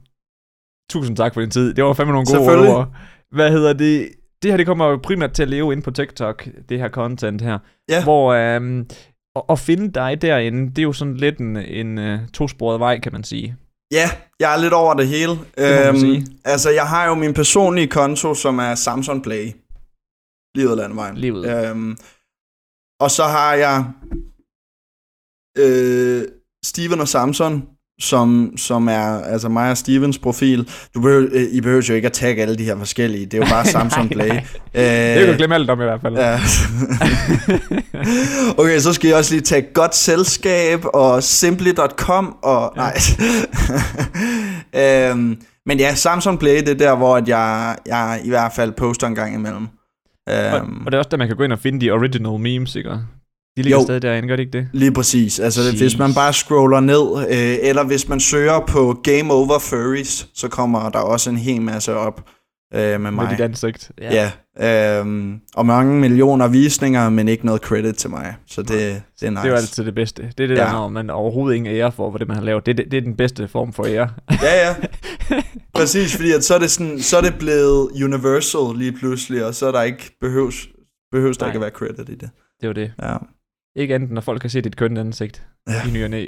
tusind 0.89 1.17
tak 1.17 1.33
for 1.33 1.41
din 1.41 1.49
tid. 1.49 1.73
Det 1.73 1.83
var 1.83 1.93
fandme 1.93 2.13
nogle 2.13 2.27
gode 2.37 2.69
ord. 2.69 2.89
Hvad 3.31 3.51
hedder 3.51 3.73
det? 3.73 4.09
Det 4.43 4.51
her, 4.51 4.57
det 4.57 4.65
kommer 4.65 4.85
jo 4.85 4.99
primært 5.03 5.33
til 5.33 5.43
at 5.43 5.49
leve 5.49 5.73
ind 5.73 5.83
på 5.83 5.91
TikTok, 5.91 6.47
det 6.69 6.79
her 6.79 6.89
content 6.89 7.41
her. 7.41 7.59
Ja. 7.89 8.03
Hvor 8.03 8.33
øhm, 8.33 8.89
at, 9.35 9.41
at 9.49 9.59
finde 9.59 9.91
dig 9.93 10.21
derinde, 10.21 10.69
det 10.69 10.77
er 10.77 10.83
jo 10.83 10.93
sådan 10.93 11.17
lidt 11.17 11.37
en, 11.37 11.57
en 11.57 11.97
uh, 11.97 12.27
tosporet 12.33 12.79
vej, 12.79 12.99
kan 12.99 13.11
man 13.11 13.23
sige. 13.23 13.55
Ja, 13.91 14.09
jeg 14.39 14.53
er 14.53 14.61
lidt 14.61 14.73
over 14.73 14.93
det 14.93 15.07
hele. 15.07 15.35
man 15.57 15.99
sige. 15.99 16.25
altså, 16.45 16.69
jeg 16.69 16.87
har 16.87 17.07
jo 17.07 17.13
min 17.13 17.33
personlige 17.33 17.87
konto, 17.87 18.33
som 18.33 18.59
er 18.59 18.75
Samsung 18.75 19.23
Play. 19.23 19.51
Af 20.57 20.77
landevejen. 20.77 21.17
Livet. 21.17 21.69
Øhm, 21.69 21.97
og 22.99 23.11
så 23.11 23.23
har 23.23 23.53
jeg 23.53 23.85
øh, 25.57 26.23
Steven 26.65 26.99
og 26.99 27.07
Samson, 27.07 27.67
som, 28.01 28.53
som 28.57 28.87
er 28.87 29.21
altså 29.23 29.49
og 29.49 29.77
Stevens 29.77 30.17
profil. 30.17 30.69
Du 30.95 31.01
behøver, 31.01 31.27
øh, 31.31 31.41
I 31.51 31.61
behøver 31.61 31.85
jo 31.89 31.93
ikke 31.93 32.05
at 32.05 32.13
tagge 32.13 32.41
alle 32.41 32.55
de 32.57 32.63
her 32.63 32.77
forskellige. 32.77 33.25
Det 33.25 33.33
er 33.33 33.37
jo 33.37 33.45
bare 33.49 33.65
Samsung 33.77 34.05
Nej, 34.05 34.13
Play. 34.13 34.27
nej. 34.29 34.43
Øh, 34.75 35.17
Det 35.17 35.25
kan 35.25 35.27
du 35.27 35.37
glemme 35.37 35.55
alt 35.55 35.69
om 35.69 35.81
i 35.81 35.83
hvert 35.83 36.01
fald. 36.01 36.15
Ja. 36.15 36.39
okay, 38.63 38.79
så 38.79 38.93
skal 38.93 39.07
jeg 39.07 39.17
også 39.17 39.33
lige 39.33 39.41
tage 39.41 39.61
godt 39.73 39.95
selskab 39.95 40.79
og 40.93 41.23
simply.com 41.23 42.35
og 42.43 42.73
Ja. 42.75 42.81
nej. 42.81 42.93
øhm, 45.11 45.37
men 45.65 45.79
ja, 45.79 45.95
Samsung 45.95 46.39
Play, 46.39 46.59
det 46.59 46.69
er 46.69 46.73
der, 46.75 46.95
hvor 46.95 47.17
at 47.17 47.27
jeg, 47.27 47.75
jeg 47.85 48.21
i 48.25 48.29
hvert 48.29 48.51
fald 48.55 48.71
poster 48.71 49.07
en 49.07 49.15
gang 49.15 49.35
imellem. 49.35 49.67
og, 50.27 50.33
Øhm, 50.33 50.85
og 50.85 50.91
det 50.91 50.93
er 50.93 50.97
også 50.97 51.09
der, 51.11 51.17
man 51.17 51.27
kan 51.27 51.37
gå 51.37 51.43
ind 51.43 51.53
og 51.53 51.59
finde 51.59 51.85
de 51.85 51.91
original 51.91 52.39
memes, 52.39 52.75
ikke? 52.75 52.89
De 53.57 53.61
ligger 53.61 53.77
Jo. 53.79 53.83
stadig 53.83 54.01
derinde, 54.01 54.27
gør 54.27 54.35
de 54.35 54.41
ikke 54.41 54.57
det? 54.57 54.67
Lige 54.73 54.91
præcis. 54.91 55.39
Altså, 55.39 55.61
Jeez. 55.61 55.79
hvis 55.79 55.97
man 55.97 56.13
bare 56.13 56.33
scroller 56.33 56.79
ned, 56.79 57.27
øh, 57.29 57.69
eller 57.69 57.83
hvis 57.83 58.09
man 58.09 58.19
søger 58.19 58.59
på 58.67 58.99
Game 59.03 59.33
Over 59.33 59.59
Furries, 59.59 60.27
så 60.33 60.47
kommer 60.47 60.89
der 60.89 60.99
også 60.99 61.29
en 61.29 61.37
hel 61.37 61.61
masse 61.61 61.93
op 61.95 62.29
øh, 62.73 62.79
med 62.81 62.97
Med 62.97 63.11
mig. 63.11 63.29
dit 63.31 63.39
ansigt. 63.41 63.91
Ja, 64.01 64.31
øhm, 64.99 65.39
og 65.55 65.65
mange 65.65 65.99
millioner 65.99 66.47
visninger, 66.47 67.09
men 67.09 67.27
ikke 67.27 67.45
noget 67.45 67.61
credit 67.61 67.95
til 67.95 68.09
mig. 68.09 68.35
Så 68.47 68.61
det, 68.61 68.69
det 68.69 68.77
er 68.79 69.29
nice. 69.29 69.29
Det 69.29 69.37
er 69.37 69.49
jo 69.49 69.55
altid 69.55 69.85
det 69.85 69.95
bedste. 69.95 70.21
Det 70.37 70.43
er 70.43 70.47
det 70.47 70.55
Ja. 70.57 70.61
der, 70.63 70.71
når 70.71 70.89
man 70.89 71.09
overhovedet 71.09 71.55
ingen 71.57 71.75
ære 71.75 71.91
for, 71.91 72.11
for 72.11 72.17
det, 72.17 72.27
man 72.27 72.37
har 72.37 72.43
lavet. 72.43 72.65
Det, 72.65 72.77
det, 72.77 72.85
det 72.91 72.97
er 72.97 73.01
den 73.01 73.15
bedste 73.15 73.47
form 73.47 73.73
for 73.73 73.85
ære. 73.85 74.09
Ja, 74.31 74.67
ja. 74.67 74.75
Præcis, 75.75 76.15
fordi 76.15 76.31
at 76.31 76.43
så, 76.43 76.55
er 76.55 76.59
det 76.59 76.71
sådan, 76.71 76.99
så 77.01 77.17
er 77.17 77.21
det 77.21 77.35
blevet 77.39 77.89
universal 78.03 78.77
lige 78.77 78.91
pludselig, 78.91 79.45
og 79.45 79.55
så 79.55 79.67
er 79.67 79.71
der 79.71 79.81
ikke 79.81 80.17
behøves, 80.21 80.67
behøves 81.11 81.37
der 81.37 81.45
Nej. 81.45 81.49
ikke 81.49 81.57
at 81.57 81.61
være 81.61 81.69
credit 81.95 82.09
i 82.09 82.15
det. 82.15 82.29
Det 82.61 82.63
er 82.63 82.67
jo 82.67 82.73
det. 82.73 82.91
Ja. 83.01 83.15
Ikke 83.75 83.95
andet, 83.95 84.11
når 84.11 84.21
folk 84.21 84.41
kan 84.41 84.49
se 84.49 84.61
dit 84.61 84.75
kønne 84.75 84.99
ansigt 84.99 85.47
Ja. 85.69 85.87
i 85.87 85.91
ny 85.91 86.03
og 86.03 86.09
næ. 86.09 86.27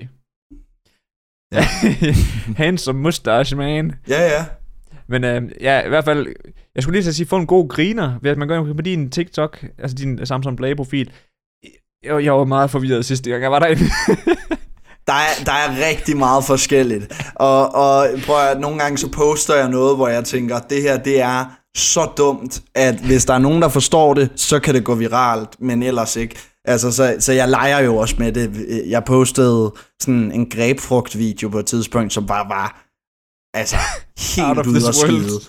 Ja. 1.54 1.68
Handsome 2.64 3.00
mustache, 3.02 3.56
man. 3.58 3.94
Ja, 4.10 4.22
ja. 4.22 4.46
Men 5.08 5.24
øh, 5.24 5.52
ja, 5.62 5.86
i 5.86 5.90
hvert 5.90 6.06
fald, 6.06 6.28
jeg 6.76 6.84
skulle 6.84 7.00
lige 7.00 7.10
at 7.10 7.16
sige, 7.16 7.28
få 7.28 7.38
en 7.38 7.48
god 7.48 7.70
griner, 7.70 8.20
ved 8.22 8.32
at 8.32 8.38
man 8.38 8.48
går 8.48 8.74
på 8.76 8.82
din 8.82 9.10
TikTok, 9.10 9.66
altså 9.80 9.96
din 9.96 10.26
Samsung 10.26 10.58
Play-profil. 10.58 11.12
Jeg, 12.04 12.24
jeg 12.24 12.34
var 12.34 12.44
meget 12.44 12.72
forvirret 12.72 13.06
sidste 13.06 13.30
gang, 13.30 13.44
jeg 13.44 13.52
var 13.52 13.60
derinde. 13.60 13.84
Der 15.08 15.14
er, 15.14 15.44
der 15.46 15.52
er 15.52 15.88
rigtig 15.90 16.18
meget 16.18 16.44
forskelligt. 16.44 17.24
Og, 17.36 17.76
og 17.76 18.08
prøv 18.26 18.36
at, 18.52 18.60
nogle 18.60 18.80
gange 18.80 18.98
så 18.98 19.12
poster 19.12 19.56
jeg 19.56 19.70
noget, 19.70 19.96
hvor 19.96 20.08
jeg 20.08 20.24
tænker, 20.26 20.60
det 20.60 20.82
her 20.82 20.98
det 20.98 21.22
er 21.22 21.46
så 21.78 22.12
dumt, 22.18 22.62
at 22.76 22.96
hvis 23.00 23.26
der 23.26 23.34
er 23.34 23.38
nogen, 23.40 23.62
der 23.62 23.70
forstår 23.70 24.14
det, 24.14 24.30
så 24.36 24.60
kan 24.60 24.74
det 24.76 24.84
gå 24.84 24.96
viralt, 24.96 25.62
men 25.62 25.84
ellers 25.84 26.16
ikke. 26.16 26.36
Altså, 26.68 26.92
så, 26.92 27.16
så 27.20 27.34
jeg 27.34 27.50
leger 27.50 27.80
jo 27.80 27.96
også 27.98 28.16
med 28.20 28.32
det. 28.32 28.52
Jeg 28.90 29.04
postede 29.04 29.74
sådan 30.02 30.32
en 30.32 30.50
grebfrugt-video 30.50 31.50
på 31.50 31.60
et 31.60 31.66
tidspunkt, 31.66 32.14
som 32.14 32.26
bare 32.26 32.50
var 32.50 32.86
altså 33.54 33.76
helt 34.36 34.68
ud 34.68 34.88
at 34.88 34.96
skide. 34.96 35.40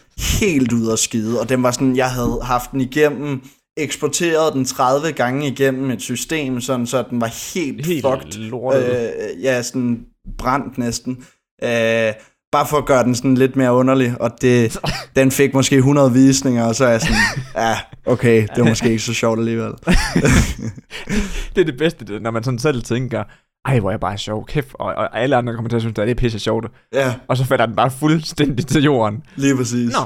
Helt 0.40 0.72
ud 0.72 0.92
at 0.92 0.98
skide. 0.98 1.40
Og 1.40 1.48
den 1.48 1.62
var 1.62 1.70
sådan, 1.70 1.96
jeg 1.96 2.10
havde 2.10 2.38
haft 2.42 2.70
den 2.70 2.80
igennem, 2.80 3.40
eksporteret 3.76 4.52
den 4.52 4.64
30 4.64 5.12
gange 5.12 5.48
igennem 5.48 5.90
et 5.90 6.02
system, 6.02 6.60
sådan, 6.60 6.86
så 6.86 7.04
den 7.10 7.20
var 7.20 7.54
helt, 7.54 7.86
Helt 7.86 8.06
fucked. 8.06 8.32
lortet. 8.40 9.10
Øh, 9.34 9.42
ja, 9.42 9.62
sådan 9.62 9.98
brændt 10.38 10.78
næsten. 10.78 11.26
Øh, 11.64 12.12
bare 12.56 12.66
for 12.66 12.76
at 12.76 12.86
gøre 12.86 13.04
den 13.04 13.14
sådan 13.14 13.34
lidt 13.34 13.56
mere 13.56 13.72
underlig, 13.72 14.20
og 14.20 14.30
det, 14.40 14.78
den 15.16 15.30
fik 15.30 15.54
måske 15.54 15.76
100 15.76 16.12
visninger, 16.12 16.64
og 16.64 16.74
så 16.74 16.84
er 16.84 16.90
jeg 16.90 17.00
sådan, 17.00 17.16
ja, 17.64 17.78
okay, 18.06 18.40
det 18.54 18.62
var 18.64 18.68
måske 18.68 18.88
ikke 18.90 19.02
så 19.02 19.14
sjovt 19.14 19.38
alligevel. 19.38 19.72
det 21.54 21.60
er 21.60 21.64
det 21.64 21.78
bedste, 21.78 22.04
det, 22.04 22.22
når 22.22 22.30
man 22.30 22.42
sådan 22.44 22.58
selv 22.58 22.82
tænker, 22.82 23.24
ej, 23.64 23.80
hvor 23.80 23.88
er 23.88 23.92
jeg 23.92 24.00
bare 24.00 24.18
sjov, 24.18 24.46
kæft, 24.46 24.68
og, 24.74 24.86
og 24.86 25.20
alle 25.20 25.36
andre 25.36 25.54
kommer 25.54 25.68
til 25.68 25.76
at 25.76 25.82
synes, 25.82 25.98
at 25.98 26.06
det 26.06 26.10
er 26.10 26.14
pisse 26.14 26.38
sjovt. 26.38 26.66
Ja, 26.92 27.14
Og 27.28 27.36
så 27.36 27.44
falder 27.44 27.66
den 27.66 27.76
bare 27.76 27.90
fuldstændig 27.90 28.66
til 28.66 28.82
jorden. 28.84 29.22
lige 29.36 29.56
præcis. 29.56 29.92
Nå, 29.92 30.04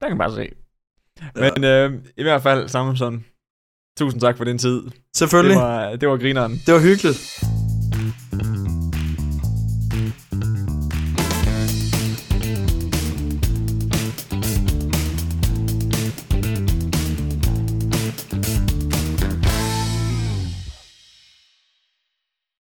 der 0.00 0.08
kan 0.08 0.16
man 0.16 0.18
bare 0.18 0.34
se. 0.34 0.48
Ja. 1.36 1.50
Men 1.54 1.64
øh, 1.64 1.92
i 2.16 2.22
hvert 2.22 2.42
fald, 2.42 2.68
Samson, 2.68 3.24
tusind 3.98 4.20
tak 4.20 4.36
for 4.36 4.44
din 4.44 4.58
tid. 4.58 4.82
Det 4.82 4.92
Selvfølgelig. 5.16 5.56
var, 5.56 5.96
det 5.96 6.08
var 6.08 6.16
grineren. 6.16 6.62
Det 6.66 6.74
var 6.74 6.80
hyggeligt. 6.80 7.44